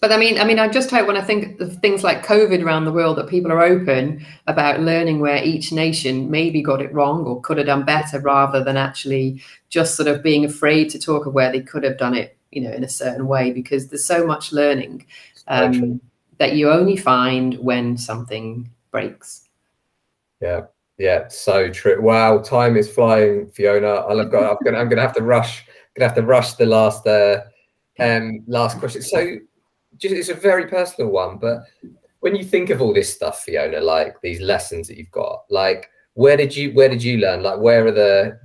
But 0.00 0.12
I 0.12 0.16
mean, 0.16 0.38
I 0.38 0.44
mean, 0.44 0.58
I 0.58 0.68
just 0.68 0.90
hope 0.90 1.06
when 1.06 1.16
I 1.16 1.22
think 1.22 1.60
of 1.60 1.76
things 1.78 2.04
like 2.04 2.24
COVID 2.24 2.64
around 2.64 2.84
the 2.84 2.92
world 2.92 3.18
that 3.18 3.28
people 3.28 3.50
are 3.50 3.60
open 3.60 4.24
about 4.46 4.80
learning 4.80 5.18
where 5.18 5.42
each 5.42 5.72
nation 5.72 6.30
maybe 6.30 6.62
got 6.62 6.80
it 6.80 6.92
wrong 6.94 7.24
or 7.24 7.40
could 7.40 7.58
have 7.58 7.66
done 7.66 7.84
better, 7.84 8.20
rather 8.20 8.62
than 8.62 8.76
actually 8.76 9.42
just 9.68 9.96
sort 9.96 10.06
of 10.06 10.22
being 10.22 10.44
afraid 10.44 10.90
to 10.90 10.98
talk 10.98 11.26
of 11.26 11.34
where 11.34 11.50
they 11.50 11.60
could 11.60 11.82
have 11.82 11.98
done 11.98 12.14
it, 12.14 12.38
you 12.52 12.60
know, 12.60 12.70
in 12.70 12.84
a 12.84 12.88
certain 12.88 13.26
way. 13.26 13.50
Because 13.50 13.88
there's 13.88 14.04
so 14.04 14.24
much 14.24 14.52
learning 14.52 15.06
um, 15.48 16.00
that 16.40 16.54
you 16.54 16.70
only 16.70 16.96
find 16.96 17.54
when 17.58 17.96
something 17.96 18.68
breaks. 18.90 19.48
Yeah, 20.40 20.62
yeah, 20.98 21.28
so 21.28 21.70
true. 21.70 22.00
Wow, 22.00 22.38
time 22.38 22.76
is 22.76 22.90
flying, 22.90 23.50
Fiona. 23.50 24.06
I've 24.06 24.32
got. 24.32 24.50
I'm 24.50 24.56
gonna. 24.64 24.78
I'm 24.78 24.88
gonna 24.88 25.02
have 25.02 25.14
to 25.14 25.22
rush. 25.22 25.64
Gonna 25.94 26.08
have 26.08 26.16
to 26.16 26.22
rush 26.22 26.54
the 26.54 26.66
last. 26.66 27.06
Uh, 27.06 27.42
um, 28.00 28.42
last 28.46 28.78
question. 28.78 29.02
So 29.02 29.36
just 29.98 30.14
it's 30.14 30.30
a 30.30 30.34
very 30.34 30.66
personal 30.66 31.10
one, 31.10 31.36
but 31.36 31.60
when 32.20 32.34
you 32.34 32.42
think 32.42 32.70
of 32.70 32.80
all 32.80 32.94
this 32.94 33.14
stuff, 33.14 33.44
Fiona, 33.44 33.80
like 33.80 34.20
these 34.22 34.40
lessons 34.40 34.88
that 34.88 34.96
you've 34.96 35.10
got, 35.10 35.42
like 35.50 35.90
where 36.14 36.38
did 36.38 36.56
you 36.56 36.72
where 36.72 36.88
did 36.88 37.02
you 37.02 37.18
learn? 37.18 37.42
Like 37.42 37.60
where 37.60 37.86
are 37.86 37.92
the 37.92 38.38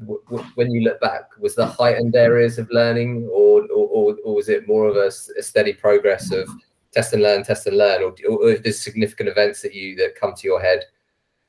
when 0.55 0.69
you 0.69 0.81
look 0.81 0.99
back, 0.99 1.23
was 1.39 1.55
the 1.55 1.65
heightened 1.65 2.15
areas 2.15 2.57
of 2.57 2.69
learning, 2.71 3.29
or 3.31 3.61
or, 3.73 4.17
or 4.25 4.35
was 4.35 4.49
it 4.49 4.67
more 4.67 4.89
of 4.89 4.97
a, 4.97 5.07
a, 5.07 5.43
steady 5.43 5.71
progress 5.71 6.31
of 6.31 6.49
test 6.95 7.13
and 7.13 7.21
learn, 7.21 7.43
test 7.43 7.67
and 7.67 7.77
learn, 7.77 8.01
or, 8.01 8.15
or, 8.27 8.49
or 8.49 8.57
there's 8.57 8.79
significant 8.79 9.29
events 9.29 9.61
that 9.61 9.75
you 9.75 9.95
that 9.97 10.15
come 10.15 10.33
to 10.33 10.47
your 10.47 10.61
head? 10.61 10.85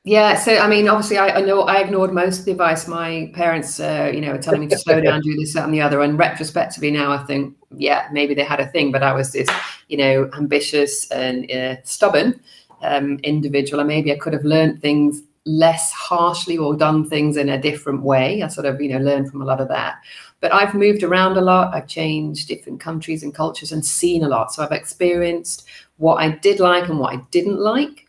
Yeah, 0.03 0.35
so 0.35 0.57
I 0.57 0.69
mean, 0.69 0.87
obviously, 0.87 1.17
I, 1.17 1.39
I, 1.39 1.41
know 1.41 1.63
I 1.63 1.79
ignored 1.79 2.13
most 2.13 2.39
of 2.39 2.45
the 2.45 2.51
advice 2.51 2.87
my 2.87 3.29
parents, 3.33 3.77
uh, 3.77 4.09
you 4.13 4.21
know, 4.21 4.31
were 4.31 4.37
telling 4.37 4.61
me 4.61 4.67
to 4.67 4.77
slow 4.77 5.01
down, 5.01 5.19
do 5.19 5.35
this, 5.35 5.53
that, 5.53 5.65
and 5.65 5.73
the 5.73 5.81
other. 5.81 6.01
And 6.01 6.17
retrospectively, 6.17 6.91
now 6.91 7.11
I 7.11 7.17
think, 7.25 7.57
yeah, 7.75 8.07
maybe 8.13 8.33
they 8.33 8.45
had 8.45 8.61
a 8.61 8.67
thing, 8.67 8.89
but 8.91 9.03
I 9.03 9.11
was 9.11 9.33
this, 9.33 9.49
you 9.89 9.97
know, 9.97 10.29
ambitious 10.37 11.11
and 11.11 11.51
uh, 11.51 11.75
stubborn 11.83 12.39
um, 12.83 13.19
individual, 13.23 13.81
and 13.81 13.87
maybe 13.89 14.13
I 14.13 14.15
could 14.15 14.31
have 14.31 14.45
learned 14.45 14.81
things 14.81 15.23
less 15.47 15.91
harshly 15.91 16.57
or 16.57 16.75
done 16.75 17.09
things 17.09 17.37
in 17.37 17.49
a 17.49 17.61
different 17.61 18.03
way. 18.03 18.43
I 18.43 18.47
sort 18.47 18.65
of, 18.65 18.81
you 18.81 18.89
know, 18.89 18.99
learned 18.99 19.31
from 19.31 19.41
a 19.41 19.45
lot 19.45 19.61
of 19.61 19.67
that. 19.69 19.95
But 20.39 20.53
I've 20.53 20.75
moved 20.75 21.03
around 21.03 21.37
a 21.37 21.41
lot. 21.41 21.73
I've 21.73 21.87
changed 21.87 22.47
different 22.47 22.79
countries 22.79 23.23
and 23.23 23.33
cultures 23.33 23.71
and 23.71 23.83
seen 23.83 24.23
a 24.23 24.27
lot. 24.27 24.53
So 24.53 24.63
I've 24.63 24.71
experienced 24.71 25.65
what 25.97 26.15
I 26.15 26.29
did 26.29 26.59
like 26.59 26.89
and 26.89 26.99
what 26.99 27.13
I 27.13 27.21
didn't 27.31 27.59
like 27.59 28.07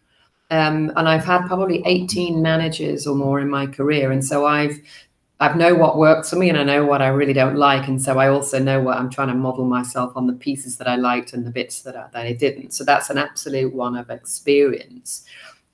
um, 0.51 0.93
and 0.97 1.09
I've 1.09 1.25
had 1.25 1.47
probably 1.47 1.83
18 1.85 2.41
managers 2.41 3.07
or 3.07 3.15
more 3.15 3.41
in 3.41 3.51
my 3.51 3.67
career. 3.67 4.13
And 4.13 4.25
so 4.25 4.47
I've 4.47 4.79
I've 5.41 5.57
know 5.57 5.73
what 5.75 5.99
works 5.99 6.31
for 6.31 6.37
me 6.37 6.49
and 6.49 6.59
I 6.59 6.65
know 6.65 6.85
what 6.85 7.01
I 7.01 7.09
really 7.09 7.33
don't 7.33 7.55
like. 7.55 7.87
And 7.87 8.03
so 8.03 8.19
I 8.19 8.29
also 8.29 8.59
know 8.59 8.81
what 8.81 8.97
I'm 8.97 9.09
trying 9.09 9.29
to 9.29 9.35
model 9.35 9.65
myself 9.65 10.17
on 10.17 10.27
the 10.27 10.33
pieces 10.33 10.79
that 10.79 10.89
I 10.89 10.97
liked 10.97 11.33
and 11.33 11.47
the 11.47 11.51
bits 11.51 11.83
that 11.83 11.95
I, 11.95 12.09
that 12.13 12.27
I 12.27 12.33
didn't. 12.33 12.73
So 12.73 12.83
that's 12.83 13.09
an 13.09 13.19
absolute 13.19 13.73
one 13.73 13.95
of 13.97 14.11
experience. 14.11 15.25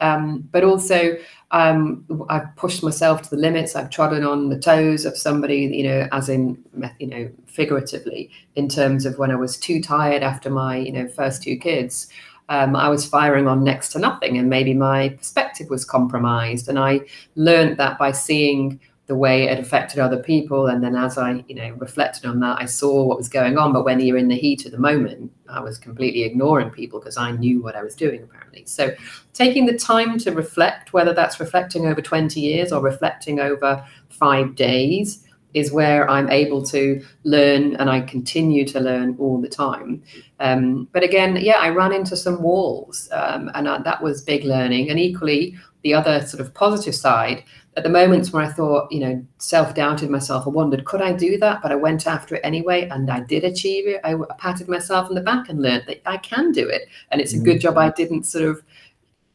Um, 0.01 0.49
but 0.51 0.65
also, 0.65 1.17
um, 1.51 2.05
I've 2.29 2.55
pushed 2.57 2.83
myself 2.83 3.23
to 3.23 3.31
the 3.31 3.37
limits. 3.37 3.77
I've 3.77 3.91
trodden 3.91 4.25
on 4.25 4.49
the 4.49 4.59
toes 4.59 5.05
of 5.05 5.17
somebody, 5.17 5.71
you 5.73 5.85
know, 5.85 6.09
as 6.13 6.29
in, 6.29 6.63
you 6.99 7.07
know, 7.07 7.31
figuratively, 7.47 8.31
in 8.57 8.69
terms 8.69 9.07
of 9.07 9.19
when 9.19 9.31
I 9.31 9.37
was 9.37 9.57
too 9.57 9.81
tired 9.81 10.23
after 10.23 10.51
my, 10.51 10.77
you 10.77 10.93
know, 10.93 11.09
first 11.09 11.43
two 11.43 11.57
kids 11.57 12.09
um, 12.49 12.77
I 12.77 12.89
was 12.89 13.07
firing 13.07 13.49
on 13.49 13.65
next 13.65 13.91
to 13.91 13.99
nothing, 13.99 14.37
and 14.37 14.51
maybe 14.51 14.75
my 14.75 15.11
perspective 15.11 15.71
was 15.71 15.85
compromised. 15.85 16.69
And 16.69 16.79
I 16.79 17.01
learned 17.37 17.79
that 17.79 17.99
by 17.99 18.13
seeing 18.13 18.81
the 19.07 19.15
way 19.15 19.49
it 19.49 19.59
affected 19.59 19.99
other 19.99 20.23
people, 20.23 20.69
and 20.69 20.83
then 20.83 20.97
as 20.97 21.19
I, 21.19 21.45
you 21.47 21.55
know, 21.55 21.73
reflected 21.73 22.25
on 22.25 22.41
that, 22.41 22.59
I 22.61 22.65
saw 22.65 23.05
what 23.05 23.19
was 23.19 23.29
going 23.29 23.59
on. 23.59 23.73
But 23.73 23.85
when 23.85 24.01
you're 24.01 24.17
in 24.17 24.29
the 24.29 24.37
heat 24.37 24.65
of 24.65 24.73
the 24.73 24.79
moment, 24.79 25.31
I 25.49 25.61
was 25.61 25.77
completely 25.77 26.23
ignoring 26.23 26.71
people 26.71 27.01
because 27.01 27.19
I 27.19 27.33
knew 27.33 27.63
what 27.63 27.77
I 27.77 27.83
was 27.83 27.95
doing 27.95 28.23
apparently. 28.23 28.65
So, 28.65 28.95
taking 29.35 29.67
the 29.67 29.77
time 29.77 30.17
to 30.21 30.31
reflect, 30.31 30.95
whether 30.95 31.13
that's 31.13 31.39
reflecting 31.39 31.87
over 31.87 32.01
20 32.01 32.41
years 32.41 32.73
or 32.73 32.81
reflecting 32.81 33.41
over 33.41 33.85
five 34.09 34.55
days, 34.55 35.24
is 35.55 35.73
where 35.73 36.11
I'm 36.11 36.29
able 36.31 36.63
to 36.67 37.03
learn 37.23 37.77
and 37.77 37.89
I 37.89 38.01
continue 38.01 38.67
to 38.67 38.81
learn 38.81 39.17
all 39.19 39.41
the 39.41 39.49
time. 39.49 40.03
Um, 40.41 40.89
but 40.93 41.05
again, 41.05 41.37
yeah, 41.41 41.59
I 41.61 41.69
ran 41.69 41.93
into 41.93 42.17
some 42.17 42.43
walls 42.43 43.09
um, 43.13 43.51
and 43.55 43.69
I, 43.69 43.79
that 43.83 44.03
was 44.03 44.21
big 44.21 44.45
learning. 44.45 44.91
And 44.91 44.99
equally, 44.99 45.57
the 45.83 45.95
other 45.95 46.27
sort 46.27 46.41
of 46.41 46.53
positive 46.55 46.95
side, 46.95 47.45
at 47.77 47.85
the 47.85 47.89
moments 47.89 48.33
where 48.33 48.45
I 48.45 48.49
thought, 48.49 48.91
you 48.91 49.01
know, 49.01 49.25
self 49.39 49.75
doubted 49.75 50.11
myself, 50.11 50.47
I 50.47 50.51
wondered, 50.51 50.85
could 50.85 51.03
I 51.03 51.13
do 51.13 51.39
that? 51.39 51.63
But 51.63 51.73
I 51.73 51.77
went 51.77 52.07
after 52.07 52.35
it 52.35 52.41
anyway 52.45 52.89
and 52.89 53.11
I 53.11 53.21
did 53.21 53.45
achieve 53.45 53.87
it. 53.87 54.01
I, 54.05 54.15
I 54.15 54.35
patted 54.39 54.69
myself 54.69 55.09
on 55.09 55.15
the 55.15 55.21
back 55.21 55.49
and 55.49 55.63
learned 55.63 55.85
that 55.87 56.03
I 56.05 56.17
can 56.19 56.51
do 56.53 56.69
it. 56.69 56.89
And 57.11 57.21
it's 57.21 57.35
a 57.35 57.39
good 57.39 57.61
job 57.61 57.79
I 57.79 57.91
didn't 57.91 58.25
sort 58.25 58.45
of 58.45 58.63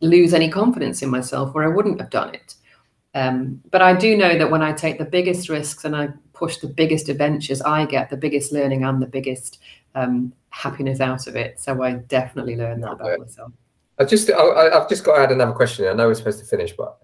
lose 0.02 0.34
any 0.34 0.50
confidence 0.50 1.02
in 1.02 1.10
myself 1.10 1.54
where 1.54 1.64
I 1.64 1.74
wouldn't 1.74 2.00
have 2.00 2.10
done 2.10 2.34
it. 2.34 2.56
Um, 3.16 3.62
but 3.72 3.82
I 3.82 3.96
do 3.96 4.16
know 4.16 4.38
that 4.38 4.52
when 4.52 4.62
I 4.62 4.72
take 4.72 4.98
the 4.98 5.06
biggest 5.06 5.50
risks 5.50 5.86
and 5.86 5.96
I 5.96 6.10
push 6.34 6.58
the 6.58 6.68
biggest 6.68 7.10
adventures, 7.10 7.62
I 7.62 7.86
get 7.86 8.10
the 8.10 8.18
biggest 8.18 8.52
learning 8.52 8.84
and 8.84 9.02
the 9.02 9.08
biggest 9.08 9.60
um, 9.96 10.32
happiness 10.52 11.00
out 11.00 11.28
of 11.28 11.36
it. 11.36 11.60
So 11.60 11.82
I 11.82 11.94
definitely 11.94 12.56
learned 12.56 12.84
that 12.84 12.92
about 12.92 13.20
myself. 13.20 13.52
I 13.98 14.06
just, 14.06 14.30
I, 14.30 14.70
have 14.74 14.88
just 14.88 15.04
got 15.04 15.18
to 15.18 15.24
add 15.24 15.32
another 15.32 15.52
question. 15.52 15.88
I 15.88 15.94
know 15.94 16.08
we're 16.08 16.14
supposed 16.14 16.40
to 16.40 16.46
finish, 16.46 16.72
but 16.72 16.98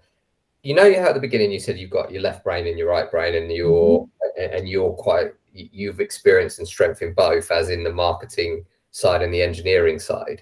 you 0.65 0.73
know, 0.73 0.89
at 0.89 1.13
the 1.13 1.19
beginning 1.19 1.51
you 1.51 1.59
said 1.59 1.77
you've 1.77 1.91
got 1.91 2.11
your 2.11 2.23
left 2.23 2.43
brain 2.43 2.65
and 2.65 2.77
your 2.77 2.89
right 2.89 3.09
brain, 3.09 3.35
and 3.35 3.51
you're 3.51 3.99
mm-hmm. 4.01 4.57
and 4.57 4.67
you're 4.67 4.93
quite 4.93 5.33
you've 5.53 5.99
experienced 5.99 6.57
and 6.57 6.67
strength 6.67 7.03
in 7.03 7.13
both, 7.13 7.51
as 7.51 7.69
in 7.69 7.83
the 7.83 7.93
marketing 7.93 8.65
side 8.89 9.21
and 9.21 9.31
the 9.31 9.43
engineering 9.43 9.99
side. 9.99 10.41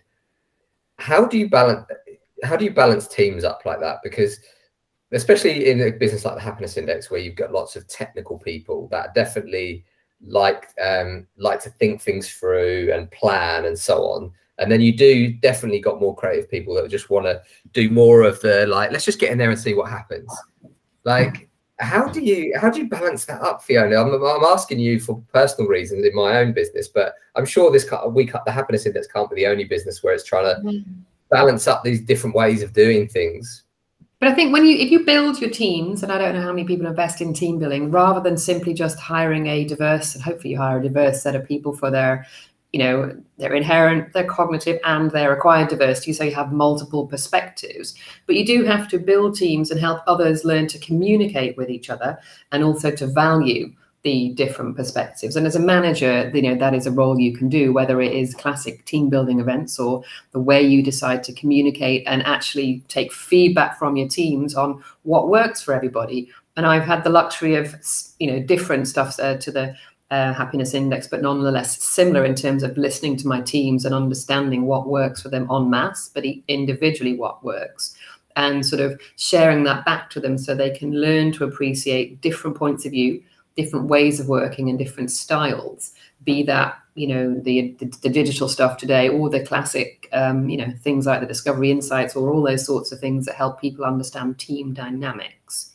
How 0.97 1.25
do 1.25 1.37
you 1.37 1.49
balance? 1.49 1.85
How 2.43 2.55
do 2.55 2.63
you 2.63 2.71
balance 2.71 3.05
teams 3.05 3.43
up 3.43 3.63
like 3.65 3.81
that? 3.81 3.97
Because 4.01 4.39
especially 5.13 5.69
in 5.69 5.81
a 5.81 5.91
business 5.91 6.25
like 6.25 6.35
the 6.35 6.41
happiness 6.41 6.77
index 6.77 7.09
where 7.09 7.19
you've 7.19 7.35
got 7.35 7.51
lots 7.51 7.75
of 7.75 7.87
technical 7.87 8.37
people 8.39 8.87
that 8.89 9.13
definitely 9.13 9.85
like 10.25 10.69
um, 10.83 11.27
like 11.37 11.59
to 11.61 11.69
think 11.69 12.01
things 12.01 12.31
through 12.31 12.91
and 12.93 13.11
plan 13.11 13.65
and 13.65 13.77
so 13.77 14.03
on. 14.03 14.31
And 14.59 14.71
then 14.71 14.81
you 14.81 14.95
do 14.95 15.33
definitely 15.33 15.79
got 15.79 15.99
more 15.99 16.15
creative 16.15 16.49
people 16.49 16.75
that 16.75 16.89
just 16.89 17.09
want 17.09 17.25
to 17.25 17.41
do 17.73 17.89
more 17.89 18.21
of 18.21 18.39
the 18.41 18.67
like 18.67 18.91
let's 18.91 19.05
just 19.05 19.19
get 19.19 19.31
in 19.31 19.37
there 19.37 19.49
and 19.49 19.59
see 19.59 19.73
what 19.73 19.89
happens. 19.89 20.31
Like 21.03 21.49
how 21.79 22.07
do 22.07 22.21
you 22.21 22.57
how 22.57 22.69
do 22.69 22.79
you 22.79 22.87
balance 22.87 23.25
that 23.25 23.41
up 23.41 23.63
fiona? 23.63 23.95
I'm, 23.95 24.13
I'm 24.13 24.43
asking 24.45 24.79
you 24.79 24.99
for 24.99 25.21
personal 25.33 25.69
reasons 25.69 26.05
in 26.05 26.15
my 26.15 26.37
own 26.37 26.53
business 26.53 26.87
but 26.87 27.15
i'm 27.35 27.45
sure 27.45 27.71
this 27.71 27.83
cut 27.83 28.13
we 28.13 28.25
cut 28.25 28.45
the 28.45 28.51
happiness 28.51 28.85
index 28.85 29.07
can't 29.07 29.29
be 29.29 29.35
the 29.35 29.47
only 29.47 29.63
business 29.63 30.03
where 30.03 30.13
it's 30.13 30.23
trying 30.23 30.55
to 30.55 30.61
mm. 30.61 30.85
balance 31.29 31.67
up 31.67 31.83
these 31.83 32.01
different 32.01 32.35
ways 32.35 32.61
of 32.61 32.73
doing 32.73 33.07
things 33.07 33.63
but 34.23 34.31
I 34.31 34.35
think 34.35 34.53
when 34.53 34.63
you 34.65 34.77
if 34.77 34.89
you 34.89 35.03
build 35.03 35.41
your 35.41 35.49
teams, 35.49 36.01
and 36.01 36.09
I 36.09 36.17
don't 36.17 36.33
know 36.33 36.41
how 36.41 36.53
many 36.53 36.63
people 36.63 36.87
invest 36.87 37.19
in 37.19 37.33
team 37.33 37.59
building, 37.59 37.91
rather 37.91 38.21
than 38.21 38.37
simply 38.37 38.73
just 38.73 38.97
hiring 38.97 39.47
a 39.47 39.65
diverse 39.65 40.15
and 40.15 40.23
hopefully 40.23 40.51
you 40.51 40.57
hire 40.57 40.79
a 40.79 40.81
diverse 40.81 41.21
set 41.21 41.35
of 41.35 41.45
people 41.45 41.75
for 41.75 41.91
their, 41.91 42.25
you 42.71 42.79
know, 42.79 43.13
their 43.37 43.53
inherent, 43.53 44.13
their 44.13 44.23
cognitive 44.23 44.79
and 44.85 45.11
their 45.11 45.33
acquired 45.33 45.67
diversity, 45.67 46.13
so 46.13 46.23
you 46.23 46.33
have 46.33 46.53
multiple 46.53 47.05
perspectives. 47.05 47.95
But 48.25 48.37
you 48.37 48.45
do 48.45 48.63
have 48.63 48.87
to 48.91 48.97
build 48.97 49.35
teams 49.35 49.71
and 49.71 49.77
help 49.77 49.99
others 50.07 50.45
learn 50.45 50.67
to 50.67 50.79
communicate 50.79 51.57
with 51.57 51.69
each 51.69 51.89
other 51.89 52.17
and 52.53 52.63
also 52.63 52.91
to 52.91 53.07
value 53.07 53.73
the 54.03 54.29
different 54.33 54.75
perspectives. 54.75 55.35
And 55.35 55.47
as 55.47 55.55
a 55.55 55.59
manager, 55.59 56.29
you 56.33 56.41
know, 56.41 56.55
that 56.55 56.73
is 56.73 56.85
a 56.85 56.91
role 56.91 57.19
you 57.19 57.35
can 57.35 57.47
do, 57.47 57.71
whether 57.71 58.01
it 58.01 58.11
is 58.11 58.35
classic 58.35 58.83
team 58.85 59.09
building 59.09 59.39
events 59.39 59.79
or 59.79 60.03
the 60.31 60.41
way 60.41 60.61
you 60.61 60.83
decide 60.83 61.23
to 61.23 61.33
communicate 61.33 62.03
and 62.05 62.21
actually 62.23 62.83
take 62.89 63.13
feedback 63.13 63.79
from 63.79 63.95
your 63.95 64.09
teams 64.09 64.55
on 64.55 64.83
what 65.03 65.29
works 65.29 65.61
for 65.61 65.73
everybody. 65.73 66.29
And 66.57 66.65
I've 66.65 66.83
had 66.83 67.03
the 67.03 67.09
luxury 67.09 67.55
of, 67.55 67.73
you 68.19 68.29
know, 68.29 68.39
different 68.41 68.89
stuff 68.89 69.17
uh, 69.19 69.37
to 69.37 69.51
the 69.51 69.75
uh, 70.11 70.33
happiness 70.33 70.73
index, 70.73 71.07
but 71.07 71.21
nonetheless 71.21 71.81
similar 71.81 72.25
in 72.25 72.35
terms 72.35 72.61
of 72.61 72.77
listening 72.77 73.15
to 73.17 73.27
my 73.27 73.41
teams 73.41 73.85
and 73.85 73.95
understanding 73.95 74.65
what 74.65 74.85
works 74.85 75.21
for 75.21 75.29
them 75.29 75.49
en 75.49 75.69
masse, 75.69 76.09
but 76.13 76.25
individually 76.49 77.15
what 77.15 77.43
works 77.43 77.95
and 78.35 78.65
sort 78.65 78.81
of 78.81 78.99
sharing 79.17 79.63
that 79.63 79.85
back 79.85 80.09
to 80.09 80.19
them 80.19 80.37
so 80.37 80.55
they 80.55 80.71
can 80.71 80.91
learn 80.91 81.31
to 81.31 81.43
appreciate 81.43 82.19
different 82.21 82.57
points 82.57 82.85
of 82.85 82.91
view 82.91 83.21
different 83.55 83.87
ways 83.87 84.19
of 84.19 84.27
working 84.27 84.69
and 84.69 84.79
different 84.79 85.11
styles 85.11 85.93
be 86.23 86.43
that 86.43 86.77
you 86.95 87.07
know 87.07 87.33
the, 87.39 87.75
the, 87.79 87.85
the 88.01 88.09
digital 88.09 88.47
stuff 88.47 88.77
today 88.77 89.09
or 89.09 89.29
the 89.29 89.43
classic 89.43 90.07
um, 90.13 90.49
you 90.49 90.57
know 90.57 90.71
things 90.81 91.05
like 91.05 91.21
the 91.21 91.27
discovery 91.27 91.71
insights 91.71 92.15
or 92.15 92.31
all 92.31 92.41
those 92.41 92.65
sorts 92.65 92.91
of 92.91 92.99
things 92.99 93.25
that 93.25 93.35
help 93.35 93.59
people 93.59 93.85
understand 93.85 94.37
team 94.37 94.73
dynamics. 94.73 95.71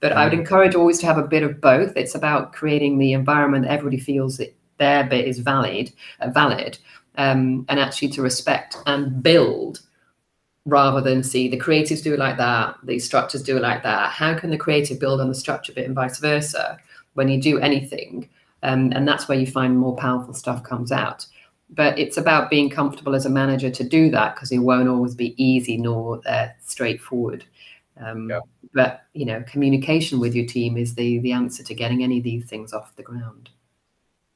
But 0.00 0.12
i 0.12 0.24
would 0.24 0.32
mm. 0.32 0.40
encourage 0.40 0.74
always 0.74 0.98
to 1.00 1.06
have 1.06 1.18
a 1.18 1.22
bit 1.22 1.44
of 1.44 1.60
both. 1.60 1.96
It's 1.96 2.14
about 2.14 2.52
creating 2.52 2.98
the 2.98 3.12
environment 3.12 3.64
that 3.64 3.72
everybody 3.72 3.98
feels 4.00 4.36
that 4.38 4.54
their 4.78 5.04
bit 5.04 5.26
is 5.26 5.38
valid 5.38 5.92
uh, 6.20 6.30
valid 6.30 6.78
um, 7.16 7.64
and 7.68 7.78
actually 7.78 8.08
to 8.08 8.22
respect 8.22 8.76
and 8.86 9.22
build 9.22 9.80
rather 10.64 11.00
than 11.00 11.24
see 11.24 11.48
the 11.48 11.58
creatives 11.58 12.04
do 12.04 12.14
it 12.14 12.20
like 12.20 12.36
that 12.36 12.76
the 12.84 12.98
structures 12.98 13.42
do 13.42 13.56
it 13.56 13.62
like 13.62 13.82
that. 13.82 14.10
How 14.10 14.34
can 14.38 14.50
the 14.50 14.56
creative 14.56 15.00
build 15.00 15.20
on 15.20 15.28
the 15.28 15.34
structure 15.34 15.72
bit 15.72 15.86
and 15.86 15.94
vice 15.94 16.18
versa 16.18 16.78
when 17.14 17.28
you 17.28 17.40
do 17.40 17.58
anything. 17.58 18.28
Um, 18.62 18.92
and 18.94 19.06
that's 19.06 19.28
where 19.28 19.38
you 19.38 19.46
find 19.46 19.76
more 19.76 19.96
powerful 19.96 20.34
stuff 20.34 20.62
comes 20.62 20.92
out. 20.92 21.26
but 21.74 21.98
it's 21.98 22.16
about 22.18 22.50
being 22.50 22.68
comfortable 22.68 23.14
as 23.14 23.26
a 23.26 23.30
manager 23.30 23.70
to 23.70 23.84
do 23.84 24.10
that 24.10 24.34
because 24.34 24.52
it 24.52 24.58
won't 24.58 24.88
always 24.88 25.14
be 25.14 25.34
easy 25.42 25.76
nor 25.78 26.20
uh, 26.26 26.48
straightforward. 26.60 27.44
Um, 27.98 28.30
yeah. 28.30 28.40
But 28.74 29.02
you 29.14 29.24
know, 29.24 29.42
communication 29.46 30.20
with 30.20 30.34
your 30.34 30.46
team 30.46 30.76
is 30.76 30.94
the 30.94 31.18
the 31.20 31.32
answer 31.32 31.62
to 31.62 31.74
getting 31.74 32.02
any 32.02 32.18
of 32.18 32.24
these 32.24 32.44
things 32.44 32.72
off 32.72 32.96
the 32.96 33.02
ground. 33.02 33.50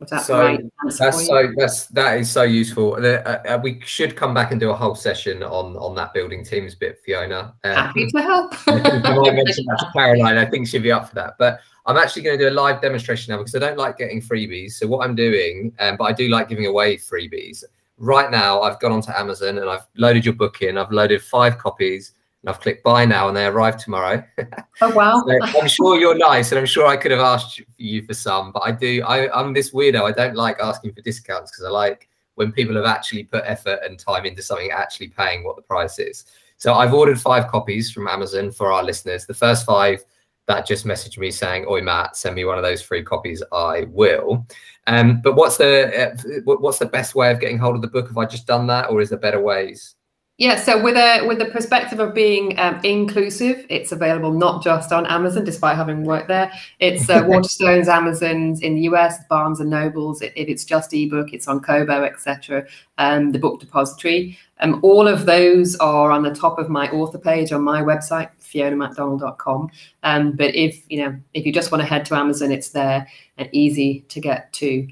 That 0.01 0.27
so 0.27 0.39
right 0.39 0.61
that's 0.85 1.27
so 1.27 1.53
that's 1.57 1.87
that 1.87 2.19
is 2.19 2.31
so 2.31 2.43
useful. 2.43 2.95
Uh, 2.95 3.19
uh, 3.19 3.59
we 3.63 3.81
should 3.81 4.15
come 4.15 4.35
back 4.35 4.51
and 4.51 4.61
do 4.61 4.69
a 4.71 4.75
whole 4.75 4.95
session 4.95 5.43
on 5.43 5.75
on 5.77 5.95
that 5.95 6.13
building 6.13 6.45
teams 6.45 6.75
bit, 6.75 7.01
Fiona. 7.03 7.55
Um, 7.65 7.75
Happy 7.75 8.07
to 8.09 8.19
help. 8.23 8.55
I 8.69 8.73
mentioned 9.33 9.67
that 9.69 9.79
to 9.81 9.91
Caroline. 9.95 10.37
I 10.37 10.45
think 10.45 10.69
she'd 10.69 10.83
be 10.83 10.93
up 10.93 11.09
for 11.09 11.15
that. 11.15 11.37
But 11.39 11.61
I'm 11.87 11.97
actually 11.97 12.23
going 12.23 12.39
to 12.39 12.45
do 12.45 12.51
a 12.51 12.55
live 12.55 12.83
demonstration 12.83 13.33
now 13.33 13.39
because 13.39 13.55
I 13.55 13.59
don't 13.59 13.79
like 13.79 13.97
getting 13.97 14.21
freebies. 14.21 14.73
So 14.73 14.87
what 14.87 15.03
I'm 15.03 15.15
doing, 15.15 15.73
um, 15.79 15.97
but 15.97 16.05
I 16.05 16.13
do 16.13 16.29
like 16.29 16.49
giving 16.51 16.67
away 16.67 16.99
freebies. 16.99 17.65
Right 17.97 18.31
now, 18.31 18.61
I've 18.61 18.79
gone 18.81 18.93
onto 18.93 19.13
Amazon 19.13 19.57
and 19.57 19.71
I've 19.71 19.87
loaded 19.97 20.27
your 20.27 20.35
book 20.35 20.61
in. 20.61 20.77
I've 20.77 20.93
loaded 20.93 21.23
five 21.23 21.57
copies 21.57 22.13
and 22.43 22.51
I've 22.51 22.61
clicked 22.61 22.85
buy 22.85 23.05
now 23.05 23.29
and 23.29 23.37
they 23.37 23.47
arrive 23.47 23.77
tomorrow. 23.77 24.23
Oh 24.83 24.95
wow! 24.95 25.25
so 25.27 25.59
I'm 25.59 25.69
sure 25.69 25.99
you're 25.99 26.19
nice, 26.19 26.53
and 26.53 26.59
I'm 26.59 26.67
sure 26.67 26.87
I 26.87 26.99
could 26.99 27.11
have 27.11 27.21
asked 27.21 27.63
you 27.79 28.03
for 28.03 28.13
some, 28.13 28.53
but 28.53 28.61
I 28.61 28.73
do. 28.73 29.03
I, 29.05 29.35
I'm 29.35 29.55
this 29.55 29.73
weirdo. 29.73 30.03
I 30.03 30.13
don't 30.13 30.37
like 30.37 30.59
asking 30.61 30.93
for 30.93 31.01
discounts 31.01 31.51
because 31.51 31.65
I 31.65 31.71
like 31.71 32.11
when 32.35 32.53
people 32.53 32.77
have 32.77 32.85
actually 32.85 33.25
put 33.25 33.43
effort 33.47 33.81
and 33.83 33.99
time 33.99 34.27
into 34.27 34.43
something, 34.43 34.71
actually 34.71 35.09
paying 35.09 35.45
what 35.45 35.57
the 35.57 35.63
price 35.63 35.99
is. 35.99 36.27
So 36.59 36.75
I've 36.75 36.93
ordered 36.93 37.19
five 37.19 37.49
copies 37.49 37.91
from 37.91 38.07
Amazon 38.07 38.53
for 38.53 38.71
our 38.71 38.85
listeners. 38.85 39.25
The 39.25 39.33
first 39.33 39.65
five 39.65 40.05
that 40.47 40.67
just 40.67 40.85
messaged 40.85 41.19
me 41.19 41.31
saying, 41.31 41.67
"Oi, 41.69 41.81
Matt, 41.81 42.17
send 42.17 42.35
me 42.35 42.45
one 42.45 42.59
of 42.59 42.65
those 42.65 42.83
free 42.83 43.03
copies." 43.03 43.43
I 43.53 43.87
will. 43.89 44.47
Um, 44.87 45.21
but 45.23 45.37
what's 45.37 45.57
the 45.57 46.13
uh, 46.13 46.43
what's 46.45 46.79
the 46.79 46.87
best 46.87 47.15
way 47.15 47.31
of 47.31 47.41
getting 47.41 47.59
hold 47.59 47.77
of 47.77 47.83
the 47.83 47.89
book? 47.89 48.09
Have 48.09 48.19
I 48.19 48.27
just 48.27 48.47
done 48.47 48.67
that, 48.69 48.91
or 48.91 49.01
is 49.01 49.09
there 49.09 49.19
better 49.19 49.41
ways? 49.41 49.95
Yeah, 50.39 50.57
so 50.57 50.83
with 50.83 50.99
a 50.99 51.27
with 51.27 51.39
the 51.39 51.47
perspective 51.47 51.99
of 51.99 52.13
being 52.13 52.59
um, 52.59 52.79
inclusive, 52.85 53.65
it's 53.71 53.91
available 53.91 54.33
not 54.33 54.63
just 54.63 54.93
on 54.93 55.07
Amazon, 55.07 55.45
despite 55.45 55.77
having 55.77 56.05
worked 56.05 56.29
there. 56.29 56.53
It's 56.79 57.09
uh, 57.09 57.23
Waterstones, 57.25 57.87
Amazon's 57.87 58.61
in 58.61 58.75
the 58.75 58.83
US, 58.83 59.25
Barnes 59.31 59.61
and 59.61 59.71
Nobles. 59.71 60.21
If 60.21 60.35
it, 60.37 60.51
it's 60.51 60.67
just 60.67 60.93
ebook, 60.93 61.33
it's 61.33 61.49
on 61.49 61.61
Kobo, 61.61 62.05
etc. 62.05 62.67
Um, 62.99 63.33
the 63.33 63.39
Book 63.39 63.61
Depository. 63.61 64.37
Um, 64.61 64.79
all 64.83 65.09
of 65.09 65.25
those 65.25 65.75
are 65.77 66.11
on 66.11 66.23
the 66.23 66.35
top 66.35 66.59
of 66.59 66.69
my 66.69 66.91
author 66.91 67.19
page 67.19 67.51
on 67.51 67.63
my 67.63 67.81
website, 67.81 68.29
fionamacdonald.com. 68.39 69.71
Um, 70.03 70.33
but 70.33 70.55
if 70.55 70.83
you 70.91 71.03
know, 71.03 71.17
if 71.33 71.47
you 71.47 71.53
just 71.53 71.73
want 71.73 71.81
to 71.81 71.89
head 71.89 72.05
to 72.07 72.15
Amazon, 72.15 72.53
it's 72.53 72.69
there 72.69 73.09
and 73.39 73.49
easy 73.53 74.01
to 74.09 74.21
get 74.21 74.53
to. 74.55 74.87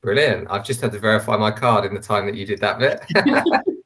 Brilliant! 0.00 0.46
I've 0.48 0.64
just 0.64 0.80
had 0.80 0.92
to 0.92 0.98
verify 0.98 1.36
my 1.36 1.50
card 1.50 1.84
in 1.84 1.92
the 1.92 2.00
time 2.00 2.24
that 2.24 2.36
you 2.36 2.46
did 2.46 2.60
that 2.60 2.78
bit. 2.78 3.04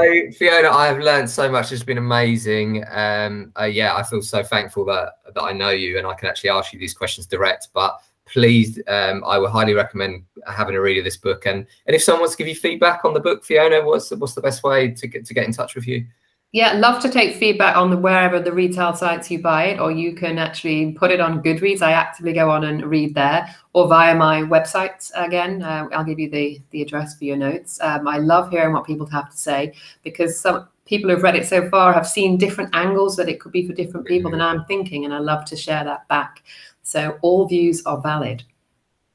so 0.00 0.32
Fiona, 0.32 0.70
I 0.70 0.86
have 0.86 0.98
learned 0.98 1.28
so 1.28 1.50
much. 1.50 1.72
It's 1.72 1.82
been 1.82 1.98
amazing. 1.98 2.84
Um, 2.90 3.52
uh, 3.58 3.64
yeah, 3.64 3.94
I 3.94 4.02
feel 4.02 4.22
so 4.22 4.42
thankful 4.42 4.84
that 4.86 5.14
that 5.34 5.42
I 5.42 5.52
know 5.52 5.70
you 5.70 5.98
and 5.98 6.06
I 6.06 6.14
can 6.14 6.28
actually 6.28 6.50
ask 6.50 6.72
you 6.72 6.78
these 6.78 6.94
questions 6.94 7.26
direct. 7.26 7.68
But 7.72 8.00
please, 8.26 8.80
um, 8.88 9.24
I 9.26 9.38
would 9.38 9.50
highly 9.50 9.74
recommend 9.74 10.24
having 10.46 10.74
a 10.74 10.80
read 10.80 10.98
of 10.98 11.04
this 11.04 11.16
book. 11.16 11.46
And 11.46 11.66
and 11.86 11.96
if 11.96 12.02
someone 12.02 12.22
wants 12.22 12.36
to 12.36 12.38
give 12.38 12.48
you 12.48 12.54
feedback 12.54 13.04
on 13.04 13.14
the 13.14 13.20
book, 13.20 13.44
Fiona, 13.44 13.82
what's 13.84 14.10
what's 14.10 14.34
the 14.34 14.40
best 14.40 14.62
way 14.62 14.90
to 14.90 15.06
get 15.06 15.24
to 15.26 15.34
get 15.34 15.46
in 15.46 15.52
touch 15.52 15.74
with 15.74 15.86
you? 15.86 16.06
Yeah, 16.52 16.72
love 16.72 17.00
to 17.02 17.08
take 17.08 17.36
feedback 17.36 17.76
on 17.76 17.90
the 17.90 17.96
wherever 17.96 18.40
the 18.40 18.52
retail 18.52 18.92
sites 18.92 19.30
you 19.30 19.40
buy 19.40 19.66
it, 19.66 19.78
or 19.78 19.92
you 19.92 20.14
can 20.14 20.36
actually 20.36 20.92
put 20.92 21.12
it 21.12 21.20
on 21.20 21.44
Goodreads. 21.44 21.80
I 21.80 21.92
actively 21.92 22.32
go 22.32 22.50
on 22.50 22.64
and 22.64 22.84
read 22.84 23.14
there, 23.14 23.54
or 23.72 23.86
via 23.86 24.16
my 24.16 24.42
website. 24.42 25.12
Again, 25.14 25.62
uh, 25.62 25.86
I'll 25.92 26.04
give 26.04 26.18
you 26.18 26.28
the 26.28 26.60
the 26.70 26.82
address 26.82 27.16
for 27.16 27.24
your 27.24 27.36
notes. 27.36 27.80
Um, 27.80 28.08
I 28.08 28.18
love 28.18 28.50
hearing 28.50 28.72
what 28.72 28.84
people 28.84 29.06
have 29.06 29.30
to 29.30 29.36
say 29.36 29.74
because 30.02 30.40
some 30.40 30.68
people 30.86 31.08
who've 31.08 31.22
read 31.22 31.36
it 31.36 31.46
so 31.46 31.70
far 31.70 31.92
have 31.92 32.06
seen 32.06 32.36
different 32.36 32.74
angles 32.74 33.14
that 33.14 33.28
it 33.28 33.38
could 33.38 33.52
be 33.52 33.64
for 33.64 33.72
different 33.72 34.08
people 34.08 34.32
than 34.32 34.40
I'm 34.40 34.64
thinking, 34.64 35.04
and 35.04 35.14
I 35.14 35.18
love 35.18 35.44
to 35.46 35.56
share 35.56 35.84
that 35.84 36.08
back. 36.08 36.42
So 36.82 37.16
all 37.22 37.46
views 37.46 37.86
are 37.86 38.00
valid. 38.00 38.42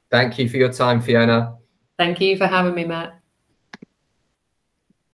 Thank 0.10 0.40
you 0.40 0.48
for 0.48 0.56
your 0.56 0.72
time, 0.72 1.02
Fiona. 1.02 1.58
Thank 1.98 2.22
you 2.22 2.38
for 2.38 2.48
having 2.48 2.76
me, 2.76 2.86
Matt. 2.86 3.20